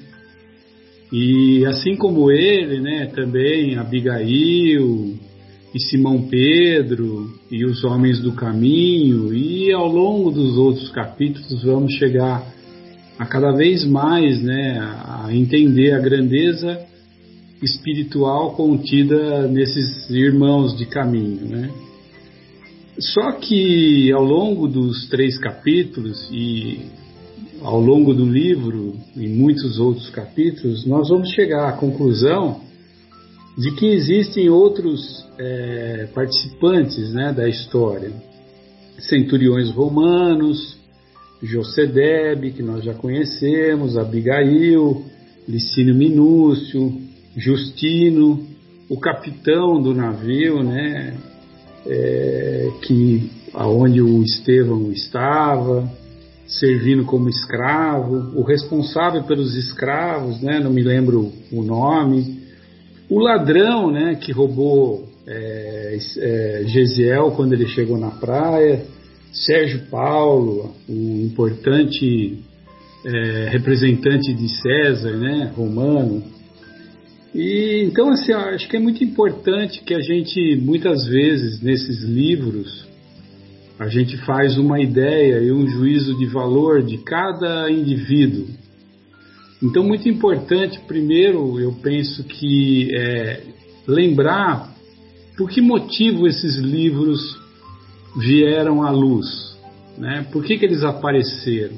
E 1.11 1.65
assim 1.65 1.97
como 1.97 2.31
ele, 2.31 2.81
né, 2.81 3.07
também 3.07 3.77
Abigail 3.77 5.17
e 5.75 5.81
Simão 5.81 6.29
Pedro 6.29 7.33
e 7.51 7.65
os 7.65 7.83
homens 7.83 8.21
do 8.21 8.33
caminho, 8.33 9.33
e 9.33 9.73
ao 9.73 9.89
longo 9.89 10.31
dos 10.31 10.59
outros 10.59 10.91
capítulos 10.91 11.63
vamos 11.63 11.95
chegar 11.95 12.58
a 13.19 13.27
cada 13.27 13.53
vez 13.53 13.85
mais, 13.85 14.41
né, 14.41 14.79
a 14.81 15.29
entender 15.33 15.93
a 15.93 15.99
grandeza 15.99 16.87
espiritual 17.61 18.53
contida 18.53 19.49
nesses 19.49 20.09
irmãos 20.11 20.77
de 20.77 20.87
caminho, 20.87 21.47
né? 21.49 21.71
Só 23.01 23.33
que 23.33 24.11
ao 24.13 24.25
longo 24.25 24.67
dos 24.67 25.09
três 25.09 25.39
capítulos 25.39 26.29
e 26.33 26.81
ao 27.63 27.81
longo 27.81 28.15
do 28.15 28.25
livro, 28.25 28.95
em 29.17 29.29
muitos 29.29 29.79
outros 29.79 30.09
capítulos, 30.11 30.87
nós 30.87 31.09
vamos 31.09 31.31
chegar 31.31 31.69
à 31.69 31.73
conclusão 31.73 32.61
de 33.57 33.73
que 33.73 33.87
existem 33.87 34.49
outros 34.49 35.25
é, 35.37 36.09
participantes 36.15 37.13
né, 37.13 37.33
da 37.33 37.49
história. 37.49 38.13
Centuriões 39.01 39.71
romanos, 39.71 40.78
Josedebe, 41.43 42.53
que 42.53 42.63
nós 42.63 42.85
já 42.85 42.95
conhecemos, 42.95 43.97
Abigail, 43.97 45.05
Licínio 45.49 45.95
Minúcio, 45.95 46.93
Justino, 47.37 48.45
o 48.89 48.99
capitão 48.99 49.81
do 49.81 49.95
navio, 49.95 50.63
né, 50.63 51.15
é, 51.87 52.71
que 52.83 53.31
aonde 53.55 54.03
o 54.03 54.23
Estevão 54.23 54.91
estava, 54.91 55.89
servindo 56.47 57.05
como 57.05 57.29
escravo, 57.29 58.33
o 58.39 58.43
responsável 58.43 59.23
pelos 59.25 59.55
escravos, 59.55 60.41
né, 60.41 60.59
não 60.59 60.73
me 60.73 60.83
lembro 60.83 61.33
o 61.53 61.63
nome, 61.63 62.39
o 63.09 63.19
ladrão, 63.19 63.91
né, 63.91 64.17
que 64.17 64.33
roubou 64.33 65.09
é, 65.27 65.99
é, 66.19 66.63
Gesiel 66.67 67.33
quando 67.33 67.53
ele 67.53 67.69
chegou 67.69 67.99
na 67.99 68.11
praia, 68.11 68.85
Sérgio 69.33 69.87
Paulo, 69.91 70.75
o 70.89 71.27
importante 71.27 72.39
é, 73.05 73.49
representante 73.51 74.33
de 74.33 74.49
César, 74.49 75.17
né, 75.17 75.53
romano, 75.57 76.23
e 77.35 77.85
então 77.85 78.11
assim, 78.11 78.33
acho 78.33 78.69
que 78.69 78.77
é 78.77 78.81
muito 78.81 79.05
importante 79.05 79.83
que 79.83 79.95
a 79.95 80.01
gente 80.01 80.57
muitas 80.57 81.07
vezes 81.07 81.61
nesses 81.61 82.03
livros 82.03 82.87
a 83.79 83.87
gente 83.87 84.17
faz 84.25 84.59
uma 84.59 84.81
ideia 84.81 85.39
e 85.41 85.53
um 85.53 85.67
juízo 85.69 86.19
de 86.19 86.27
valor 86.27 86.83
de 86.83 86.99
cada 86.99 87.71
indivíduo. 87.71 88.49
Então 89.63 89.85
muito 89.85 90.09
importante 90.09 90.81
primeiro 90.81 91.61
eu 91.61 91.73
penso 91.75 92.25
que 92.25 92.91
é, 92.97 93.43
lembrar 93.87 94.75
por 95.37 95.49
que 95.49 95.61
motivo 95.61 96.27
esses 96.27 96.57
livros 96.57 97.39
vieram 98.19 98.83
à 98.83 98.91
luz, 98.91 99.27
né? 99.97 100.27
Por 100.33 100.45
que, 100.45 100.59
que 100.59 100.65
eles 100.65 100.83
apareceram? 100.83 101.77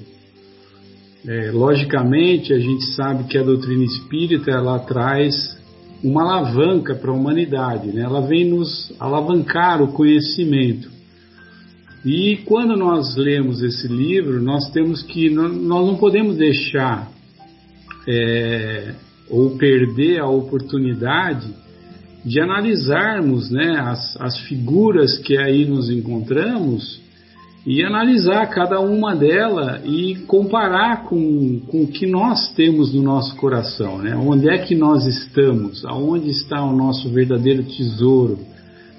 É, 1.26 1.50
logicamente, 1.50 2.52
a 2.54 2.58
gente 2.58 2.84
sabe 2.94 3.24
que 3.24 3.36
a 3.36 3.42
doutrina 3.42 3.84
espírita 3.84 4.50
ela 4.50 4.78
traz 4.78 5.58
uma 6.02 6.22
alavanca 6.22 6.94
para 6.94 7.10
a 7.10 7.14
humanidade, 7.14 7.88
né? 7.88 8.00
ela 8.00 8.22
vem 8.22 8.48
nos 8.48 8.90
alavancar 8.98 9.82
o 9.82 9.92
conhecimento. 9.92 10.88
E 12.04 12.38
quando 12.46 12.74
nós 12.74 13.16
lemos 13.16 13.62
esse 13.62 13.86
livro, 13.86 14.40
nós 14.40 14.70
temos 14.70 15.02
que, 15.02 15.28
nós 15.28 15.52
não 15.86 15.96
podemos 15.96 16.38
deixar 16.38 17.12
é, 18.08 18.94
ou 19.28 19.58
perder 19.58 20.20
a 20.20 20.26
oportunidade 20.26 21.48
de 22.24 22.40
analisarmos 22.40 23.50
né, 23.50 23.78
as, 23.78 24.16
as 24.20 24.38
figuras 24.40 25.18
que 25.18 25.38
aí 25.38 25.64
nos 25.64 25.90
encontramos 25.90 27.00
e 27.66 27.82
analisar 27.82 28.46
cada 28.46 28.80
uma 28.80 29.14
delas 29.14 29.82
e 29.84 30.16
comparar 30.26 31.04
com, 31.04 31.60
com 31.66 31.82
o 31.82 31.86
que 31.86 32.06
nós 32.06 32.48
temos 32.54 32.92
no 32.94 33.02
nosso 33.02 33.36
coração, 33.36 33.98
né? 33.98 34.16
Onde 34.16 34.48
é 34.48 34.58
que 34.58 34.74
nós 34.74 35.06
estamos? 35.06 35.84
Aonde 35.84 36.30
está 36.30 36.62
o 36.64 36.74
nosso 36.74 37.10
verdadeiro 37.10 37.62
tesouro? 37.64 38.38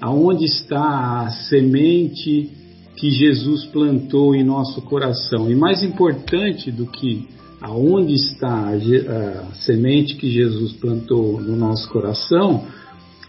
Aonde 0.00 0.44
está 0.44 1.22
a 1.22 1.30
semente 1.48 2.50
que 2.96 3.10
Jesus 3.10 3.64
plantou 3.66 4.34
em 4.34 4.44
nosso 4.44 4.80
coração? 4.82 5.50
E 5.50 5.56
mais 5.56 5.82
importante 5.82 6.70
do 6.70 6.86
que 6.86 7.26
aonde 7.60 8.14
está 8.14 8.68
a, 8.68 8.74
a 8.74 9.54
semente 9.54 10.16
que 10.16 10.30
Jesus 10.30 10.72
plantou 10.74 11.40
no 11.40 11.56
nosso 11.56 11.88
coração, 11.88 12.64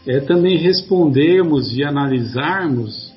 é 0.06 0.20
também 0.20 0.58
respondermos 0.58 1.76
e 1.76 1.84
analisarmos 1.84 3.14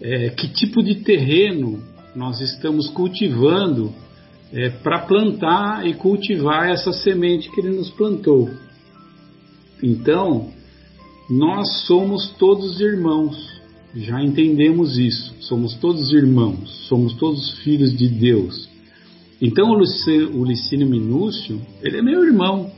é, 0.00 0.30
que 0.30 0.48
tipo 0.48 0.82
de 0.82 0.96
terreno 0.96 1.82
nós 2.14 2.40
estamos 2.40 2.88
cultivando 2.88 3.92
é, 4.52 4.70
para 4.70 5.00
plantar 5.00 5.86
e 5.86 5.94
cultivar 5.94 6.70
essa 6.70 6.92
semente 6.92 7.50
que 7.50 7.60
ele 7.60 7.76
nos 7.76 7.90
plantou. 7.90 8.50
Então, 9.82 10.50
nós 11.30 11.86
somos 11.86 12.30
todos 12.38 12.80
irmãos, 12.80 13.60
já 13.94 14.22
entendemos 14.22 14.98
isso, 14.98 15.34
somos 15.40 15.74
todos 15.74 16.12
irmãos, 16.12 16.86
somos 16.88 17.14
todos 17.14 17.58
filhos 17.60 17.96
de 17.96 18.08
Deus. 18.08 18.68
Então, 19.40 19.70
o 19.70 20.44
Licínio 20.44 20.86
Minúcio, 20.86 21.60
ele 21.82 21.98
é 21.98 22.02
meu 22.02 22.24
irmão. 22.24 22.70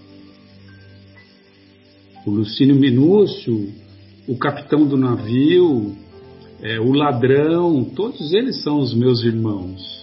O 2.25 2.31
Lucínio 2.31 2.77
Minúcio, 2.77 3.69
o 4.29 4.37
capitão 4.37 4.87
do 4.87 4.97
navio, 4.97 5.93
é, 6.63 6.79
o 6.79 6.93
ladrão, 6.93 7.85
todos 7.85 8.33
eles 8.33 8.63
são 8.63 8.79
os 8.79 8.95
meus 8.95 9.25
irmãos. 9.25 10.03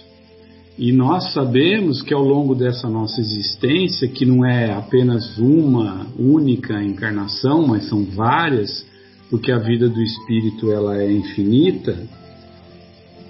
E 0.78 0.92
nós 0.92 1.32
sabemos 1.32 2.02
que 2.02 2.12
ao 2.12 2.22
longo 2.22 2.54
dessa 2.54 2.88
nossa 2.88 3.20
existência, 3.20 4.08
que 4.08 4.26
não 4.26 4.44
é 4.44 4.72
apenas 4.72 5.38
uma 5.38 6.06
única 6.18 6.82
encarnação, 6.82 7.66
mas 7.66 7.88
são 7.88 8.04
várias, 8.04 8.86
porque 9.30 9.52
a 9.52 9.58
vida 9.58 9.88
do 9.88 10.02
espírito 10.02 10.70
ela 10.70 11.00
é 11.00 11.10
infinita. 11.10 11.96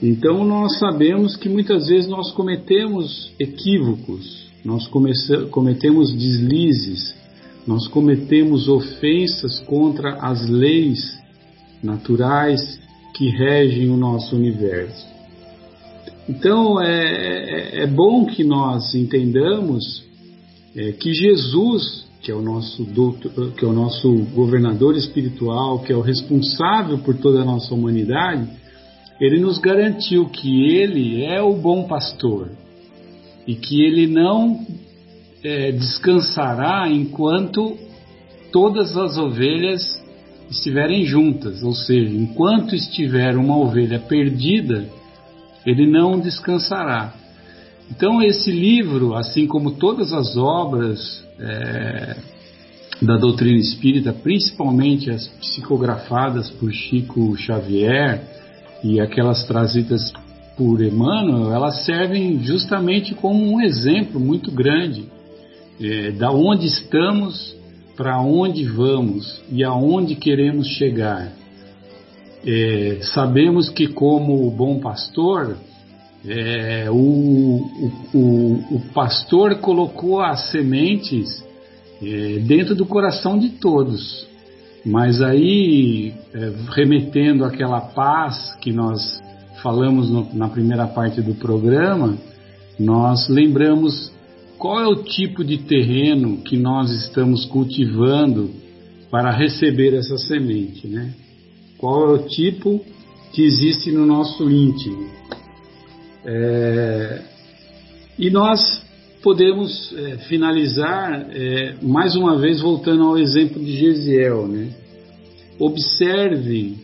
Então 0.02 0.44
nós 0.44 0.78
sabemos 0.78 1.36
que 1.36 1.48
muitas 1.48 1.86
vezes 1.86 2.08
nós 2.08 2.32
cometemos 2.32 3.32
equívocos, 3.38 4.50
nós 4.64 4.88
cometemos 5.50 6.12
deslizes, 6.12 7.14
nós 7.66 7.86
cometemos 7.88 8.68
ofensas 8.68 9.60
contra 9.60 10.14
as 10.14 10.48
leis 10.48 11.18
naturais 11.82 12.80
que 13.14 13.28
regem 13.28 13.90
o 13.90 13.96
nosso 13.96 14.34
universo. 14.36 15.06
Então 16.28 16.80
é, 16.80 17.80
é, 17.80 17.82
é 17.82 17.86
bom 17.86 18.24
que 18.24 18.44
nós 18.44 18.94
entendamos 18.94 20.04
é, 20.76 20.92
que 20.92 21.12
Jesus, 21.12 22.06
que 22.22 22.30
é 22.30 22.34
o 22.34 22.42
nosso 22.42 22.84
doutor, 22.84 23.52
que 23.52 23.64
é 23.64 23.68
o 23.68 23.72
nosso 23.72 24.10
governador 24.34 24.96
espiritual, 24.96 25.80
que 25.80 25.92
é 25.92 25.96
o 25.96 26.00
responsável 26.00 26.98
por 26.98 27.16
toda 27.16 27.40
a 27.40 27.44
nossa 27.44 27.74
humanidade, 27.74 28.48
ele 29.20 29.40
nos 29.40 29.58
garantiu 29.58 30.28
que 30.28 30.70
ele 30.76 31.24
é 31.24 31.42
o 31.42 31.54
bom 31.54 31.84
pastor 31.84 32.48
e 33.46 33.54
que 33.54 33.82
ele 33.82 34.06
não 34.06 34.64
é, 35.42 35.72
descansará 35.72 36.88
enquanto 36.88 37.78
todas 38.52 38.96
as 38.96 39.16
ovelhas 39.16 40.00
estiverem 40.50 41.04
juntas, 41.04 41.62
ou 41.62 41.72
seja, 41.72 42.14
enquanto 42.14 42.74
estiver 42.74 43.36
uma 43.36 43.56
ovelha 43.56 44.00
perdida, 44.00 44.88
ele 45.64 45.86
não 45.86 46.18
descansará. 46.18 47.14
Então, 47.90 48.22
esse 48.22 48.50
livro, 48.50 49.14
assim 49.14 49.46
como 49.46 49.72
todas 49.72 50.12
as 50.12 50.36
obras 50.36 51.24
é, 51.38 52.16
da 53.02 53.16
doutrina 53.16 53.58
espírita, 53.58 54.12
principalmente 54.12 55.10
as 55.10 55.26
psicografadas 55.28 56.50
por 56.50 56.72
Chico 56.72 57.36
Xavier 57.36 58.22
e 58.82 59.00
aquelas 59.00 59.44
trazidas 59.44 60.12
por 60.56 60.82
Emmanuel, 60.82 61.52
elas 61.52 61.84
servem 61.84 62.42
justamente 62.42 63.14
como 63.14 63.54
um 63.54 63.60
exemplo 63.60 64.20
muito 64.20 64.50
grande 64.50 65.04
é, 65.80 66.10
da 66.12 66.30
onde 66.30 66.66
estamos 66.66 67.56
para 67.96 68.20
onde 68.20 68.64
vamos 68.64 69.42
e 69.50 69.64
aonde 69.64 70.14
queremos 70.14 70.66
chegar. 70.68 71.32
é, 72.46 72.98
sabemos 73.14 73.68
que 73.68 73.86
como 73.86 74.46
o 74.46 74.50
bom 74.50 74.80
pastor, 74.80 75.56
é, 76.26 76.90
o, 76.90 77.66
o, 78.14 78.18
o, 78.76 78.82
pastor 78.94 79.56
colocou 79.56 80.20
as 80.20 80.50
sementes 80.50 81.44
é, 82.02 82.38
dentro 82.40 82.74
do 82.74 82.86
coração 82.86 83.38
de 83.38 83.50
todos. 83.50 84.26
Mas 84.84 85.20
aí, 85.20 86.14
é, 86.32 86.52
remetendo 86.70 87.44
àquela 87.44 87.80
paz 87.80 88.54
que 88.60 88.72
nós 88.72 89.22
falamos 89.62 90.10
no, 90.10 90.28
na 90.34 90.48
primeira 90.48 90.86
parte 90.86 91.20
do 91.20 91.34
programa, 91.34 92.16
nós 92.78 93.28
lembramos 93.28 94.10
qual 94.60 94.78
é 94.78 94.86
o 94.86 95.02
tipo 95.02 95.42
de 95.42 95.56
terreno 95.56 96.42
que 96.42 96.54
nós 96.58 96.90
estamos 96.90 97.46
cultivando 97.46 98.50
para 99.10 99.34
receber 99.34 99.94
essa 99.94 100.18
semente, 100.18 100.86
né? 100.86 101.14
Qual 101.78 102.10
é 102.10 102.12
o 102.12 102.28
tipo 102.28 102.84
que 103.32 103.42
existe 103.42 103.90
no 103.90 104.04
nosso 104.04 104.50
íntimo? 104.50 105.08
É, 106.26 107.22
e 108.18 108.28
nós 108.28 108.60
podemos 109.22 109.94
é, 109.96 110.18
finalizar 110.28 111.26
é, 111.30 111.76
mais 111.80 112.14
uma 112.14 112.36
vez 112.36 112.60
voltando 112.60 113.04
ao 113.04 113.16
exemplo 113.16 113.64
de 113.64 113.78
Gesiel, 113.78 114.46
né? 114.46 114.74
Observe 115.58 116.76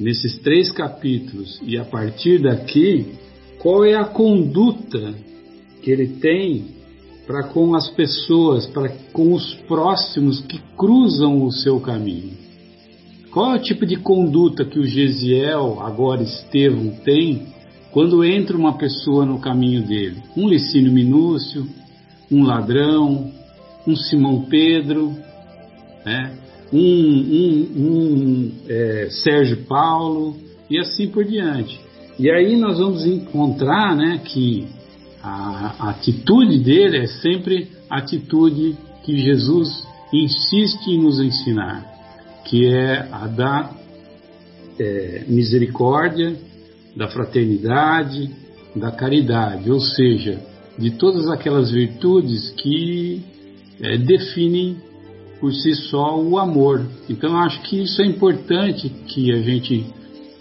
nesses 0.00 0.38
três 0.38 0.72
capítulos 0.72 1.60
e 1.62 1.76
a 1.76 1.84
partir 1.84 2.40
daqui 2.40 3.04
qual 3.58 3.84
é 3.84 3.96
a 3.96 4.04
conduta 4.04 5.14
que 5.82 5.90
ele 5.90 6.08
tem 6.20 6.77
para 7.28 7.42
com 7.42 7.74
as 7.74 7.90
pessoas, 7.90 8.66
para 8.66 8.88
com 9.12 9.34
os 9.34 9.52
próximos 9.68 10.40
que 10.40 10.58
cruzam 10.78 11.44
o 11.44 11.52
seu 11.52 11.78
caminho. 11.78 12.32
Qual 13.30 13.54
é 13.54 13.58
o 13.58 13.62
tipo 13.62 13.84
de 13.84 13.96
conduta 13.96 14.64
que 14.64 14.78
o 14.78 14.86
Gesiel, 14.86 15.78
agora 15.82 16.22
Estevão, 16.22 16.88
tem 17.04 17.48
quando 17.92 18.24
entra 18.24 18.56
uma 18.56 18.78
pessoa 18.78 19.26
no 19.26 19.38
caminho 19.38 19.86
dele? 19.86 20.22
Um 20.34 20.48
Licínio 20.48 20.90
Minúcio, 20.90 21.68
um 22.32 22.44
ladrão, 22.44 23.30
um 23.86 23.94
Simão 23.94 24.46
Pedro, 24.48 25.14
né? 26.06 26.32
um, 26.72 26.80
um, 26.80 27.66
um 27.76 28.52
é, 28.68 29.08
Sérgio 29.10 29.66
Paulo 29.66 30.34
e 30.70 30.78
assim 30.78 31.08
por 31.08 31.26
diante. 31.26 31.78
E 32.18 32.30
aí 32.30 32.56
nós 32.56 32.78
vamos 32.78 33.04
encontrar 33.04 33.94
né, 33.94 34.18
que 34.24 34.77
a, 35.22 35.90
atitude 35.90 36.58
dele 36.58 36.98
é 36.98 37.06
sempre 37.06 37.68
a 37.90 37.98
atitude 37.98 38.76
que 39.04 39.18
Jesus 39.18 39.86
insiste 40.12 40.88
em 40.88 41.02
nos 41.02 41.20
ensinar, 41.20 41.84
que 42.44 42.66
é 42.66 43.08
a 43.10 43.26
da 43.26 43.70
é, 44.78 45.24
misericórdia, 45.26 46.36
da 46.96 47.08
fraternidade, 47.08 48.30
da 48.74 48.90
caridade, 48.90 49.70
ou 49.70 49.80
seja, 49.80 50.40
de 50.78 50.92
todas 50.92 51.28
aquelas 51.28 51.70
virtudes 51.70 52.50
que 52.50 53.22
é, 53.80 53.96
definem 53.98 54.76
por 55.40 55.52
si 55.52 55.74
só 55.74 56.20
o 56.20 56.38
amor. 56.38 56.84
Então, 57.08 57.36
acho 57.38 57.60
que 57.62 57.82
isso 57.82 58.00
é 58.02 58.06
importante 58.06 58.88
que 59.08 59.32
a 59.32 59.40
gente 59.40 59.86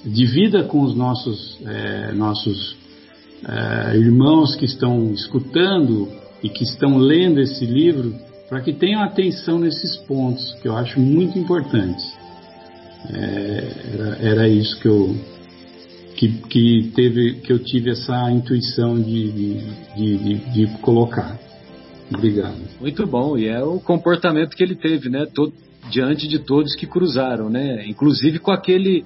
divida 0.06 0.64
com 0.64 0.82
os 0.82 0.96
nossos, 0.96 1.60
é, 1.66 2.12
nossos 2.14 2.77
é, 3.46 3.98
irmãos 3.98 4.56
que 4.56 4.66
estão 4.66 5.12
escutando 5.12 6.08
e 6.42 6.50
que 6.50 6.64
estão 6.64 6.98
lendo 6.98 7.40
esse 7.40 7.66
livro, 7.66 8.16
para 8.50 8.62
que 8.62 8.74
tenham 8.74 9.02
atenção 9.02 9.60
nesses 9.60 9.98
pontos, 9.98 10.54
que 10.62 10.68
eu 10.68 10.76
acho 10.76 11.00
muito 11.00 11.38
importante. 11.38 12.04
É, 13.10 13.74
era, 13.94 14.18
era, 14.20 14.48
isso 14.48 14.80
que 14.80 14.88
eu 14.88 15.16
que, 16.16 16.30
que, 16.30 16.92
teve 16.96 17.36
que 17.36 17.54
eu 17.54 17.60
tive 17.60 17.92
essa 17.92 18.30
intuição 18.32 19.00
de, 19.00 19.32
de, 19.32 20.18
de, 20.18 20.36
de, 20.52 20.78
colocar. 20.80 21.40
Obrigado. 22.14 22.58
Muito 22.82 23.06
bom 23.06 23.38
e 23.38 23.48
é 23.48 23.64
o 23.64 23.80
comportamento 23.80 24.56
que 24.56 24.64
ele 24.64 24.76
teve, 24.76 25.10
né? 25.10 25.28
Todo, 25.34 25.54
diante 25.92 26.28
de 26.28 26.40
todos 26.40 26.76
que 26.76 26.88
cruzaram, 26.88 27.50
né? 27.50 27.88
Inclusive 27.88 28.40
com 28.40 28.52
aquele 28.52 29.06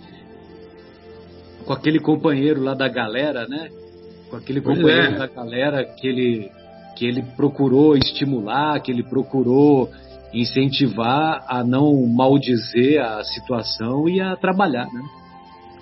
com 1.66 1.74
aquele 1.74 2.00
companheiro 2.00 2.64
lá 2.64 2.74
da 2.74 2.88
galera, 2.88 3.48
né? 3.48 3.70
Com 4.32 4.38
aquele 4.38 4.62
companheiro 4.62 5.16
é. 5.16 5.18
da 5.18 5.28
galera 5.28 5.84
que 5.84 6.08
ele, 6.08 6.50
que 6.96 7.06
ele 7.06 7.22
procurou 7.36 7.98
estimular, 7.98 8.80
que 8.80 8.90
ele 8.90 9.04
procurou 9.04 9.92
incentivar 10.34 11.44
a 11.48 11.62
não 11.64 12.08
maldizer 12.08 13.04
a 13.04 13.22
situação 13.26 14.08
e 14.08 14.22
a 14.22 14.38
trabalhar, 14.38 14.86
né? 14.86 15.02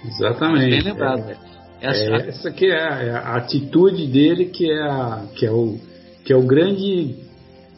Exatamente. 0.03 0.71
Bem 0.71 0.81
lembrado. 0.81 1.29
É, 1.29 1.38
essa, 1.81 2.03
é, 2.03 2.29
essa 2.29 2.51
que 2.51 2.65
é 2.65 2.81
a, 2.81 3.03
é 3.03 3.12
a, 3.12 3.35
atitude 3.35 4.07
dele 4.07 4.45
que 4.45 4.69
é, 4.69 4.81
a, 4.81 5.25
que 5.35 5.45
é 5.45 5.51
o 5.51 5.77
que 6.25 6.33
é 6.33 6.35
o 6.35 6.41
grande 6.41 7.15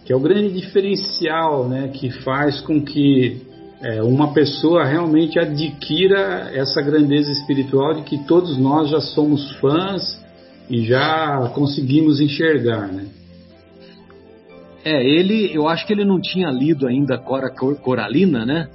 que 0.06 0.14
é 0.14 0.16
o 0.16 0.20
grande 0.20 0.54
diferencial, 0.54 1.68
né? 1.68 1.90
Que 1.90 2.10
faz 2.24 2.62
com 2.62 2.82
que 2.82 3.42
é, 3.82 4.02
uma 4.02 4.34
pessoa 4.34 4.86
realmente 4.86 5.38
adquira 5.38 6.50
essa 6.54 6.82
grandeza 6.82 7.32
espiritual 7.32 7.96
de 7.96 8.04
que 8.04 8.26
todos 8.26 8.58
nós 8.58 8.90
já 8.90 9.02
somos 9.02 9.52
fãs 9.58 10.21
e 10.72 10.86
já 10.86 11.52
conseguimos 11.54 12.22
enxergar, 12.22 12.88
né? 12.88 13.08
É, 14.86 15.06
ele, 15.06 15.54
eu 15.54 15.68
acho 15.68 15.86
que 15.86 15.92
ele 15.92 16.06
não 16.06 16.20
tinha 16.20 16.50
lido 16.50 16.88
ainda 16.88 17.18
Cora 17.18 17.52
Coralina, 17.52 18.46
né? 18.46 18.70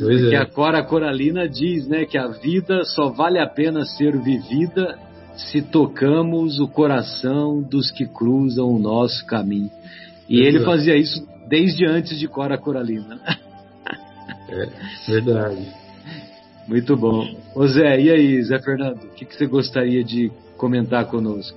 Pois 0.00 0.20
Porque 0.20 0.34
é. 0.34 0.38
a 0.38 0.46
Cora 0.46 0.82
Coralina 0.82 1.46
diz, 1.46 1.86
né, 1.86 2.06
que 2.06 2.16
a 2.16 2.28
vida 2.28 2.82
só 2.84 3.10
vale 3.10 3.38
a 3.38 3.46
pena 3.46 3.84
ser 3.84 4.18
vivida 4.20 4.98
se 5.36 5.60
tocamos 5.60 6.58
o 6.58 6.66
coração 6.66 7.62
dos 7.62 7.90
que 7.90 8.06
cruzam 8.06 8.70
o 8.70 8.78
nosso 8.78 9.24
caminho. 9.26 9.70
E 10.28 10.40
Exato. 10.40 10.56
ele 10.56 10.64
fazia 10.64 10.96
isso 10.96 11.28
desde 11.46 11.86
antes 11.86 12.18
de 12.18 12.26
Cora 12.26 12.56
Coralina. 12.56 13.20
É, 14.48 14.68
verdade. 15.08 15.66
Muito 16.68 16.96
bom. 16.96 17.24
Ô 17.54 17.66
Zé, 17.66 18.00
e 18.00 18.10
aí, 18.10 18.42
Zé 18.42 18.58
Fernando, 18.58 19.04
o 19.04 19.14
que, 19.14 19.24
que 19.24 19.36
você 19.36 19.46
gostaria 19.46 20.02
de 20.02 20.32
comentar 20.56 21.06
conosco? 21.06 21.56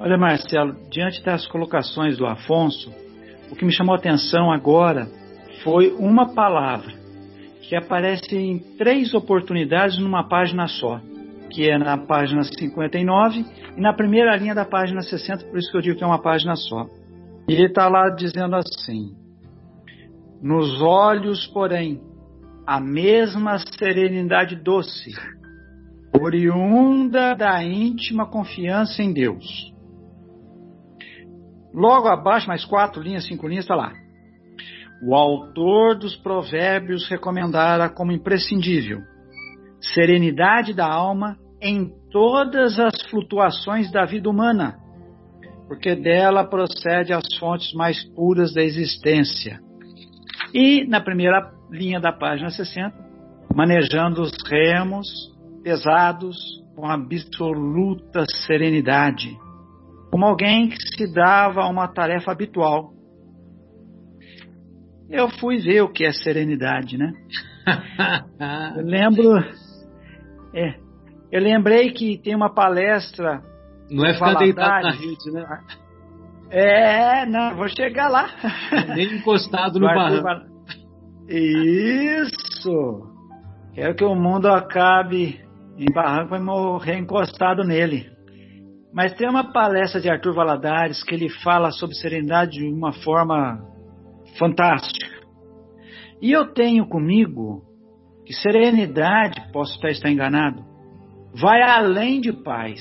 Olha, 0.00 0.18
Marcelo, 0.18 0.74
diante 0.90 1.22
das 1.22 1.46
colocações 1.46 2.16
do 2.18 2.26
Afonso, 2.26 2.92
o 3.50 3.54
que 3.54 3.64
me 3.64 3.72
chamou 3.72 3.94
a 3.94 3.98
atenção 3.98 4.50
agora 4.50 5.06
foi 5.62 5.92
uma 5.92 6.34
palavra 6.34 6.92
que 7.62 7.76
aparece 7.76 8.36
em 8.36 8.58
três 8.76 9.14
oportunidades 9.14 9.98
numa 9.98 10.28
página 10.28 10.66
só, 10.66 11.00
que 11.50 11.70
é 11.70 11.78
na 11.78 11.96
página 11.96 12.42
59 12.42 13.44
e 13.76 13.80
na 13.80 13.94
primeira 13.94 14.36
linha 14.36 14.54
da 14.54 14.64
página 14.64 15.00
60, 15.00 15.46
por 15.46 15.58
isso 15.58 15.70
que 15.70 15.76
eu 15.76 15.80
digo 15.80 15.96
que 15.96 16.04
é 16.04 16.06
uma 16.06 16.20
página 16.20 16.56
só. 16.56 16.86
E 17.48 17.52
ele 17.52 17.66
está 17.66 17.88
lá 17.88 18.10
dizendo 18.10 18.56
assim: 18.56 19.14
Nos 20.42 20.82
olhos, 20.82 21.46
porém, 21.46 22.00
a 22.66 22.80
mesma 22.80 23.58
serenidade 23.78 24.56
doce, 24.56 25.12
oriunda 26.18 27.34
da 27.34 27.62
íntima 27.62 28.26
confiança 28.26 29.02
em 29.02 29.12
Deus. 29.12 29.72
Logo 31.72 32.08
abaixo, 32.08 32.48
mais 32.48 32.64
quatro 32.64 33.02
linhas, 33.02 33.26
cinco 33.26 33.48
linhas, 33.48 33.64
está 33.64 33.74
lá. 33.74 33.92
O 35.02 35.14
autor 35.14 35.98
dos 35.98 36.16
provérbios 36.16 37.08
recomendara 37.08 37.90
como 37.90 38.12
imprescindível 38.12 39.02
serenidade 39.92 40.72
da 40.72 40.86
alma 40.86 41.36
em 41.60 41.92
todas 42.10 42.78
as 42.78 42.94
flutuações 43.10 43.90
da 43.90 44.04
vida 44.04 44.30
humana, 44.30 44.76
porque 45.66 45.94
dela 45.94 46.44
procede 46.44 47.12
as 47.12 47.36
fontes 47.38 47.72
mais 47.74 48.02
puras 48.14 48.54
da 48.54 48.62
existência. 48.62 49.60
E 50.54 50.86
na 50.86 51.00
primeira 51.00 51.53
linha 51.70 52.00
da 52.00 52.12
página 52.12 52.50
60, 52.50 52.94
manejando 53.54 54.22
os 54.22 54.32
remos 54.48 55.06
pesados 55.62 56.36
com 56.74 56.86
absoluta 56.86 58.24
serenidade, 58.46 59.36
como 60.10 60.26
alguém 60.26 60.68
que 60.68 60.76
se 60.96 61.12
dava 61.12 61.62
a 61.62 61.68
uma 61.68 61.88
tarefa 61.88 62.32
habitual. 62.32 62.92
Eu 65.08 65.28
fui 65.28 65.58
ver 65.58 65.82
o 65.82 65.92
que 65.92 66.04
é 66.04 66.12
serenidade, 66.12 66.96
né? 66.96 67.12
eu 68.76 68.84
lembro. 68.84 69.38
É, 70.54 70.74
eu 71.30 71.40
lembrei 71.40 71.92
que 71.92 72.18
tem 72.18 72.34
uma 72.34 72.52
palestra. 72.52 73.42
Não 73.90 74.04
é 74.04 74.14
ficar 74.14 74.34
deitado 74.34 74.82
na 74.84 74.92
rede, 74.92 75.30
né? 75.30 75.44
É, 76.50 77.26
não, 77.26 77.56
vou 77.56 77.68
chegar 77.68 78.08
lá. 78.08 78.28
Nem 78.94 79.16
encostado 79.16 79.78
no 79.78 79.86
barranco. 79.86 80.53
Isso! 81.28 83.14
Quero 83.74 83.94
que 83.94 84.04
o 84.04 84.14
mundo 84.14 84.46
acabe 84.46 85.40
em 85.76 85.92
barranco 85.92 86.36
e 86.36 86.40
morrer 86.40 86.98
encostado 86.98 87.64
nele. 87.64 88.12
Mas 88.92 89.14
tem 89.14 89.28
uma 89.28 89.52
palestra 89.52 90.00
de 90.00 90.08
Arthur 90.08 90.34
Valadares 90.34 91.02
que 91.02 91.14
ele 91.14 91.28
fala 91.28 91.70
sobre 91.70 91.96
serenidade 91.96 92.52
de 92.52 92.66
uma 92.66 92.92
forma 92.92 93.58
fantástica. 94.38 95.14
E 96.22 96.30
eu 96.30 96.52
tenho 96.52 96.86
comigo 96.86 97.62
que 98.24 98.32
serenidade, 98.32 99.50
posso 99.52 99.76
até 99.78 99.90
estar 99.90 100.10
enganado, 100.10 100.64
vai 101.34 101.60
além 101.62 102.20
de 102.20 102.32
paz. 102.32 102.80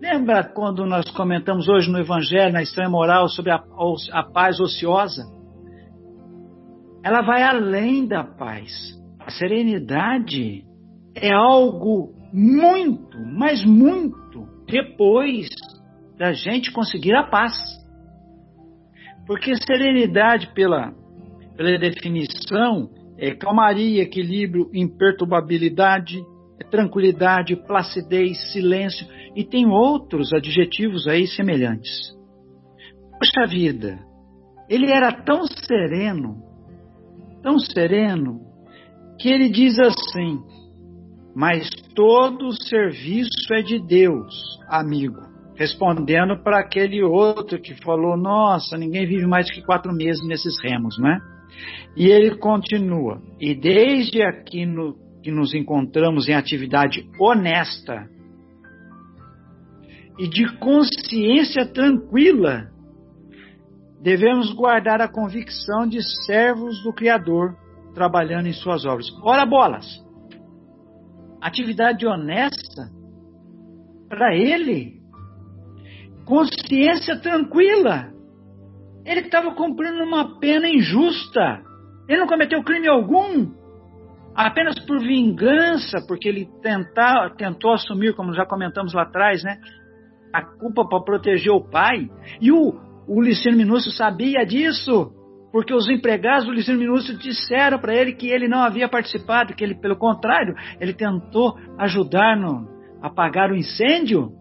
Lembra 0.00 0.44
quando 0.44 0.84
nós 0.86 1.10
comentamos 1.10 1.68
hoje 1.68 1.90
no 1.90 1.98
Evangelho, 1.98 2.52
na 2.52 2.62
estranha 2.62 2.90
moral, 2.90 3.28
sobre 3.28 3.50
a, 3.50 3.60
a 4.12 4.22
paz 4.22 4.60
ociosa? 4.60 5.37
Ela 7.08 7.22
vai 7.22 7.42
além 7.42 8.06
da 8.06 8.22
paz. 8.22 8.70
A 9.18 9.30
serenidade 9.30 10.62
é 11.14 11.32
algo 11.32 12.12
muito, 12.30 13.16
mas 13.34 13.64
muito 13.64 14.46
depois 14.66 15.48
da 16.18 16.32
gente 16.32 16.70
conseguir 16.70 17.14
a 17.14 17.22
paz. 17.22 17.54
Porque 19.26 19.56
serenidade, 19.56 20.52
pela, 20.52 20.92
pela 21.56 21.78
definição, 21.78 22.90
é 23.16 23.34
calmaria, 23.34 24.02
equilíbrio, 24.02 24.70
imperturbabilidade, 24.74 26.22
é 26.60 26.64
tranquilidade, 26.64 27.56
placidez, 27.56 28.52
silêncio 28.52 29.06
e 29.34 29.42
tem 29.44 29.66
outros 29.66 30.30
adjetivos 30.34 31.08
aí 31.08 31.26
semelhantes. 31.26 32.14
Poxa 33.18 33.46
vida, 33.48 33.98
ele 34.68 34.90
era 34.92 35.10
tão 35.10 35.46
sereno, 35.46 36.47
tão 37.48 37.58
sereno, 37.58 38.40
que 39.18 39.30
ele 39.30 39.48
diz 39.48 39.78
assim: 39.78 40.38
Mas 41.34 41.70
todo 41.94 42.52
serviço 42.52 43.52
é 43.52 43.62
de 43.62 43.78
Deus, 43.78 44.34
amigo. 44.68 45.26
Respondendo 45.56 46.42
para 46.42 46.60
aquele 46.60 47.02
outro 47.02 47.60
que 47.60 47.74
falou: 47.82 48.16
Nossa, 48.18 48.76
ninguém 48.76 49.06
vive 49.06 49.26
mais 49.26 49.50
que 49.50 49.62
quatro 49.62 49.92
meses 49.92 50.22
nesses 50.26 50.60
remos, 50.62 50.98
não 50.98 51.08
é? 51.08 51.18
E 51.96 52.08
ele 52.08 52.36
continua: 52.36 53.20
E 53.40 53.54
desde 53.54 54.22
aqui 54.22 54.66
no, 54.66 54.94
que 55.22 55.30
nos 55.30 55.54
encontramos 55.54 56.28
em 56.28 56.34
atividade 56.34 57.02
honesta 57.18 58.06
e 60.18 60.28
de 60.28 60.46
consciência 60.58 61.64
tranquila, 61.72 62.68
devemos 64.00 64.52
guardar 64.52 65.00
a 65.00 65.08
convicção 65.08 65.86
de 65.86 66.02
servos 66.26 66.82
do 66.82 66.92
Criador 66.92 67.56
trabalhando 67.94 68.46
em 68.46 68.52
suas 68.52 68.84
obras. 68.84 69.06
Ora 69.22 69.44
bolas! 69.44 69.86
Atividade 71.40 72.06
honesta 72.06 72.90
para 74.08 74.34
ele, 74.34 75.00
consciência 76.24 77.20
tranquila. 77.20 78.12
Ele 79.04 79.20
estava 79.20 79.54
cumprindo 79.54 80.02
uma 80.02 80.38
pena 80.38 80.68
injusta. 80.68 81.62
Ele 82.08 82.20
não 82.20 82.26
cometeu 82.26 82.62
crime 82.62 82.88
algum. 82.88 83.56
Apenas 84.34 84.78
por 84.86 85.00
vingança, 85.00 86.04
porque 86.06 86.28
ele 86.28 86.48
tentar, 86.62 87.34
tentou 87.36 87.72
assumir, 87.72 88.14
como 88.14 88.32
já 88.32 88.46
comentamos 88.46 88.94
lá 88.94 89.02
atrás, 89.02 89.42
né, 89.42 89.58
a 90.32 90.42
culpa 90.42 90.86
para 90.88 91.02
proteger 91.02 91.52
o 91.52 91.64
pai. 91.64 92.08
E 92.40 92.52
o, 92.52 92.87
o 93.08 93.22
Licínio 93.22 93.56
Minúcio 93.56 93.90
sabia 93.90 94.44
disso, 94.44 95.10
porque 95.50 95.72
os 95.72 95.88
empregados 95.88 96.46
do 96.46 96.52
Licínio 96.52 96.80
Minúcio 96.80 97.16
disseram 97.16 97.78
para 97.78 97.94
ele 97.94 98.12
que 98.12 98.28
ele 98.28 98.46
não 98.46 98.58
havia 98.58 98.88
participado, 98.88 99.54
que 99.54 99.64
ele, 99.64 99.74
pelo 99.74 99.96
contrário, 99.96 100.54
ele 100.78 100.92
tentou 100.92 101.56
ajudar 101.78 102.36
no 102.36 102.68
apagar 103.02 103.50
o 103.50 103.56
incêndio. 103.56 104.32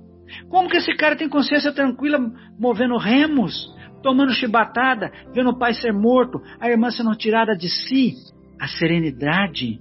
Como 0.49 0.69
que 0.69 0.77
esse 0.77 0.93
cara 0.95 1.15
tem 1.15 1.29
consciência 1.29 1.71
tranquila 1.71 2.19
movendo 2.59 2.97
remos? 2.97 3.75
tomando 4.01 4.31
chibatada, 4.31 5.11
vendo 5.33 5.49
o 5.49 5.57
pai 5.57 5.73
ser 5.73 5.91
morto, 5.91 6.41
a 6.59 6.69
irmã 6.69 6.89
sendo 6.91 7.15
tirada 7.15 7.55
de 7.55 7.67
si. 7.67 8.13
A 8.59 8.67
serenidade 8.67 9.79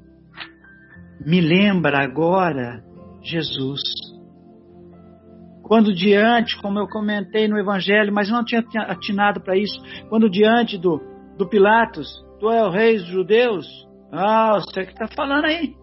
me 1.24 1.40
lembra 1.40 2.02
agora 2.02 2.82
Jesus. 3.22 3.80
Quando 5.66 5.92
diante, 5.92 6.56
como 6.62 6.78
eu 6.78 6.86
comentei 6.86 7.48
no 7.48 7.58
Evangelho, 7.58 8.12
mas 8.12 8.30
não 8.30 8.44
tinha 8.44 8.64
atinado 8.88 9.40
para 9.40 9.56
isso, 9.56 9.80
quando 10.08 10.30
diante 10.30 10.78
do, 10.78 11.00
do 11.36 11.48
Pilatos, 11.48 12.08
tu 12.38 12.48
é 12.50 12.64
o 12.64 12.70
rei 12.70 12.96
dos 12.98 13.08
judeus? 13.08 13.66
Ah, 14.12 14.60
você 14.60 14.84
que 14.84 14.92
está 14.92 15.08
falando 15.08 15.46
aí. 15.46 15.74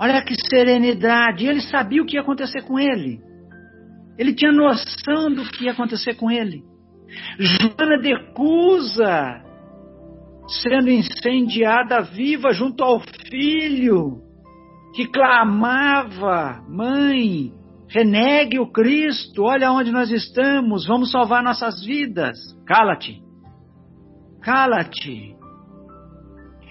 Olha 0.00 0.24
que 0.24 0.34
serenidade. 0.48 1.46
Ele 1.46 1.60
sabia 1.60 2.02
o 2.02 2.06
que 2.06 2.16
ia 2.16 2.22
acontecer 2.22 2.62
com 2.62 2.78
ele. 2.78 3.20
Ele 4.18 4.34
tinha 4.34 4.50
noção 4.50 5.30
do 5.30 5.44
que 5.44 5.64
ia 5.64 5.72
acontecer 5.72 6.14
com 6.14 6.30
ele. 6.30 6.62
Joana 7.38 7.98
de 8.00 8.32
Cusa 8.32 9.42
sendo 10.48 10.88
incendiada 10.88 12.00
viva 12.00 12.52
junto 12.52 12.82
ao 12.82 12.98
filho 13.30 14.22
que 14.94 15.06
clamava: 15.06 16.64
Mãe, 16.66 17.52
renegue 17.88 18.58
o 18.58 18.70
Cristo, 18.70 19.44
olha 19.44 19.70
onde 19.70 19.92
nós 19.92 20.10
estamos, 20.10 20.86
vamos 20.86 21.10
salvar 21.10 21.42
nossas 21.42 21.84
vidas. 21.84 22.36
Cala-te, 22.66 23.22
cala-te. 24.42 25.36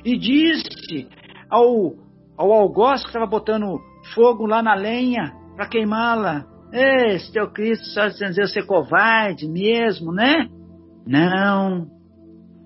E 0.03 0.17
disse 0.17 1.07
ao, 1.49 1.95
ao 2.37 2.51
algoz 2.51 3.01
que 3.01 3.07
estava 3.07 3.25
botando 3.25 3.79
fogo 4.13 4.45
lá 4.45 4.61
na 4.61 4.75
lenha 4.75 5.33
para 5.55 5.67
queimá-la: 5.67 6.45
esse 6.71 7.31
teu 7.31 7.49
Cristo 7.51 7.85
só 7.85 8.07
dizer 8.07 8.47
ser 8.47 8.65
covarde 8.65 9.47
mesmo, 9.47 10.11
né? 10.11 10.49
Não. 11.07 11.87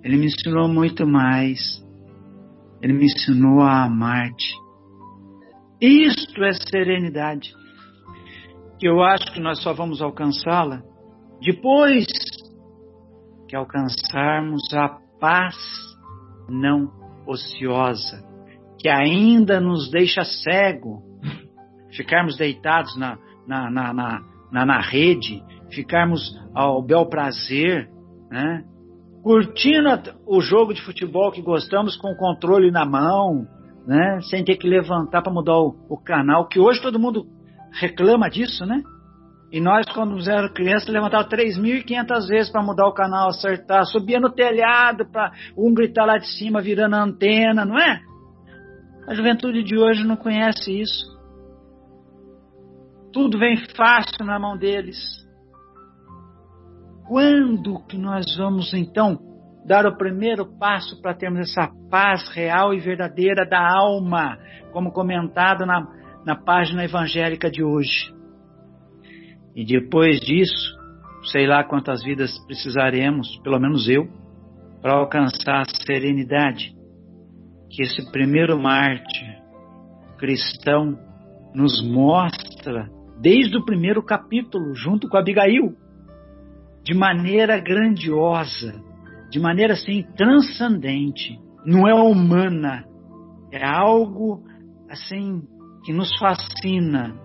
Ele 0.03 0.17
me 0.17 0.25
ensinou 0.27 0.67
muito 0.67 1.05
mais. 1.05 1.59
Ele 2.81 2.93
me 2.93 3.05
ensinou 3.05 3.61
a 3.61 3.83
amar-te. 3.83 4.53
Isto 5.81 6.43
é 6.43 6.53
serenidade. 6.53 7.53
Que 8.79 8.87
eu 8.87 9.03
acho 9.03 9.31
que 9.33 9.39
nós 9.39 9.61
só 9.61 9.73
vamos 9.73 10.01
alcançá-la 10.01 10.81
depois 11.41 12.05
que 13.47 13.55
alcançarmos 13.55 14.73
a 14.73 14.97
paz 15.19 15.55
não 16.49 16.91
ociosa, 17.25 18.23
que 18.77 18.89
ainda 18.89 19.59
nos 19.59 19.89
deixa 19.89 20.23
cego, 20.23 21.01
ficarmos 21.91 22.37
deitados 22.37 22.95
na, 22.97 23.17
na, 23.47 23.69
na, 23.69 23.93
na, 23.93 24.21
na, 24.51 24.65
na 24.65 24.81
rede, 24.81 25.43
ficarmos 25.71 26.21
ao 26.53 26.81
bel 26.81 27.05
prazer, 27.07 27.89
né? 28.29 28.63
curtindo 29.23 29.89
o 30.27 30.41
jogo 30.41 30.73
de 30.73 30.81
futebol 30.81 31.31
que 31.31 31.41
gostamos 31.41 31.97
com 31.97 32.11
o 32.11 32.17
controle 32.17 32.71
na 32.71 32.85
mão, 32.85 33.45
né? 33.85 34.19
sem 34.29 34.43
ter 34.43 34.57
que 34.57 34.67
levantar 34.67 35.21
para 35.21 35.33
mudar 35.33 35.57
o, 35.57 35.75
o, 35.89 35.97
canal, 35.97 36.47
que 36.47 36.59
hoje 36.59 36.81
todo 36.81 36.99
mundo 36.99 37.25
reclama 37.79 38.29
disso, 38.29 38.65
né? 38.65 38.81
E 39.51 39.59
nós, 39.59 39.85
quando 39.93 40.19
éramos 40.29 40.53
crianças, 40.53 40.89
levantava 40.89 41.27
3.500 41.27 42.27
vezes 42.27 42.51
para 42.51 42.61
mudar 42.61 42.87
o 42.87 42.93
canal, 42.93 43.29
acertar, 43.29 43.83
subia 43.85 44.19
no 44.19 44.29
telhado 44.29 45.09
para 45.11 45.31
um 45.57 45.73
gritar 45.73 46.05
lá 46.05 46.17
de 46.17 46.27
cima, 46.37 46.61
virando 46.61 46.95
a 46.95 47.03
antena, 47.03 47.65
não 47.65 47.79
é? 47.79 47.99
A 49.07 49.13
juventude 49.15 49.63
de 49.63 49.75
hoje 49.75 50.05
não 50.05 50.15
conhece 50.15 50.71
isso. 50.71 51.17
Tudo 53.11 53.39
vem 53.39 53.57
fácil 53.75 54.23
na 54.23 54.37
mão 54.37 54.55
deles. 54.55 54.97
Quando 57.07 57.83
que 57.87 57.97
nós 57.97 58.37
vamos 58.37 58.71
então 58.71 59.17
dar 59.65 59.87
o 59.87 59.97
primeiro 59.97 60.45
passo 60.59 61.01
para 61.01 61.15
termos 61.15 61.39
essa 61.39 61.71
paz 61.89 62.29
real 62.35 62.71
e 62.71 62.79
verdadeira 62.79 63.47
da 63.49 63.59
alma, 63.59 64.37
como 64.71 64.91
comentado 64.91 65.65
na, 65.65 65.87
na 66.25 66.35
página 66.35 66.83
evangélica 66.83 67.49
de 67.49 67.63
hoje? 67.63 68.13
E 69.55 69.65
depois 69.65 70.19
disso, 70.21 70.77
sei 71.31 71.47
lá 71.47 71.63
quantas 71.63 72.03
vidas 72.03 72.37
precisaremos, 72.45 73.37
pelo 73.43 73.59
menos 73.59 73.89
eu, 73.89 74.07
para 74.81 74.93
alcançar 74.93 75.61
a 75.61 75.85
serenidade 75.85 76.73
que 77.69 77.83
esse 77.83 78.11
primeiro 78.11 78.59
mártir 78.59 79.39
cristão 80.17 80.97
nos 81.53 81.81
mostra 81.81 82.89
desde 83.19 83.57
o 83.57 83.65
primeiro 83.65 84.03
capítulo, 84.03 84.73
junto 84.75 85.09
com 85.09 85.17
Abigail, 85.17 85.75
de 86.83 86.93
maneira 86.93 87.59
grandiosa, 87.59 88.73
de 89.29 89.39
maneira 89.39 89.73
assim 89.73 90.03
transcendente, 90.15 91.39
não 91.65 91.87
é 91.87 91.93
humana, 91.93 92.85
é 93.51 93.65
algo 93.65 94.43
assim 94.89 95.41
que 95.89 95.93
nos 95.93 96.15
fascina, 96.19 97.19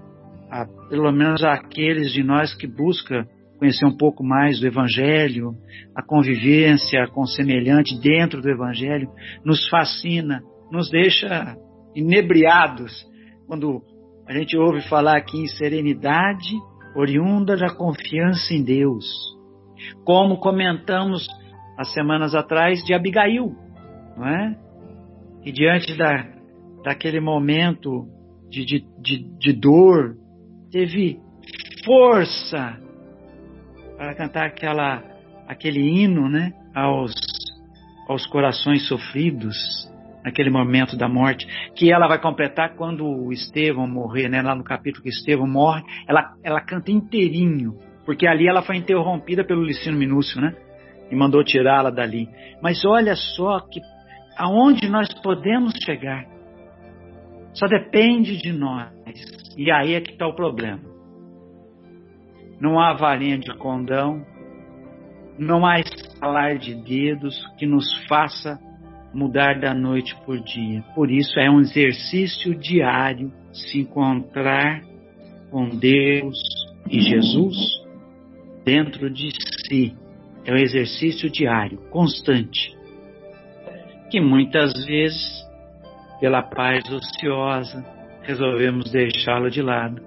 a, 0.50 0.64
pelo 0.88 1.12
menos 1.12 1.44
aqueles 1.44 2.10
de 2.14 2.22
nós 2.22 2.54
que 2.54 2.66
busca 2.66 3.28
conhecer 3.58 3.84
um 3.84 3.94
pouco 3.94 4.24
mais 4.24 4.58
do 4.58 4.66
Evangelho, 4.66 5.54
a 5.94 6.02
convivência 6.02 7.06
com 7.08 7.24
o 7.24 7.26
semelhante 7.26 7.94
dentro 8.00 8.40
do 8.40 8.48
Evangelho, 8.48 9.10
nos 9.44 9.68
fascina, 9.68 10.42
nos 10.72 10.88
deixa 10.88 11.58
inebriados 11.94 13.06
quando 13.46 13.82
a 14.26 14.32
gente 14.32 14.56
ouve 14.56 14.80
falar 14.88 15.18
aqui 15.18 15.42
em 15.42 15.46
serenidade 15.46 16.54
oriunda 16.96 17.58
da 17.58 17.68
confiança 17.68 18.54
em 18.54 18.64
Deus. 18.64 19.04
Como 20.06 20.38
comentamos 20.38 21.26
as 21.78 21.92
semanas 21.92 22.34
atrás 22.34 22.82
de 22.82 22.94
Abigail, 22.94 23.54
não 24.16 24.26
é? 24.26 24.56
e 25.44 25.52
diante 25.52 25.94
da, 25.98 26.26
daquele 26.82 27.20
momento 27.20 28.08
de, 28.55 28.64
de, 28.64 28.84
de, 29.00 29.38
de 29.38 29.52
dor, 29.52 30.16
teve 30.70 31.18
força 31.84 32.78
para 33.96 34.14
cantar 34.14 34.46
aquela, 34.46 35.02
aquele 35.48 35.80
hino 35.80 36.28
né, 36.28 36.52
aos, 36.74 37.12
aos 38.09 38.26
corações 38.26 38.86
sofridos, 38.86 39.57
naquele 40.24 40.48
momento 40.48 40.96
da 40.96 41.09
morte, 41.09 41.46
que 41.74 41.92
ela 41.92 42.09
vai 42.09 42.18
completar 42.18 42.74
quando 42.76 43.05
o 43.05 43.32
Estevão 43.32 43.86
morrer, 43.86 44.28
né, 44.28 44.40
lá 44.40 44.55
no 44.55 44.64
capítulo 44.64 45.02
que 45.02 45.11
Estevão 45.11 45.46
morre, 45.46 45.82
ela, 46.09 46.32
ela 46.42 46.61
canta 46.61 46.90
inteirinho, 46.90 47.74
porque 48.07 48.26
ali 48.26 48.48
ela 48.48 48.62
foi 48.62 48.76
interrompida 48.76 49.44
pelo 49.44 49.62
Licínio 49.62 49.98
Minúcio, 49.98 50.40
né, 50.40 50.55
e 51.11 51.14
mandou 51.14 51.44
tirá-la 51.44 51.90
dali. 51.90 52.28
Mas 52.62 52.84
olha 52.84 53.14
só 53.14 53.61
que 53.61 53.80
aonde 54.36 54.88
nós 54.88 55.12
podemos 55.22 55.74
chegar, 55.84 56.24
só 57.55 57.66
depende 57.66 58.36
de 58.36 58.52
nós. 58.52 58.90
E 59.57 59.70
aí 59.70 59.94
é 59.94 60.00
que 60.00 60.12
está 60.12 60.26
o 60.26 60.34
problema. 60.34 60.82
Não 62.61 62.78
há 62.78 62.92
varinha 62.92 63.38
de 63.38 63.52
condão, 63.57 64.24
não 65.38 65.66
há 65.66 65.80
estalar 65.80 66.59
de 66.59 66.74
dedos 66.74 67.36
que 67.59 67.66
nos 67.66 67.86
faça 68.07 68.59
mudar 69.12 69.61
da 69.61 69.72
noite 69.72 70.14
por 70.24 70.38
dia. 70.40 70.82
Por 70.94 71.11
isso 71.11 71.38
é 71.38 71.48
um 71.48 71.61
exercício 71.61 72.55
diário 72.55 73.32
se 73.52 73.80
encontrar 73.80 74.82
com 75.50 75.68
Deus 75.68 76.36
e 76.90 77.00
Jesus 77.00 77.57
dentro 78.64 79.09
de 79.11 79.30
si. 79.66 79.94
É 80.44 80.52
um 80.52 80.57
exercício 80.57 81.30
diário, 81.30 81.78
constante, 81.90 82.76
que 84.11 84.20
muitas 84.20 84.84
vezes, 84.84 85.43
pela 86.20 86.42
paz 86.42 86.82
ociosa, 86.90 87.84
resolvemos 88.22 88.90
deixá-lo 88.90 89.50
de 89.50 89.62
lado. 89.62 90.02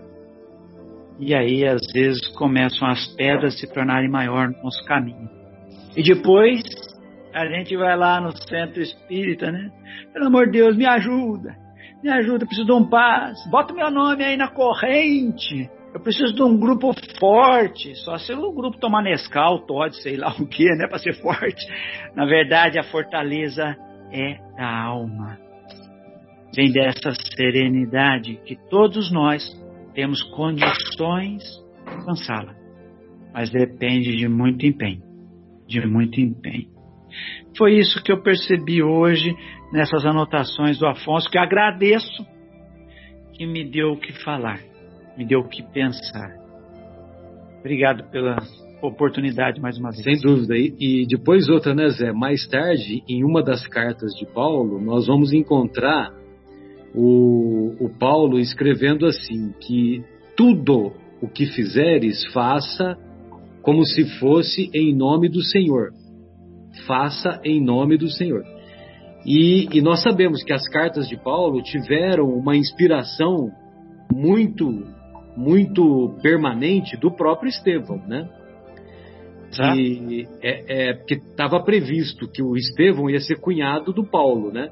E 1.20 1.34
aí, 1.34 1.66
às 1.66 1.82
vezes, 1.94 2.28
começam 2.36 2.88
as 2.88 3.08
pedras 3.16 3.56
a 3.56 3.58
se 3.58 3.74
tornarem 3.74 4.10
maior 4.10 4.50
no 4.50 4.64
nosso 4.64 4.84
caminho. 4.86 5.30
E 5.96 6.04
depois, 6.04 6.62
a 7.34 7.46
gente 7.48 7.76
vai 7.76 7.96
lá 7.98 8.22
no 8.22 8.32
centro 8.48 8.82
espírita, 8.82 9.52
né? 9.52 9.72
Pelo 10.14 10.28
amor 10.28 10.46
de 10.46 10.60
Deus, 10.60 10.78
me 10.78 10.86
ajuda. 10.86 11.56
Me 12.04 12.10
ajuda, 12.10 12.44
eu 12.44 12.48
preciso 12.48 12.68
de 12.68 12.72
um 12.72 12.88
paz. 12.88 13.38
Bota 13.50 13.74
meu 13.74 13.90
nome 13.90 14.24
aí 14.24 14.38
na 14.38 14.48
corrente. 14.48 15.70
Eu 15.94 16.00
preciso 16.00 16.34
de 16.34 16.44
um 16.44 16.56
grupo 16.56 16.94
forte. 17.20 17.96
Só 17.96 18.18
se 18.20 18.32
o 18.34 18.52
grupo 18.52 18.78
tomar 18.78 19.02
Nescau, 19.02 19.66
Todd, 19.66 19.96
sei 20.04 20.18
lá 20.18 20.36
o 20.40 20.46
que, 20.46 20.66
né? 20.76 20.88
Para 20.88 21.00
ser 21.00 21.14
forte. 21.14 21.66
Na 22.16 22.26
verdade, 22.26 22.78
a 22.78 22.84
fortaleza 22.84 23.76
é 24.12 24.38
da 24.56 24.84
alma. 24.84 25.47
Vem 26.56 26.72
dessa 26.72 27.14
serenidade 27.36 28.40
que 28.46 28.56
todos 28.70 29.12
nós 29.12 29.44
temos 29.94 30.22
condições 30.24 31.44
de 31.86 31.94
alcançá-la. 31.94 32.56
Mas 33.34 33.50
depende 33.52 34.16
de 34.16 34.28
muito 34.28 34.66
empenho. 34.66 35.02
De 35.68 35.86
muito 35.86 36.20
empenho. 36.20 36.70
Foi 37.58 37.78
isso 37.78 38.02
que 38.04 38.12
eu 38.12 38.22
percebi 38.22 38.82
hoje 38.84 39.36
nessas 39.72 40.06
anotações 40.06 40.78
do 40.80 40.88
Afonso, 40.88 41.30
que 41.30 41.38
agradeço 41.38 42.26
que 43.34 43.46
me 43.46 43.64
deu 43.64 43.92
o 43.92 44.00
que 44.00 44.14
falar, 44.24 44.60
me 45.18 45.26
deu 45.26 45.40
o 45.42 45.50
que 45.50 45.62
pensar. 45.62 46.36
Obrigado 47.60 48.10
pela 48.10 48.38
oportunidade 48.82 49.60
mais 49.60 49.78
uma 49.78 49.90
vez. 49.90 50.04
Sem 50.04 50.20
dúvida. 50.20 50.56
E, 50.56 50.74
e 50.80 51.08
depois 51.08 51.50
outra, 51.50 51.74
né, 51.74 51.90
Zé? 51.90 52.12
Mais 52.12 52.48
tarde, 52.48 53.04
em 53.08 53.24
uma 53.24 53.44
das 53.44 53.66
cartas 53.68 54.12
de 54.14 54.26
Paulo, 54.26 54.80
nós 54.80 55.08
vamos 55.08 55.34
encontrar 55.34 56.12
o, 56.94 57.76
o 57.80 57.90
Paulo 57.90 58.40
escrevendo 58.40 59.06
assim: 59.06 59.54
que 59.60 60.04
tudo 60.36 60.94
o 61.22 61.28
que 61.28 61.46
fizeres, 61.48 62.26
faça 62.32 62.98
como 63.62 63.84
se 63.86 64.06
fosse 64.20 64.70
em 64.74 64.96
nome 64.96 65.30
do 65.30 65.42
Senhor 65.42 65.92
faça 66.86 67.40
em 67.44 67.64
nome 67.64 67.98
do 67.98 68.10
Senhor. 68.10 68.44
E, 69.26 69.68
e, 69.74 69.82
nós 69.82 70.04
sabemos 70.04 70.44
que 70.44 70.54
as 70.54 70.68
cartas 70.70 71.08
de 71.08 71.18
Paulo 71.18 71.62
tiveram 71.62 72.26
uma 72.26 72.56
inspiração 72.56 73.50
muito, 74.14 74.86
muito 75.36 76.18
permanente 76.22 76.96
do 76.98 77.12
próprio 77.12 77.50
Estevão, 77.50 77.98
né? 78.08 78.30
Que 79.52 80.28
é, 80.42 80.90
é, 80.90 80.94
que 80.94 81.16
estava 81.16 81.62
previsto 81.64 82.28
que 82.28 82.44
o 82.44 82.56
Estevão 82.56 83.10
ia 83.10 83.20
ser 83.20 83.40
cunhado 83.40 83.92
do 83.92 84.06
Paulo, 84.06 84.52
né? 84.52 84.70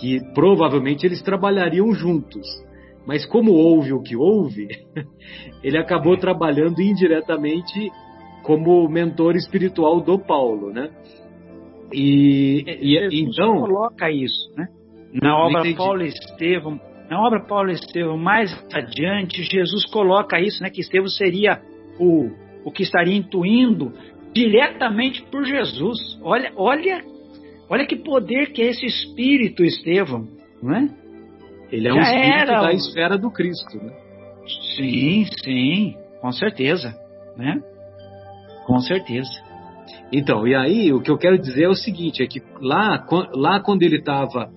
Que 0.00 0.20
provavelmente 0.32 1.04
eles 1.04 1.22
trabalhariam 1.22 1.92
juntos. 1.92 2.46
Mas 3.06 3.24
como 3.24 3.52
houve 3.52 3.92
o 3.92 4.02
que 4.02 4.16
houve, 4.16 4.68
ele 5.64 5.78
acabou 5.78 6.16
trabalhando 6.16 6.80
indiretamente 6.80 7.90
como 8.42 8.88
mentor 8.88 9.34
espiritual 9.34 10.00
do 10.00 10.18
Paulo, 10.18 10.70
né? 10.70 10.90
E, 11.92 12.64
e 12.80 13.22
então 13.22 13.60
coloca 13.60 14.10
isso, 14.10 14.52
né? 14.56 14.68
Na 15.12 15.36
obra 15.38 15.62
Paulo 15.74 16.02
Estevão, 16.02 16.78
na 17.08 17.26
obra 17.26 17.44
Paulo 17.46 17.70
Estevão 17.70 18.18
mais 18.18 18.52
adiante, 18.74 19.42
Jesus 19.42 19.86
coloca 19.90 20.38
isso, 20.38 20.62
né? 20.62 20.68
Que 20.68 20.80
Estevão 20.80 21.08
seria 21.08 21.62
o, 21.98 22.30
o 22.64 22.70
que 22.70 22.82
estaria 22.82 23.16
intuindo 23.16 23.92
diretamente 24.34 25.22
por 25.30 25.44
Jesus. 25.44 25.98
Olha, 26.22 26.52
olha, 26.56 27.02
olha 27.68 27.86
que 27.86 27.96
poder 27.96 28.52
que 28.52 28.62
é 28.62 28.66
esse 28.66 28.86
espírito 28.86 29.64
Estevão, 29.64 30.26
não 30.62 30.74
é? 30.74 30.88
Ele 31.70 31.88
é 31.88 31.92
Já 31.92 31.96
um 31.96 32.00
espírito 32.00 32.32
era... 32.34 32.62
da 32.62 32.72
esfera 32.72 33.18
do 33.18 33.30
Cristo, 33.30 33.76
né? 33.76 33.92
Sim, 34.76 35.26
sim, 35.44 35.94
com 36.20 36.32
certeza, 36.32 36.94
né? 37.36 37.60
Com 38.66 38.78
certeza. 38.80 39.30
Então, 40.12 40.46
e 40.46 40.54
aí 40.54 40.92
o 40.92 41.00
que 41.00 41.10
eu 41.10 41.18
quero 41.18 41.38
dizer 41.38 41.64
é 41.64 41.68
o 41.68 41.74
seguinte, 41.74 42.22
é 42.22 42.26
que 42.26 42.42
lá, 42.60 43.06
lá 43.34 43.60
quando 43.60 43.82
ele 43.82 43.96
estava 43.96 44.50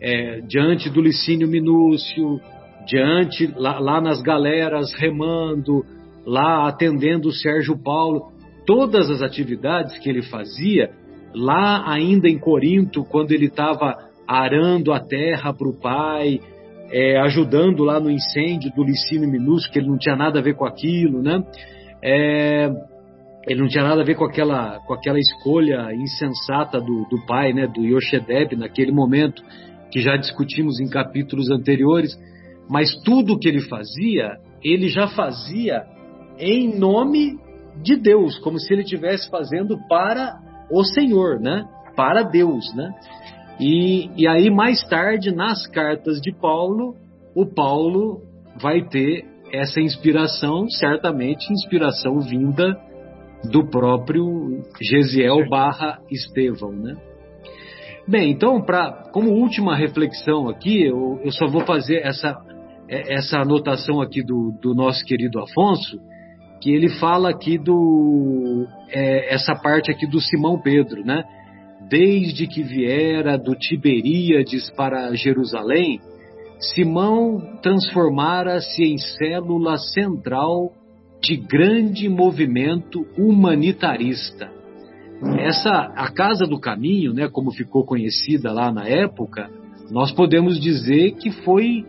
é, 0.00 0.40
diante 0.40 0.90
do 0.90 1.00
Licínio 1.00 1.48
Minúcio, 1.48 2.40
diante, 2.86 3.52
lá, 3.56 3.78
lá 3.78 4.00
nas 4.00 4.20
galeras 4.20 4.92
remando, 4.94 5.84
lá 6.24 6.68
atendendo 6.68 7.28
o 7.28 7.32
Sérgio 7.32 7.80
Paulo, 7.80 8.32
todas 8.66 9.08
as 9.10 9.22
atividades 9.22 9.98
que 9.98 10.08
ele 10.08 10.22
fazia, 10.22 10.90
lá 11.34 11.90
ainda 11.90 12.28
em 12.28 12.38
Corinto, 12.38 13.04
quando 13.04 13.32
ele 13.32 13.46
estava 13.46 13.96
arando 14.26 14.92
a 14.92 15.00
terra 15.00 15.52
para 15.52 15.68
o 15.68 15.78
pai, 15.78 16.40
é, 16.90 17.18
ajudando 17.20 17.84
lá 17.84 18.00
no 18.00 18.10
incêndio 18.10 18.72
do 18.74 18.82
Licínio 18.82 19.28
Minúcio, 19.28 19.70
que 19.70 19.78
ele 19.78 19.88
não 19.88 19.98
tinha 19.98 20.16
nada 20.16 20.38
a 20.38 20.42
ver 20.42 20.54
com 20.54 20.64
aquilo, 20.64 21.22
né? 21.22 21.42
É, 22.02 22.70
ele 23.46 23.60
não 23.60 23.68
tinha 23.68 23.84
nada 23.84 24.02
a 24.02 24.04
ver 24.04 24.16
com 24.16 24.24
aquela, 24.24 24.80
com 24.80 24.92
aquela 24.92 25.18
escolha 25.18 25.92
insensata 25.94 26.80
do, 26.80 27.06
do 27.08 27.24
pai, 27.26 27.52
né, 27.52 27.66
do 27.66 27.84
Yoshedeb, 27.84 28.56
naquele 28.56 28.90
momento, 28.90 29.42
que 29.90 30.00
já 30.00 30.16
discutimos 30.16 30.80
em 30.80 30.88
capítulos 30.88 31.48
anteriores, 31.48 32.18
mas 32.68 32.92
tudo 33.04 33.38
que 33.38 33.48
ele 33.48 33.60
fazia, 33.60 34.36
ele 34.62 34.88
já 34.88 35.06
fazia 35.06 35.84
em 36.38 36.76
nome 36.76 37.38
de 37.82 37.96
Deus, 37.96 38.38
como 38.40 38.58
se 38.58 38.72
ele 38.72 38.82
estivesse 38.82 39.30
fazendo 39.30 39.78
para 39.88 40.40
o 40.70 40.84
Senhor, 40.84 41.40
né? 41.40 41.64
Para 41.94 42.22
Deus, 42.22 42.64
né? 42.74 42.90
E, 43.58 44.10
e 44.16 44.28
aí 44.28 44.50
mais 44.50 44.82
tarde, 44.84 45.34
nas 45.34 45.66
cartas 45.68 46.20
de 46.20 46.32
Paulo, 46.32 46.94
o 47.34 47.46
Paulo 47.46 48.22
vai 48.60 48.82
ter 48.82 49.24
essa 49.52 49.80
inspiração, 49.80 50.68
certamente 50.68 51.52
inspiração 51.52 52.20
vinda 52.20 52.76
do 53.50 53.68
próprio 53.68 54.62
Gesiel 54.80 55.48
barra 55.48 56.00
Estevão, 56.10 56.72
né? 56.72 56.96
Bem, 58.08 58.30
então, 58.30 58.62
pra, 58.62 59.10
como 59.12 59.30
última 59.30 59.74
reflexão 59.74 60.48
aqui, 60.48 60.82
eu, 60.84 61.20
eu 61.24 61.32
só 61.32 61.46
vou 61.48 61.62
fazer 61.62 61.96
essa, 62.04 62.36
é, 62.88 63.14
essa 63.14 63.40
anotação 63.40 64.00
aqui 64.00 64.22
do, 64.22 64.52
do 64.62 64.74
nosso 64.74 65.04
querido 65.04 65.40
Afonso, 65.40 65.98
que 66.60 66.70
ele 66.70 66.88
fala 66.98 67.30
aqui 67.30 67.58
do 67.58 68.66
é, 68.88 69.34
essa 69.34 69.54
parte 69.54 69.90
aqui 69.90 70.06
do 70.06 70.20
Simão 70.20 70.60
Pedro, 70.60 71.04
né? 71.04 71.24
Desde 71.88 72.46
que 72.46 72.62
viera 72.62 73.38
do 73.38 73.54
Tiberíades 73.54 74.70
para 74.70 75.14
Jerusalém, 75.14 76.00
Simão 76.58 77.58
transformara-se 77.62 78.82
em 78.82 78.98
célula 78.98 79.76
central 79.76 80.72
de 81.22 81.36
grande 81.36 82.08
movimento 82.08 83.06
humanitarista. 83.18 84.50
Essa 85.38 85.70
a 85.96 86.10
Casa 86.10 86.46
do 86.46 86.58
Caminho, 86.58 87.12
né, 87.12 87.28
como 87.28 87.50
ficou 87.50 87.84
conhecida 87.84 88.52
lá 88.52 88.70
na 88.70 88.86
época, 88.86 89.50
nós 89.90 90.12
podemos 90.12 90.60
dizer 90.60 91.12
que 91.12 91.30
foi 91.30 91.84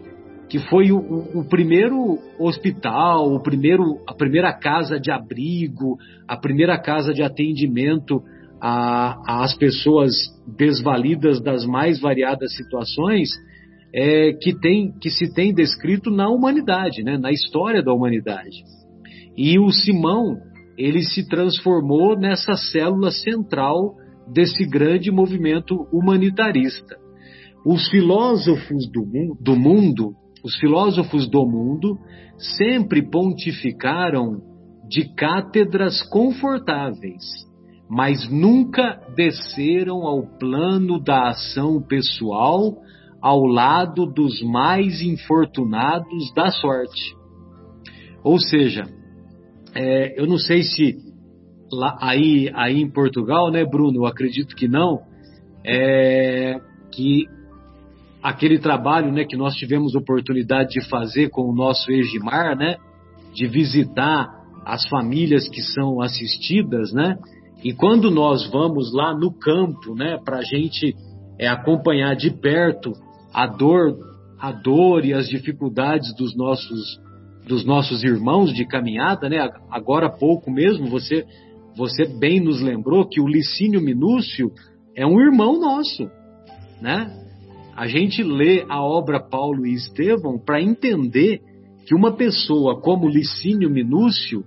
que 0.50 0.60
foi 0.60 0.92
o, 0.92 0.98
o, 0.98 1.44
primeiro 1.48 2.20
hospital, 2.40 3.34
o 3.34 3.42
primeiro, 3.42 4.02
a 4.08 4.14
primeira 4.14 4.54
casa 4.54 5.00
de 5.00 5.12
abrigo, 5.12 5.98
a 6.28 6.38
primeira 6.38 6.80
casa 6.80 7.14
de 7.14 7.22
atendimento 7.22 8.24
às 8.60 9.54
pessoas 9.56 10.14
desvalidas 10.58 11.42
das 11.42 11.66
mais 11.66 12.00
variadas 12.00 12.56
situações 12.56 13.30
é, 13.94 14.34
que, 14.34 14.58
tem, 14.58 14.92
que 15.00 15.10
se 15.10 15.34
tem 15.34 15.54
descrito 15.54 16.10
na 16.10 16.30
humanidade, 16.30 17.04
né, 17.04 17.18
na 17.18 17.32
história 17.32 17.84
da 17.84 17.94
humanidade. 17.94 18.64
E 19.36 19.60
o 19.60 19.70
Simão, 19.70 20.38
ele 20.78 21.04
se 21.04 21.28
transformou 21.28 22.18
nessa 22.18 22.56
célula 22.56 23.12
central 23.12 23.96
desse 24.32 24.66
grande 24.66 25.12
movimento 25.12 25.88
humanitarista. 25.92 26.96
Os 27.66 27.88
filósofos 27.90 28.90
do, 28.92 29.06
do 29.40 29.56
mundo, 29.56 30.16
os 30.48 30.56
filósofos 30.56 31.30
do 31.30 31.46
mundo, 31.46 32.00
sempre 32.58 33.02
pontificaram 33.02 34.42
de 34.88 35.14
cátedras 35.14 36.02
confortáveis, 36.04 37.22
mas 37.90 38.30
nunca 38.32 38.98
desceram 39.14 40.04
ao 40.04 40.24
plano 40.40 41.04
da 41.04 41.32
ação 41.32 41.82
pessoal 41.82 42.78
ao 43.22 43.46
lado 43.46 44.06
dos 44.06 44.42
mais 44.42 45.02
infortunados 45.02 46.34
da 46.34 46.50
sorte. 46.50 47.14
Ou 48.24 48.40
seja, 48.40 48.86
é, 49.76 50.18
eu 50.18 50.26
não 50.26 50.38
sei 50.38 50.64
se 50.64 50.96
lá, 51.70 51.98
aí, 52.00 52.50
aí 52.54 52.80
em 52.80 52.90
Portugal, 52.90 53.52
né, 53.52 53.66
Bruno? 53.66 53.98
Eu 53.98 54.06
acredito 54.06 54.56
que 54.56 54.70
não. 54.70 55.02
É, 55.66 56.58
que 56.94 57.26
aquele 58.28 58.60
trabalho, 58.60 59.10
né, 59.10 59.24
que 59.24 59.38
nós 59.38 59.56
tivemos 59.56 59.96
oportunidade 59.96 60.72
de 60.72 60.90
fazer 60.90 61.30
com 61.30 61.44
o 61.44 61.56
nosso 61.56 61.90
Egimar, 61.90 62.58
né, 62.58 62.76
de 63.34 63.48
visitar 63.48 64.28
as 64.66 64.86
famílias 64.90 65.48
que 65.48 65.62
são 65.62 66.02
assistidas, 66.02 66.92
né? 66.92 67.18
E 67.64 67.72
quando 67.72 68.12
nós 68.12 68.46
vamos 68.52 68.94
lá 68.94 69.18
no 69.18 69.32
campo, 69.32 69.96
né, 69.96 70.20
para 70.26 70.40
a 70.40 70.42
gente 70.42 70.94
é, 71.40 71.48
acompanhar 71.48 72.18
de 72.18 72.30
perto 72.30 72.92
a 73.34 73.48
dor, 73.48 73.98
a 74.38 74.52
dor 74.52 75.06
e 75.06 75.14
as 75.14 75.30
dificuldades 75.30 76.14
dos 76.16 76.36
nossos 76.36 77.00
dos 77.48 77.64
nossos 77.64 78.04
irmãos 78.04 78.54
de 78.54 78.66
caminhada, 78.68 79.30
né? 79.30 79.50
Agora 79.72 80.08
há 80.08 80.12
pouco 80.12 80.52
mesmo 80.52 80.88
você 80.88 81.26
você 81.78 82.06
bem 82.06 82.42
nos 82.42 82.60
lembrou 82.60 83.08
que 83.08 83.22
o 83.22 83.28
Licínio 83.28 83.80
Minúcio 83.80 84.52
é 84.94 85.08
um 85.08 85.18
irmão 85.22 85.58
nosso, 85.58 86.12
né? 86.82 87.27
A 87.78 87.86
gente 87.86 88.24
lê 88.24 88.66
a 88.68 88.82
obra 88.82 89.20
Paulo 89.20 89.68
e 89.68 89.76
Estevão 89.76 90.40
para 90.40 90.60
entender 90.60 91.42
que 91.86 91.94
uma 91.94 92.12
pessoa 92.12 92.82
como 92.82 93.08
Licínio 93.08 93.70
Minúcio, 93.70 94.44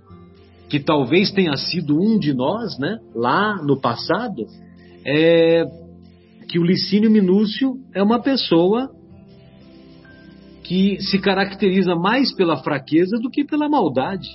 que 0.67 0.81
talvez 0.81 1.31
tenha 1.31 1.55
sido 1.55 1.97
um 1.97 2.19
de 2.19 2.33
nós, 2.33 2.77
né, 2.77 2.99
lá 3.15 3.55
no 3.63 3.79
passado, 3.79 4.45
é, 5.05 5.63
que 6.49 6.59
o 6.59 6.63
Licínio 6.63 7.09
Minúcio 7.09 7.75
é 7.95 8.03
uma 8.03 8.21
pessoa 8.21 8.91
que 10.61 11.01
se 11.01 11.17
caracteriza 11.17 11.95
mais 11.95 12.35
pela 12.35 12.61
fraqueza 12.61 13.17
do 13.17 13.29
que 13.29 13.45
pela 13.45 13.69
maldade. 13.69 14.27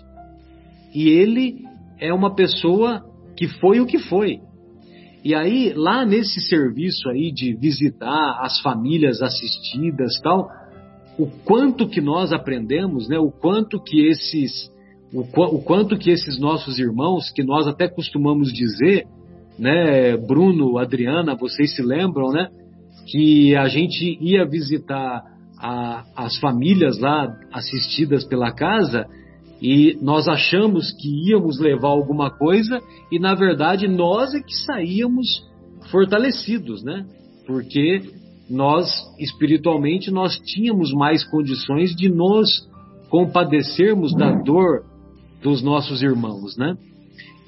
E 0.94 1.11
ele 1.11 1.66
é 2.01 2.14
uma 2.14 2.34
pessoa 2.34 3.05
que 3.36 3.47
foi 3.47 3.78
o 3.78 3.86
que 3.86 3.99
foi. 3.99 4.40
E 5.27 5.35
aí, 5.35 5.72
lá 5.74 6.07
nesse 6.07 6.41
serviço 6.41 7.09
aí 7.09 7.33
de 7.33 7.53
visitar 7.57 8.39
as 8.43 8.61
famílias 8.61 9.20
assistidas 9.20 10.20
tal, 10.22 10.49
o 11.18 11.27
quanto 11.45 11.89
que 11.89 12.01
nós 12.01 12.33
aprendemos, 12.33 13.09
né? 13.09 13.18
O 13.18 13.33
quanto 13.33 13.83
que 13.83 14.07
esses, 14.07 14.70
o, 15.12 15.22
o 15.22 15.64
quanto 15.64 15.99
que 15.99 16.11
esses 16.11 16.39
nossos 16.39 16.79
irmãos, 16.79 17.29
que 17.33 17.43
nós 17.43 17.66
até 17.66 17.89
costumamos 17.89 18.53
dizer, 18.53 19.05
né, 19.59 20.16
Bruno, 20.16 20.79
Adriana, 20.79 21.35
vocês 21.35 21.74
se 21.74 21.83
lembram, 21.83 22.31
né, 22.31 22.47
que 23.11 23.57
a 23.57 23.66
gente 23.66 24.16
ia 24.20 24.47
visitar 24.47 25.24
a, 25.59 26.05
as 26.14 26.39
famílias 26.39 27.01
lá 27.01 27.37
assistidas 27.53 28.24
pela 28.24 28.53
casa 28.53 29.09
e 29.61 29.96
nós 30.02 30.28
achamos 30.28 30.92
que 30.92 31.30
íamos 31.30 31.59
levar 31.59 31.88
alguma 31.88 32.30
coisa 32.30 32.80
e 33.11 33.18
na 33.18 33.34
verdade 33.34 33.88
nós 33.88 34.34
é 34.34 34.40
que 34.40 34.54
saíamos 34.64 35.42
fortalecidos, 35.90 36.82
né? 36.82 37.07
Porque 37.46 38.02
nós 38.50 38.88
espiritualmente 39.18 40.11
nós 40.11 40.38
tínhamos 40.38 40.92
mais 40.92 41.24
condições 41.24 41.94
de 41.94 42.09
nos 42.09 42.68
compadecermos 43.09 44.14
da 44.14 44.32
dor 44.32 44.84
dos 45.42 45.62
nossos 45.62 46.02
irmãos, 46.02 46.57
né? 46.57 46.76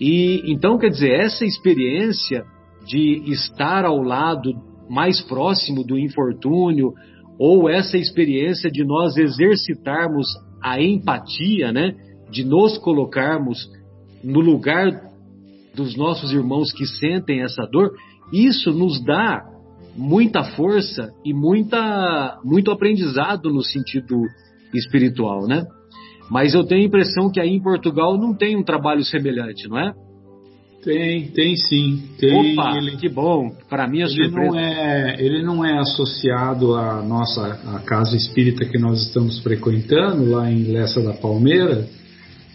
E 0.01 0.43
então, 0.47 0.79
quer 0.79 0.91
dizer, 0.91 1.11
essa 1.11 1.45
experiência 1.45 2.45
de 2.87 3.31
estar 3.33 3.85
ao 3.85 4.01
lado 4.01 4.53
mais 4.89 5.21
próximo 5.21 5.85
do 5.85 5.99
infortúnio, 5.99 6.93
ou 7.39 7.69
essa 7.69 7.99
experiência 7.99 8.71
de 8.71 8.85
nós 8.85 9.17
exercitarmos 9.17 10.27
a 10.63 10.81
empatia, 10.81 11.73
né? 11.73 11.95
De 12.31 12.45
nos 12.45 12.79
colocarmos 12.79 13.71
no 14.23 14.41
lugar 14.41 15.09
dos 15.75 15.97
nossos 15.97 16.33
irmãos 16.33 16.73
que 16.73 16.87
sentem 16.87 17.43
essa 17.43 17.65
dor, 17.71 17.93
isso 18.33 18.73
nos 18.73 19.03
dá 19.05 19.45
muita 19.97 20.45
força 20.45 21.13
e 21.25 21.33
muita, 21.33 22.39
muito 22.45 22.71
aprendizado 22.71 23.51
no 23.51 23.63
sentido 23.63 24.23
espiritual, 24.75 25.47
né? 25.47 25.65
Mas 26.31 26.55
eu 26.55 26.65
tenho 26.65 26.83
a 26.83 26.87
impressão 26.87 27.31
que 27.31 27.41
aí 27.41 27.51
em 27.51 27.63
Portugal 27.63 28.19
não 28.19 28.35
tem 28.35 28.57
um 28.57 28.63
trabalho 28.63 29.03
semelhante, 29.05 29.67
não 29.69 29.79
é? 29.79 29.93
Tem, 30.83 31.27
tem 31.29 31.57
sim. 31.57 32.09
Tem, 32.19 32.53
Opa, 32.53 32.77
ele, 32.77 32.97
que 32.97 33.09
bom. 33.09 33.51
Para 33.69 33.89
mim 33.89 34.01
é 34.01 34.05
ele 34.05 34.11
surpresa. 34.11 34.51
Não 34.51 34.59
é, 34.59 35.17
ele 35.19 35.43
não 35.43 35.65
é 35.65 35.79
associado 35.79 36.75
à 36.75 37.03
nossa 37.03 37.61
à 37.75 37.81
casa 37.81 38.17
espírita 38.17 38.65
que 38.65 38.79
nós 38.79 39.03
estamos 39.03 39.41
frequentando 39.41 40.31
lá 40.31 40.51
em 40.51 40.73
Lessa 40.73 41.03
da 41.03 41.13
Palmeira, 41.15 41.85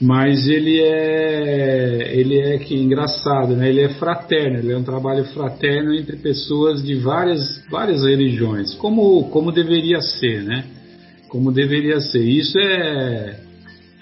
mas 0.02 0.48
ele 0.48 0.80
é 0.80 2.18
ele 2.18 2.40
é 2.40 2.58
que 2.60 2.76
engraçado, 2.76 3.56
né? 3.58 3.70
Ele 3.70 3.82
é 3.82 3.90
fraterno, 3.90 4.60
ele 4.60 4.72
é 4.72 4.78
um 4.78 4.84
trabalho 4.84 5.26
fraterno 5.26 5.94
entre 5.94 6.16
pessoas 6.16 6.82
de 6.82 6.96
várias 6.96 7.62
várias 7.70 8.04
religiões, 8.06 8.74
como 8.76 9.30
como 9.30 9.52
deveria 9.52 10.00
ser, 10.00 10.44
né? 10.44 10.64
Como 11.28 11.52
deveria 11.52 12.00
ser. 12.00 12.24
Isso 12.24 12.58
é 12.58 13.43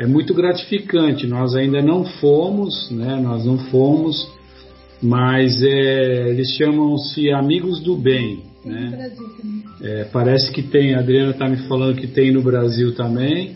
é 0.01 0.07
muito 0.07 0.33
gratificante. 0.33 1.27
Nós 1.27 1.55
ainda 1.55 1.79
não 1.79 2.03
fomos, 2.03 2.89
né? 2.89 3.19
Nós 3.21 3.45
não 3.45 3.59
fomos, 3.69 4.27
mas 5.01 5.61
é, 5.61 6.29
eles 6.29 6.49
chamam-se 6.57 7.31
amigos 7.31 7.79
do 7.81 7.95
bem, 7.95 8.39
né? 8.65 9.11
É, 9.79 10.03
parece 10.05 10.51
que 10.51 10.63
tem. 10.63 10.95
A 10.95 10.99
Adriana 10.99 11.31
está 11.31 11.47
me 11.47 11.57
falando 11.67 11.97
que 11.97 12.07
tem 12.07 12.31
no 12.31 12.41
Brasil 12.41 12.95
também. 12.95 13.55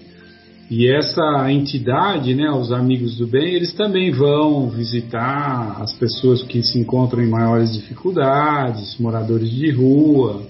E 0.69 0.87
essa 0.87 1.51
entidade, 1.51 2.33
né, 2.33 2.49
os 2.49 2.71
amigos 2.71 3.17
do 3.17 3.27
bem, 3.27 3.53
eles 3.53 3.71
também 3.73 4.11
vão 4.11 4.67
visitar 4.69 5.79
as 5.79 5.93
pessoas 5.93 6.41
que 6.41 6.63
se 6.63 6.79
encontram 6.79 7.23
em 7.23 7.29
maiores 7.29 7.71
dificuldades, 7.71 8.97
moradores 8.99 9.51
de 9.51 9.69
rua, 9.69 10.41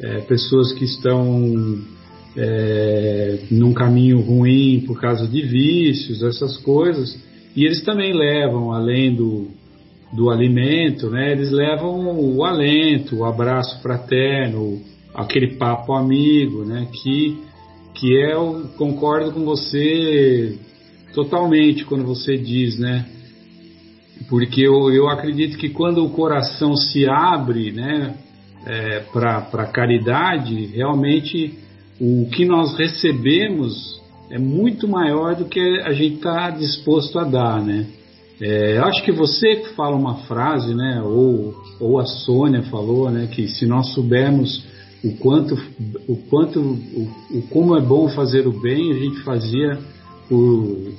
é, 0.00 0.20
pessoas 0.22 0.72
que 0.72 0.86
estão 0.86 1.78
é, 2.36 3.40
num 3.50 3.72
caminho 3.72 4.20
ruim 4.20 4.84
por 4.86 5.00
causa 5.00 5.26
de 5.26 5.42
vícios, 5.42 6.22
essas 6.22 6.56
coisas. 6.58 7.18
E 7.54 7.64
eles 7.64 7.82
também 7.82 8.12
levam, 8.12 8.72
além 8.72 9.14
do, 9.14 9.48
do 10.12 10.30
alimento, 10.30 11.10
né, 11.10 11.32
eles 11.32 11.50
levam 11.50 12.18
o 12.18 12.44
alento, 12.44 13.16
o 13.16 13.24
abraço 13.24 13.80
fraterno, 13.82 14.80
aquele 15.14 15.56
papo 15.56 15.92
amigo, 15.92 16.64
né, 16.64 16.86
que, 17.02 17.38
que 17.94 18.16
é, 18.16 18.34
eu 18.34 18.68
concordo 18.76 19.32
com 19.32 19.44
você 19.44 20.56
totalmente 21.12 21.84
quando 21.84 22.04
você 22.04 22.36
diz, 22.36 22.78
né, 22.78 23.04
porque 24.28 24.60
eu, 24.60 24.92
eu 24.92 25.08
acredito 25.08 25.58
que 25.58 25.70
quando 25.70 26.04
o 26.04 26.10
coração 26.10 26.76
se 26.76 27.08
abre, 27.08 27.72
né, 27.72 28.14
é, 28.66 29.00
para 29.12 29.66
caridade, 29.72 30.66
realmente 30.66 31.58
o 32.00 32.28
que 32.30 32.44
nós 32.44 32.76
recebemos 32.78 34.00
é 34.30 34.38
muito 34.38 34.88
maior 34.88 35.34
do 35.34 35.44
que 35.44 35.60
a 35.80 35.92
gente 35.92 36.16
está 36.16 36.50
disposto 36.50 37.18
a 37.18 37.24
dar, 37.24 37.62
né? 37.62 37.86
É, 38.40 38.78
eu 38.78 38.84
acho 38.84 39.04
que 39.04 39.12
você 39.12 39.56
que 39.56 39.74
fala 39.74 39.94
uma 39.94 40.14
frase, 40.22 40.74
né, 40.74 41.02
ou, 41.04 41.54
ou 41.78 41.98
a 41.98 42.06
Sônia 42.06 42.62
falou, 42.62 43.10
né, 43.10 43.28
que 43.30 43.46
se 43.46 43.66
nós 43.66 43.92
soubermos 43.92 44.64
o 45.04 45.14
quanto, 45.16 45.58
o 46.08 46.16
quanto, 46.16 46.58
o, 46.58 47.38
o 47.38 47.42
como 47.50 47.76
é 47.76 47.82
bom 47.82 48.08
fazer 48.08 48.46
o 48.46 48.60
bem, 48.60 48.92
a 48.92 48.94
gente 48.94 49.20
fazia 49.20 49.78
por 50.26 50.94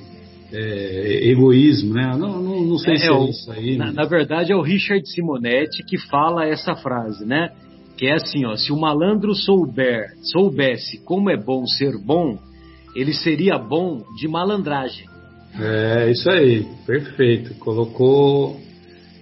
é, 0.52 1.30
egoísmo, 1.30 1.94
né? 1.94 2.14
Não, 2.16 2.42
não, 2.42 2.60
não 2.64 2.78
sei 2.78 2.94
é, 2.94 2.96
se 2.98 3.06
é, 3.06 3.12
é 3.12 3.30
isso 3.30 3.52
aí. 3.52 3.76
Na, 3.76 3.86
né? 3.86 3.92
na, 3.92 4.04
verdade 4.04 4.52
é 4.52 4.56
o 4.56 4.60
Richard 4.60 5.08
Simonetti 5.08 5.82
que 5.84 5.98
fala 5.98 6.46
essa 6.46 6.74
frase, 6.74 7.24
né? 7.24 7.50
Que 7.96 8.06
é 8.06 8.14
assim, 8.14 8.44
ó, 8.46 8.56
se 8.56 8.72
o 8.72 8.80
malandro 8.80 9.34
souber, 9.34 10.12
soubesse 10.22 10.98
como 11.04 11.30
é 11.30 11.36
bom 11.36 11.66
ser 11.66 11.92
bom, 11.98 12.38
ele 12.94 13.12
seria 13.12 13.58
bom 13.58 14.02
de 14.18 14.28
malandragem. 14.28 15.06
É, 15.58 16.10
isso 16.10 16.30
aí, 16.30 16.66
perfeito. 16.86 17.54
Colocou 17.54 18.58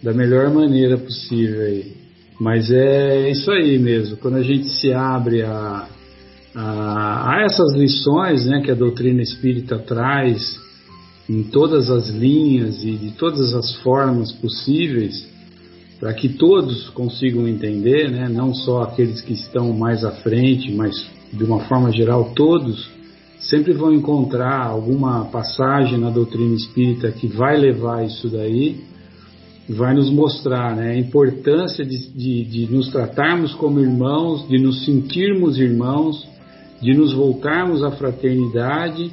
da 0.03 0.13
melhor 0.13 0.51
maneira 0.51 0.97
possível 0.97 1.63
aí. 1.63 1.93
Mas 2.41 2.71
é 2.71 3.31
isso 3.31 3.51
aí 3.51 3.79
mesmo, 3.79 4.17
quando 4.17 4.37
a 4.37 4.43
gente 4.43 4.67
se 4.67 4.93
abre 4.95 5.43
a, 5.43 5.87
a, 6.55 7.37
a 7.37 7.43
essas 7.45 7.75
lições 7.75 8.47
né, 8.47 8.63
que 8.65 8.71
a 8.71 8.75
doutrina 8.75 9.21
espírita 9.21 9.79
traz 9.79 10.59
em 11.29 11.43
todas 11.43 11.91
as 11.91 12.09
linhas 12.09 12.83
e 12.83 12.93
de 12.93 13.11
todas 13.13 13.55
as 13.55 13.75
formas 13.83 14.33
possíveis, 14.33 15.29
para 16.01 16.15
que 16.15 16.31
todos 16.31 16.89
consigam 16.91 17.47
entender, 17.47 18.11
né, 18.11 18.27
não 18.27 18.55
só 18.55 18.83
aqueles 18.83 19.21
que 19.21 19.35
estão 19.35 19.71
mais 19.75 20.03
à 20.03 20.11
frente, 20.11 20.73
mas 20.73 20.95
de 21.31 21.45
uma 21.45 21.61
forma 21.61 21.93
geral 21.93 22.33
todos, 22.35 22.89
sempre 23.39 23.75
vão 23.75 23.93
encontrar 23.93 24.67
alguma 24.67 25.27
passagem 25.27 25.99
na 25.99 26.09
doutrina 26.09 26.55
espírita 26.55 27.13
que 27.13 27.27
vai 27.27 27.59
levar 27.59 28.05
isso 28.07 28.31
daí, 28.31 28.81
vai 29.69 29.95
nos 29.95 30.11
mostrar 30.11 30.75
né, 30.75 30.93
a 30.93 30.99
importância 30.99 31.85
de, 31.85 32.09
de, 32.13 32.45
de 32.45 32.73
nos 32.73 32.89
tratarmos 32.89 33.55
como 33.55 33.79
irmãos, 33.79 34.49
de 34.49 34.59
nos 34.59 34.85
sentirmos 34.87 35.59
irmãos, 35.59 36.27
de 36.81 36.95
nos 36.95 37.13
voltarmos 37.13 37.85
à 37.85 37.91
fraternidade 37.91 39.11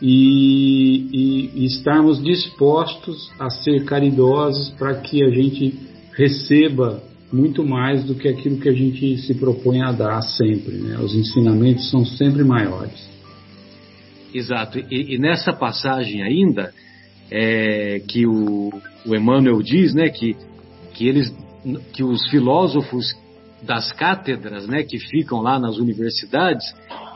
e, 0.00 1.06
e, 1.12 1.50
e 1.54 1.64
estarmos 1.66 2.22
dispostos 2.22 3.30
a 3.38 3.50
ser 3.50 3.84
caridosos 3.84 4.70
para 4.70 4.94
que 4.94 5.22
a 5.22 5.30
gente 5.30 5.89
receba 6.20 7.02
muito 7.32 7.64
mais 7.64 8.04
do 8.04 8.14
que 8.14 8.28
aquilo 8.28 8.60
que 8.60 8.68
a 8.68 8.72
gente 8.72 9.16
se 9.18 9.34
propõe 9.34 9.80
a 9.80 9.90
dar 9.90 10.20
sempre. 10.20 10.76
Né? 10.76 10.98
Os 10.98 11.14
ensinamentos 11.14 11.88
são 11.90 12.04
sempre 12.04 12.44
maiores. 12.44 13.08
Exato. 14.34 14.78
E, 14.90 15.14
e 15.14 15.18
nessa 15.18 15.52
passagem 15.52 16.22
ainda, 16.22 16.74
é, 17.30 18.02
que 18.06 18.26
o, 18.26 18.70
o 19.06 19.16
Emmanuel 19.16 19.62
diz, 19.62 19.94
né, 19.94 20.10
que, 20.10 20.36
que, 20.92 21.08
eles, 21.08 21.34
que 21.94 22.04
os 22.04 22.28
filósofos 22.28 23.16
das 23.62 23.90
cátedras, 23.92 24.66
né, 24.66 24.82
que 24.82 24.98
ficam 24.98 25.40
lá 25.40 25.58
nas 25.58 25.78
universidades, 25.78 26.66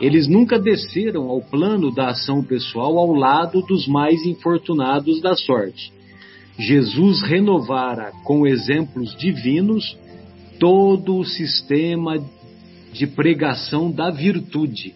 eles 0.01 0.27
nunca 0.29 0.59
desceram 0.59 1.29
ao 1.29 1.43
plano 1.43 1.93
da 1.95 2.09
ação 2.09 2.43
pessoal 2.43 2.99
ao 2.99 3.13
lado 3.13 3.61
dos 3.63 3.87
mais 3.87 4.25
infortunados 4.25 5.21
da 5.21 5.35
sorte. 5.35 5.93
Jesus 6.59 7.23
renovara 7.23 8.13
com 8.25 8.47
exemplos 8.47 9.17
divinos 9.17 9.97
todo 10.59 11.17
o 11.17 11.25
sistema 11.25 12.23
de 12.93 13.07
pregação 13.07 13.91
da 13.91 14.11
virtude. 14.11 14.95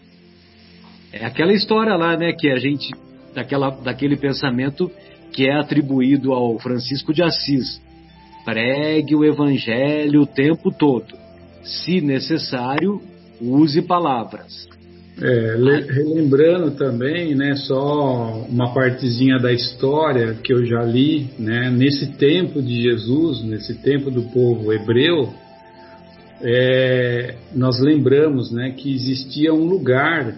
É 1.13 1.25
aquela 1.25 1.53
história 1.53 1.97
lá, 1.97 2.17
né, 2.17 2.33
que 2.33 2.49
a 2.49 2.59
gente 2.59 2.95
daquela 3.35 3.71
daquele 3.71 4.17
pensamento 4.17 4.91
que 5.33 5.47
é 5.47 5.55
atribuído 5.55 6.33
ao 6.33 6.59
Francisco 6.59 7.13
de 7.13 7.23
Assis. 7.23 7.81
Pregue 8.45 9.15
o 9.15 9.25
evangelho 9.25 10.23
o 10.23 10.27
tempo 10.27 10.71
todo. 10.71 11.15
Se 11.63 12.01
necessário, 12.01 13.03
use 13.41 13.83
palavras. 13.83 14.69
É, 15.21 15.57
relembrando 15.91 16.71
também, 16.73 17.35
né, 17.35 17.57
só 17.57 18.47
uma 18.49 18.73
partezinha 18.73 19.37
da 19.39 19.53
história 19.53 20.35
que 20.35 20.53
eu 20.53 20.65
já 20.65 20.83
li, 20.85 21.29
né, 21.37 21.71
nesse 21.71 22.13
tempo 22.13 22.63
de 22.63 22.83
Jesus, 22.83 23.43
nesse 23.43 23.75
tempo 23.83 24.13
do 24.13 24.23
povo 24.31 24.73
hebreu, 24.73 25.29
é, 26.41 27.35
nós 27.53 27.81
lembramos, 27.81 28.53
né, 28.53 28.75
que 28.77 28.95
existia 28.95 29.53
um 29.53 29.65
lugar 29.65 30.37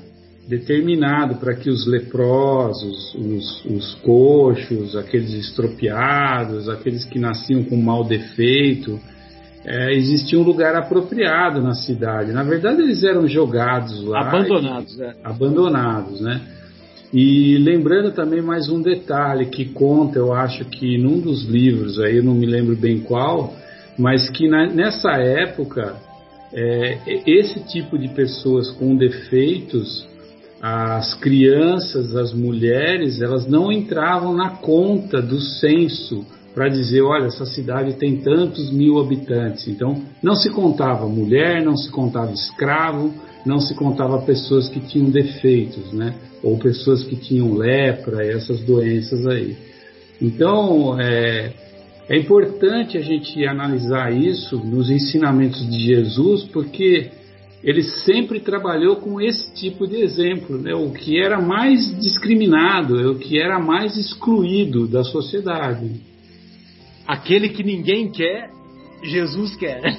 determinado 0.48 1.36
para 1.36 1.54
que 1.54 1.68
os 1.68 1.86
leprosos, 1.86 3.14
os, 3.14 3.64
os 3.66 3.94
coxos, 3.96 4.96
aqueles 4.96 5.32
estropiados, 5.34 6.68
aqueles 6.70 7.04
que 7.04 7.18
nasciam 7.18 7.62
com 7.64 7.76
mau 7.76 8.02
defeito, 8.02 8.98
é, 9.64 9.92
existia 9.94 10.38
um 10.38 10.42
lugar 10.42 10.74
apropriado 10.74 11.60
na 11.60 11.74
cidade. 11.74 12.32
Na 12.32 12.42
verdade, 12.42 12.82
eles 12.82 13.02
eram 13.02 13.26
jogados 13.28 14.02
lá. 14.04 14.28
Abandonados, 14.28 14.98
e, 14.98 15.02
é. 15.02 15.14
Abandonados, 15.22 16.20
né? 16.20 16.40
E 17.12 17.58
lembrando 17.58 18.12
também 18.12 18.40
mais 18.40 18.68
um 18.68 18.80
detalhe 18.80 19.46
que 19.46 19.64
conta, 19.66 20.18
eu 20.18 20.32
acho 20.32 20.64
que 20.64 20.96
num 20.96 21.20
dos 21.20 21.44
livros, 21.44 21.98
aí 21.98 22.18
eu 22.18 22.22
não 22.22 22.34
me 22.34 22.46
lembro 22.46 22.76
bem 22.76 23.00
qual, 23.00 23.52
mas 23.98 24.30
que 24.30 24.48
na, 24.48 24.66
nessa 24.66 25.10
época, 25.12 25.96
é, 26.52 26.98
esse 27.26 27.60
tipo 27.64 27.98
de 27.98 28.08
pessoas 28.08 28.70
com 28.70 28.96
defeitos 28.96 30.08
as 30.62 31.14
crianças, 31.14 32.14
as 32.14 32.34
mulheres, 32.34 33.22
elas 33.22 33.46
não 33.46 33.72
entravam 33.72 34.34
na 34.34 34.50
conta 34.50 35.22
do 35.22 35.40
censo 35.40 36.24
para 36.54 36.68
dizer, 36.68 37.02
olha, 37.02 37.26
essa 37.26 37.46
cidade 37.46 37.94
tem 37.94 38.16
tantos 38.16 38.70
mil 38.70 38.98
habitantes. 38.98 39.68
Então, 39.68 40.02
não 40.22 40.34
se 40.34 40.50
contava 40.50 41.06
mulher, 41.06 41.62
não 41.62 41.76
se 41.76 41.90
contava 41.90 42.32
escravo, 42.32 43.14
não 43.46 43.60
se 43.60 43.74
contava 43.74 44.20
pessoas 44.22 44.68
que 44.68 44.80
tinham 44.80 45.10
defeitos, 45.10 45.92
né? 45.92 46.14
Ou 46.42 46.58
pessoas 46.58 47.04
que 47.04 47.16
tinham 47.16 47.54
lepra, 47.54 48.26
essas 48.26 48.60
doenças 48.62 49.26
aí. 49.26 49.56
Então, 50.20 51.00
é, 51.00 51.52
é 52.08 52.16
importante 52.18 52.98
a 52.98 53.00
gente 53.00 53.46
analisar 53.46 54.12
isso 54.12 54.56
nos 54.58 54.90
ensinamentos 54.90 55.64
de 55.70 55.78
Jesus, 55.78 56.44
porque 56.44 57.10
ele 57.62 57.82
sempre 57.82 58.40
trabalhou 58.40 58.96
com 58.96 59.20
esse 59.20 59.54
tipo 59.54 59.86
de 59.86 59.96
exemplo, 60.02 60.58
né? 60.58 60.74
o 60.74 60.90
que 60.90 61.20
era 61.20 61.40
mais 61.40 61.96
discriminado, 62.00 63.12
o 63.12 63.18
que 63.18 63.38
era 63.38 63.58
mais 63.58 63.96
excluído 63.96 64.86
da 64.86 65.04
sociedade. 65.04 66.09
Aquele 67.10 67.48
que 67.48 67.64
ninguém 67.64 68.08
quer, 68.08 68.52
Jesus 69.02 69.56
quer. 69.56 69.80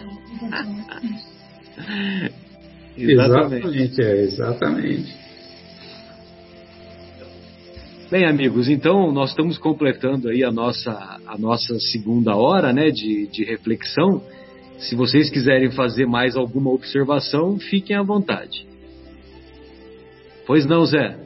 exatamente, 2.97 4.01
é, 4.01 4.21
exatamente. 4.21 5.13
Bem, 8.09 8.23
amigos, 8.25 8.69
então 8.69 9.11
nós 9.11 9.31
estamos 9.31 9.57
completando 9.57 10.29
aí 10.29 10.41
a 10.41 10.53
nossa, 10.53 11.19
a 11.27 11.37
nossa 11.37 11.77
segunda 11.81 12.33
hora 12.37 12.71
né, 12.71 12.89
de, 12.91 13.27
de 13.27 13.43
reflexão. 13.43 14.23
Se 14.77 14.95
vocês 14.95 15.29
quiserem 15.29 15.69
fazer 15.69 16.05
mais 16.05 16.37
alguma 16.37 16.71
observação, 16.71 17.59
fiquem 17.59 17.97
à 17.97 18.01
vontade. 18.01 18.65
Pois 20.47 20.65
não, 20.65 20.85
Zé? 20.85 21.19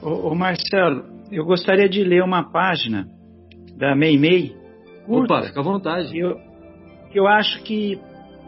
Ô, 0.00 0.30
ô 0.30 0.34
Marcelo, 0.34 1.04
eu 1.30 1.44
gostaria 1.44 1.90
de 1.90 2.02
ler 2.02 2.22
uma 2.22 2.50
página 2.50 3.06
da 3.76 3.94
Meimei. 3.94 4.54
Curta, 5.06 5.34
Opa, 5.34 5.46
fica 5.46 5.60
à 5.60 5.62
vontade. 5.62 6.18
Eu, 6.18 6.38
eu 7.14 7.26
acho 7.26 7.62
que 7.62 8.00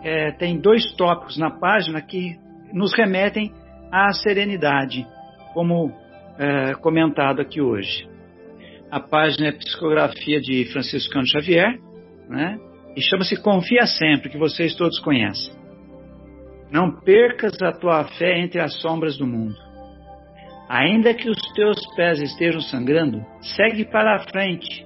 é, 0.03 0.33
tem 0.33 0.59
dois 0.59 0.95
tópicos 0.95 1.37
na 1.37 1.51
página 1.51 2.01
que 2.01 2.37
nos 2.73 2.95
remetem 2.95 3.53
à 3.91 4.13
serenidade, 4.13 5.07
como 5.53 5.93
é, 6.39 6.75
comentado 6.75 7.41
aqui 7.41 7.61
hoje. 7.61 8.09
A 8.91 9.01
página 9.01 9.49
é 9.49 9.53
Psicografia 9.53 10.41
de 10.41 10.65
Franciscano 10.73 11.27
Xavier, 11.27 11.79
né? 12.29 12.59
e 12.97 13.01
chama-se 13.03 13.37
Confia 13.37 13.85
Sempre, 13.87 14.31
que 14.31 14.39
vocês 14.39 14.75
todos 14.75 14.99
conhecem. 15.01 15.53
Não 16.71 17.01
percas 17.01 17.61
a 17.63 17.73
tua 17.73 18.05
fé 18.05 18.39
entre 18.39 18.61
as 18.61 18.81
sombras 18.81 19.19
do 19.19 19.27
mundo. 19.27 19.55
Ainda 20.69 21.15
que 21.15 21.29
os 21.29 21.41
teus 21.55 21.79
pés 21.95 22.21
estejam 22.21 22.61
sangrando, 22.61 23.25
segue 23.41 23.85
para 23.85 24.17
a 24.17 24.21
frente, 24.21 24.86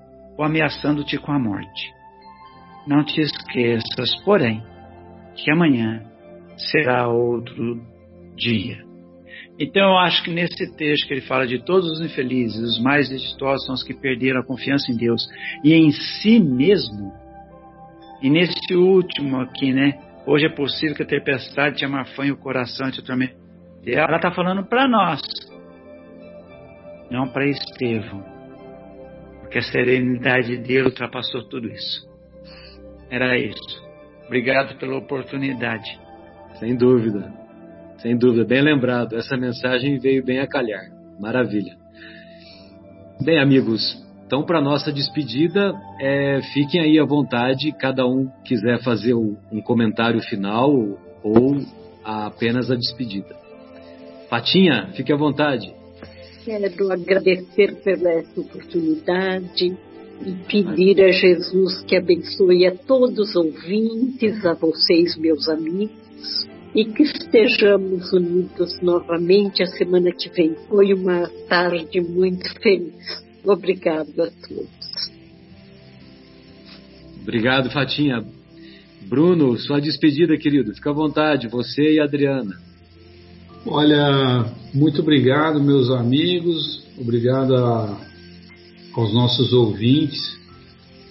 ou 0.37 0.45
ameaçando-te 0.45 1.17
com 1.17 1.31
a 1.31 1.39
morte. 1.39 1.93
não 2.87 3.03
te 3.03 3.21
esqueças, 3.21 4.15
porém, 4.25 4.63
que 5.35 5.51
amanhã 5.51 6.03
será 6.57 7.07
outro 7.07 7.79
dia. 8.35 8.83
Então 9.59 9.91
eu 9.91 9.97
acho 9.97 10.23
que 10.23 10.31
nesse 10.31 10.75
texto 10.75 11.07
que 11.07 11.13
ele 11.13 11.21
fala 11.21 11.45
de 11.45 11.63
todos 11.63 11.87
os 11.91 12.01
infelizes, 12.01 12.59
os 12.59 12.81
mais 12.81 13.09
desdichosos 13.09 13.65
são 13.65 13.75
os 13.75 13.83
que 13.83 13.93
perderam 13.93 14.39
a 14.39 14.45
confiança 14.45 14.91
em 14.91 14.97
Deus 14.97 15.27
e 15.63 15.73
em 15.73 15.91
si 15.91 16.39
mesmo. 16.39 17.13
E 18.21 18.29
nesse 18.29 18.75
último 18.75 19.39
aqui, 19.39 19.71
né? 19.73 19.99
Hoje 20.25 20.45
é 20.45 20.49
possível 20.49 20.95
que 20.95 21.03
a 21.03 21.07
tempestade 21.07 21.77
te 21.77 21.85
amarfanhe 21.85 22.31
o 22.31 22.37
coração 22.37 22.87
e 22.87 22.91
te 22.91 22.99
atormente. 22.99 23.35
Ela 23.85 24.17
está 24.17 24.31
falando 24.31 24.63
para 24.63 24.87
nós, 24.87 25.21
não 27.09 27.27
para 27.27 27.47
Estevão. 27.47 28.30
Porque 29.51 29.59
a 29.59 29.63
serenidade 29.63 30.55
dele 30.59 30.85
ultrapassou 30.85 31.43
tudo 31.43 31.67
isso. 31.67 32.09
Era 33.09 33.37
isso. 33.37 33.83
Obrigado 34.25 34.79
pela 34.79 34.95
oportunidade. 34.95 35.99
Sem 36.57 36.73
dúvida. 36.73 37.29
Sem 37.97 38.17
dúvida, 38.17 38.45
bem 38.45 38.61
lembrado. 38.61 39.13
Essa 39.17 39.35
mensagem 39.35 39.99
veio 39.99 40.23
bem 40.23 40.39
a 40.39 40.47
calhar. 40.47 40.85
Maravilha. 41.19 41.75
Bem, 43.25 43.39
amigos, 43.39 44.01
então 44.25 44.45
para 44.45 44.61
nossa 44.61 44.89
despedida, 44.89 45.73
é, 45.99 46.39
fiquem 46.53 46.79
aí 46.79 46.97
à 46.97 47.03
vontade. 47.03 47.73
Cada 47.73 48.07
um 48.07 48.29
quiser 48.45 48.81
fazer 48.81 49.15
um 49.15 49.61
comentário 49.65 50.21
final 50.21 50.71
ou 51.21 51.57
apenas 52.05 52.71
a 52.71 52.75
despedida. 52.75 53.35
Patinha, 54.29 54.91
fique 54.93 55.11
à 55.11 55.17
vontade. 55.17 55.80
Quero 56.43 56.91
agradecer 56.91 57.75
pela 57.83 58.09
essa 58.13 58.41
oportunidade 58.41 59.77
e 60.25 60.31
pedir 60.47 60.99
a 61.03 61.11
Jesus 61.11 61.83
que 61.83 61.95
abençoe 61.95 62.65
a 62.65 62.75
todos 62.75 63.29
os 63.29 63.35
ouvintes, 63.35 64.43
a 64.43 64.53
vocês, 64.53 65.15
meus 65.17 65.47
amigos, 65.47 66.47
e 66.73 66.85
que 66.85 67.03
estejamos 67.03 68.11
unidos 68.11 68.79
novamente 68.81 69.61
a 69.61 69.67
semana 69.67 70.11
que 70.11 70.29
vem. 70.29 70.55
Foi 70.67 70.93
uma 70.93 71.27
tarde 71.47 72.01
muito 72.01 72.51
feliz. 72.59 73.23
Obrigado 73.43 74.21
a 74.21 74.31
todos. 74.47 75.11
Obrigado, 77.21 77.69
Fatinha. 77.69 78.25
Bruno, 79.07 79.57
sua 79.57 79.79
despedida, 79.79 80.35
querido. 80.37 80.73
Fica 80.73 80.89
à 80.89 80.93
vontade, 80.93 81.47
você 81.47 81.93
e 81.93 81.99
a 81.99 82.05
Adriana. 82.05 82.70
Olha, 83.65 84.51
muito 84.73 85.01
obrigado, 85.01 85.61
meus 85.61 85.91
amigos. 85.91 86.83
Obrigado 86.97 87.55
a, 87.55 87.95
aos 88.95 89.13
nossos 89.13 89.53
ouvintes. 89.53 90.19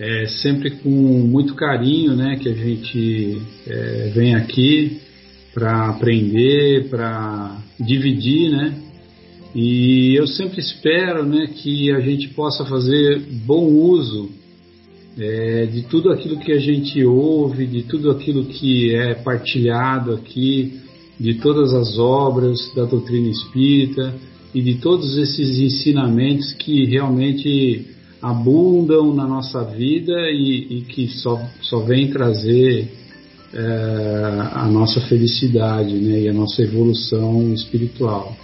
É 0.00 0.26
sempre 0.26 0.72
com 0.72 0.90
muito 0.90 1.54
carinho, 1.54 2.16
né, 2.16 2.36
que 2.42 2.48
a 2.48 2.54
gente 2.54 3.40
é, 3.68 4.10
vem 4.12 4.34
aqui 4.34 5.00
para 5.54 5.90
aprender, 5.90 6.88
para 6.88 7.56
dividir, 7.78 8.50
né? 8.50 8.74
E 9.54 10.18
eu 10.18 10.26
sempre 10.26 10.60
espero, 10.60 11.24
né, 11.24 11.46
que 11.54 11.92
a 11.92 12.00
gente 12.00 12.28
possa 12.30 12.64
fazer 12.64 13.20
bom 13.46 13.66
uso 13.66 14.28
é, 15.16 15.66
de 15.66 15.82
tudo 15.82 16.10
aquilo 16.10 16.40
que 16.40 16.50
a 16.50 16.58
gente 16.58 17.04
ouve, 17.04 17.64
de 17.64 17.82
tudo 17.84 18.10
aquilo 18.10 18.46
que 18.46 18.92
é 18.92 19.14
partilhado 19.14 20.14
aqui, 20.14 20.80
de 21.20 21.34
todas 21.34 21.74
as 21.74 21.98
obras 21.98 22.72
da 22.74 22.86
doutrina 22.86 23.28
espírita 23.28 24.14
e 24.54 24.62
de 24.62 24.76
todos 24.76 25.18
esses 25.18 25.58
ensinamentos 25.58 26.54
que 26.54 26.86
realmente 26.86 27.86
abundam 28.22 29.14
na 29.14 29.26
nossa 29.26 29.62
vida 29.64 30.30
e, 30.30 30.78
e 30.78 30.80
que 30.88 31.08
só, 31.08 31.38
só 31.60 31.80
vem 31.80 32.10
trazer 32.10 32.90
é, 33.52 34.48
a 34.54 34.66
nossa 34.66 35.00
felicidade 35.02 35.92
né, 35.92 36.22
e 36.22 36.28
a 36.28 36.32
nossa 36.32 36.62
evolução 36.62 37.52
espiritual. 37.52 38.34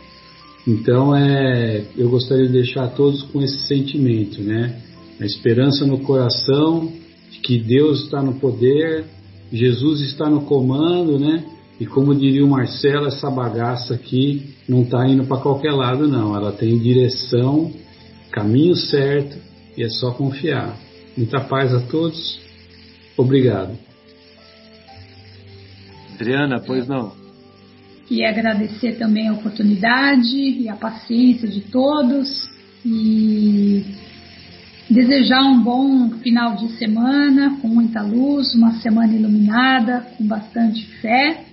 Então, 0.68 1.16
é, 1.16 1.82
eu 1.96 2.10
gostaria 2.10 2.46
de 2.46 2.52
deixar 2.52 2.88
todos 2.88 3.22
com 3.22 3.40
esse 3.40 3.60
sentimento, 3.66 4.42
né? 4.42 4.80
A 5.20 5.24
esperança 5.24 5.86
no 5.86 6.00
coração 6.00 6.92
de 7.30 7.38
que 7.38 7.56
Deus 7.56 8.02
está 8.02 8.20
no 8.20 8.34
poder, 8.34 9.04
Jesus 9.52 10.00
está 10.00 10.28
no 10.28 10.42
comando, 10.42 11.18
né? 11.18 11.44
E 11.78 11.84
como 11.84 12.14
diria 12.14 12.44
o 12.44 12.48
Marcelo, 12.48 13.06
essa 13.06 13.30
bagaça 13.30 13.94
aqui 13.94 14.54
não 14.66 14.82
está 14.82 15.06
indo 15.06 15.24
para 15.26 15.42
qualquer 15.42 15.72
lado, 15.72 16.08
não. 16.08 16.34
Ela 16.34 16.52
tem 16.52 16.78
direção, 16.78 17.70
caminho 18.32 18.74
certo 18.74 19.36
e 19.76 19.82
é 19.82 19.88
só 19.88 20.10
confiar. 20.12 20.74
Muita 21.16 21.40
paz 21.40 21.74
a 21.74 21.80
todos. 21.80 22.40
Obrigado. 23.16 23.76
Adriana, 26.14 26.62
pois 26.66 26.88
não. 26.88 27.12
E 28.10 28.24
agradecer 28.24 28.92
também 28.92 29.28
a 29.28 29.34
oportunidade 29.34 30.34
e 30.34 30.68
a 30.68 30.76
paciência 30.76 31.46
de 31.46 31.60
todos 31.60 32.48
e 32.86 33.84
desejar 34.88 35.42
um 35.42 35.62
bom 35.62 36.10
final 36.22 36.56
de 36.56 36.68
semana 36.78 37.58
com 37.60 37.68
muita 37.68 38.00
luz, 38.02 38.54
uma 38.54 38.74
semana 38.80 39.12
iluminada, 39.12 40.06
com 40.16 40.26
bastante 40.26 40.86
fé 41.00 41.45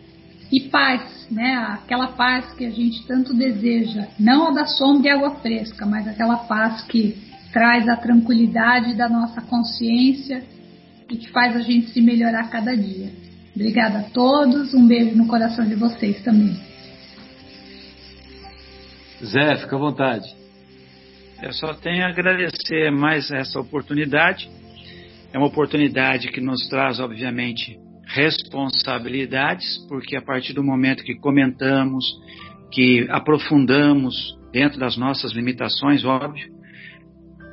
e 0.54 0.70
paz, 0.70 1.28
né? 1.32 1.56
Aquela 1.56 2.10
paz 2.10 2.54
que 2.54 2.64
a 2.64 2.70
gente 2.70 3.08
tanto 3.08 3.34
deseja, 3.34 4.08
não 4.20 4.50
a 4.50 4.52
da 4.52 4.66
sombra 4.68 5.08
e 5.08 5.12
água 5.12 5.32
fresca, 5.38 5.84
mas 5.84 6.08
aquela 6.08 6.38
paz 6.38 6.84
que 6.84 7.18
traz 7.52 7.90
a 7.90 7.98
tranquilidade 7.98 8.94
da 8.94 9.10
nossa 9.10 9.42
consciência 9.42 10.44
e 11.10 11.18
que 11.18 11.30
faz 11.32 11.56
a 11.56 11.62
gente 11.62 11.90
se 11.90 12.00
melhorar 12.00 12.52
cada 12.52 12.78
dia. 12.78 13.12
Obrigada 13.56 14.00
a 14.00 14.04
todos, 14.04 14.76
um 14.76 14.88
beijo 14.88 15.16
no 15.16 15.26
coração 15.26 15.66
de 15.66 15.74
vocês 15.74 16.22
também. 16.22 16.56
Zé, 19.24 19.56
fica 19.56 19.76
à 19.76 19.80
vontade. 19.80 20.36
Eu 21.42 21.52
só 21.52 21.74
tenho 21.74 22.06
a 22.06 22.10
agradecer 22.10 22.92
mais 22.92 23.32
essa 23.32 23.60
oportunidade. 23.60 24.50
É 25.34 25.38
uma 25.38 25.48
oportunidade 25.48 26.28
que 26.28 26.40
nos 26.40 26.68
traz, 26.70 27.00
obviamente, 27.00 27.80
responsabilidades, 28.14 29.80
porque 29.90 30.16
a 30.16 30.22
partir 30.22 30.54
do 30.54 30.64
momento 30.64 31.04
que 31.04 31.16
comentamos, 31.16 32.06
que 32.72 33.08
aprofundamos 33.10 34.38
dentro 34.52 34.80
das 34.80 34.96
nossas 34.96 35.32
limitações, 35.34 36.06
óbvio, 36.06 36.48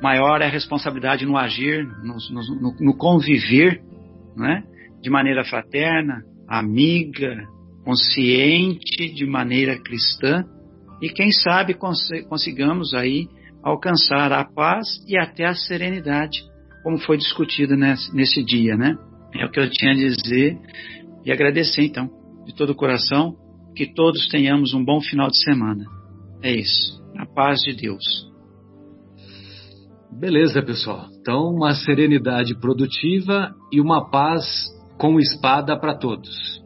maior 0.03 0.39
é 0.39 0.45
a 0.45 0.49
responsabilidade 0.49 1.25
no 1.25 1.35
agir, 1.35 1.83
no, 2.03 2.15
no, 2.61 2.75
no 2.79 2.97
conviver, 2.97 3.81
né? 4.37 4.63
de 5.01 5.09
maneira 5.09 5.43
fraterna, 5.43 6.21
amiga, 6.47 7.35
consciente, 7.83 9.11
de 9.15 9.25
maneira 9.25 9.81
cristã, 9.81 10.45
e 11.01 11.09
quem 11.09 11.31
sabe 11.31 11.73
cons 11.73 12.07
consigamos 12.29 12.93
aí 12.93 13.27
alcançar 13.63 14.31
a 14.31 14.45
paz 14.45 14.87
e 15.07 15.17
até 15.17 15.45
a 15.45 15.55
serenidade, 15.55 16.39
como 16.83 16.99
foi 16.99 17.17
discutido 17.17 17.75
nesse, 17.75 18.15
nesse 18.15 18.43
dia, 18.43 18.77
né? 18.77 18.95
É 19.35 19.45
o 19.45 19.51
que 19.51 19.59
eu 19.59 19.69
tinha 19.69 19.91
a 19.91 19.95
dizer 19.95 20.57
e 21.25 21.31
agradecer 21.31 21.83
então, 21.83 22.09
de 22.45 22.55
todo 22.55 22.71
o 22.71 22.75
coração, 22.75 23.35
que 23.75 23.93
todos 23.93 24.27
tenhamos 24.27 24.73
um 24.73 24.83
bom 24.83 24.99
final 24.99 25.29
de 25.29 25.41
semana. 25.41 25.85
É 26.43 26.53
isso. 26.53 27.01
A 27.17 27.25
paz 27.25 27.59
de 27.61 27.73
Deus. 27.73 28.03
Beleza, 30.11 30.61
pessoal. 30.61 31.07
Então, 31.19 31.49
uma 31.49 31.73
serenidade 31.73 32.59
produtiva 32.59 33.53
e 33.71 33.79
uma 33.79 34.09
paz 34.09 34.45
com 34.97 35.19
espada 35.19 35.79
para 35.79 35.97
todos. 35.97 36.60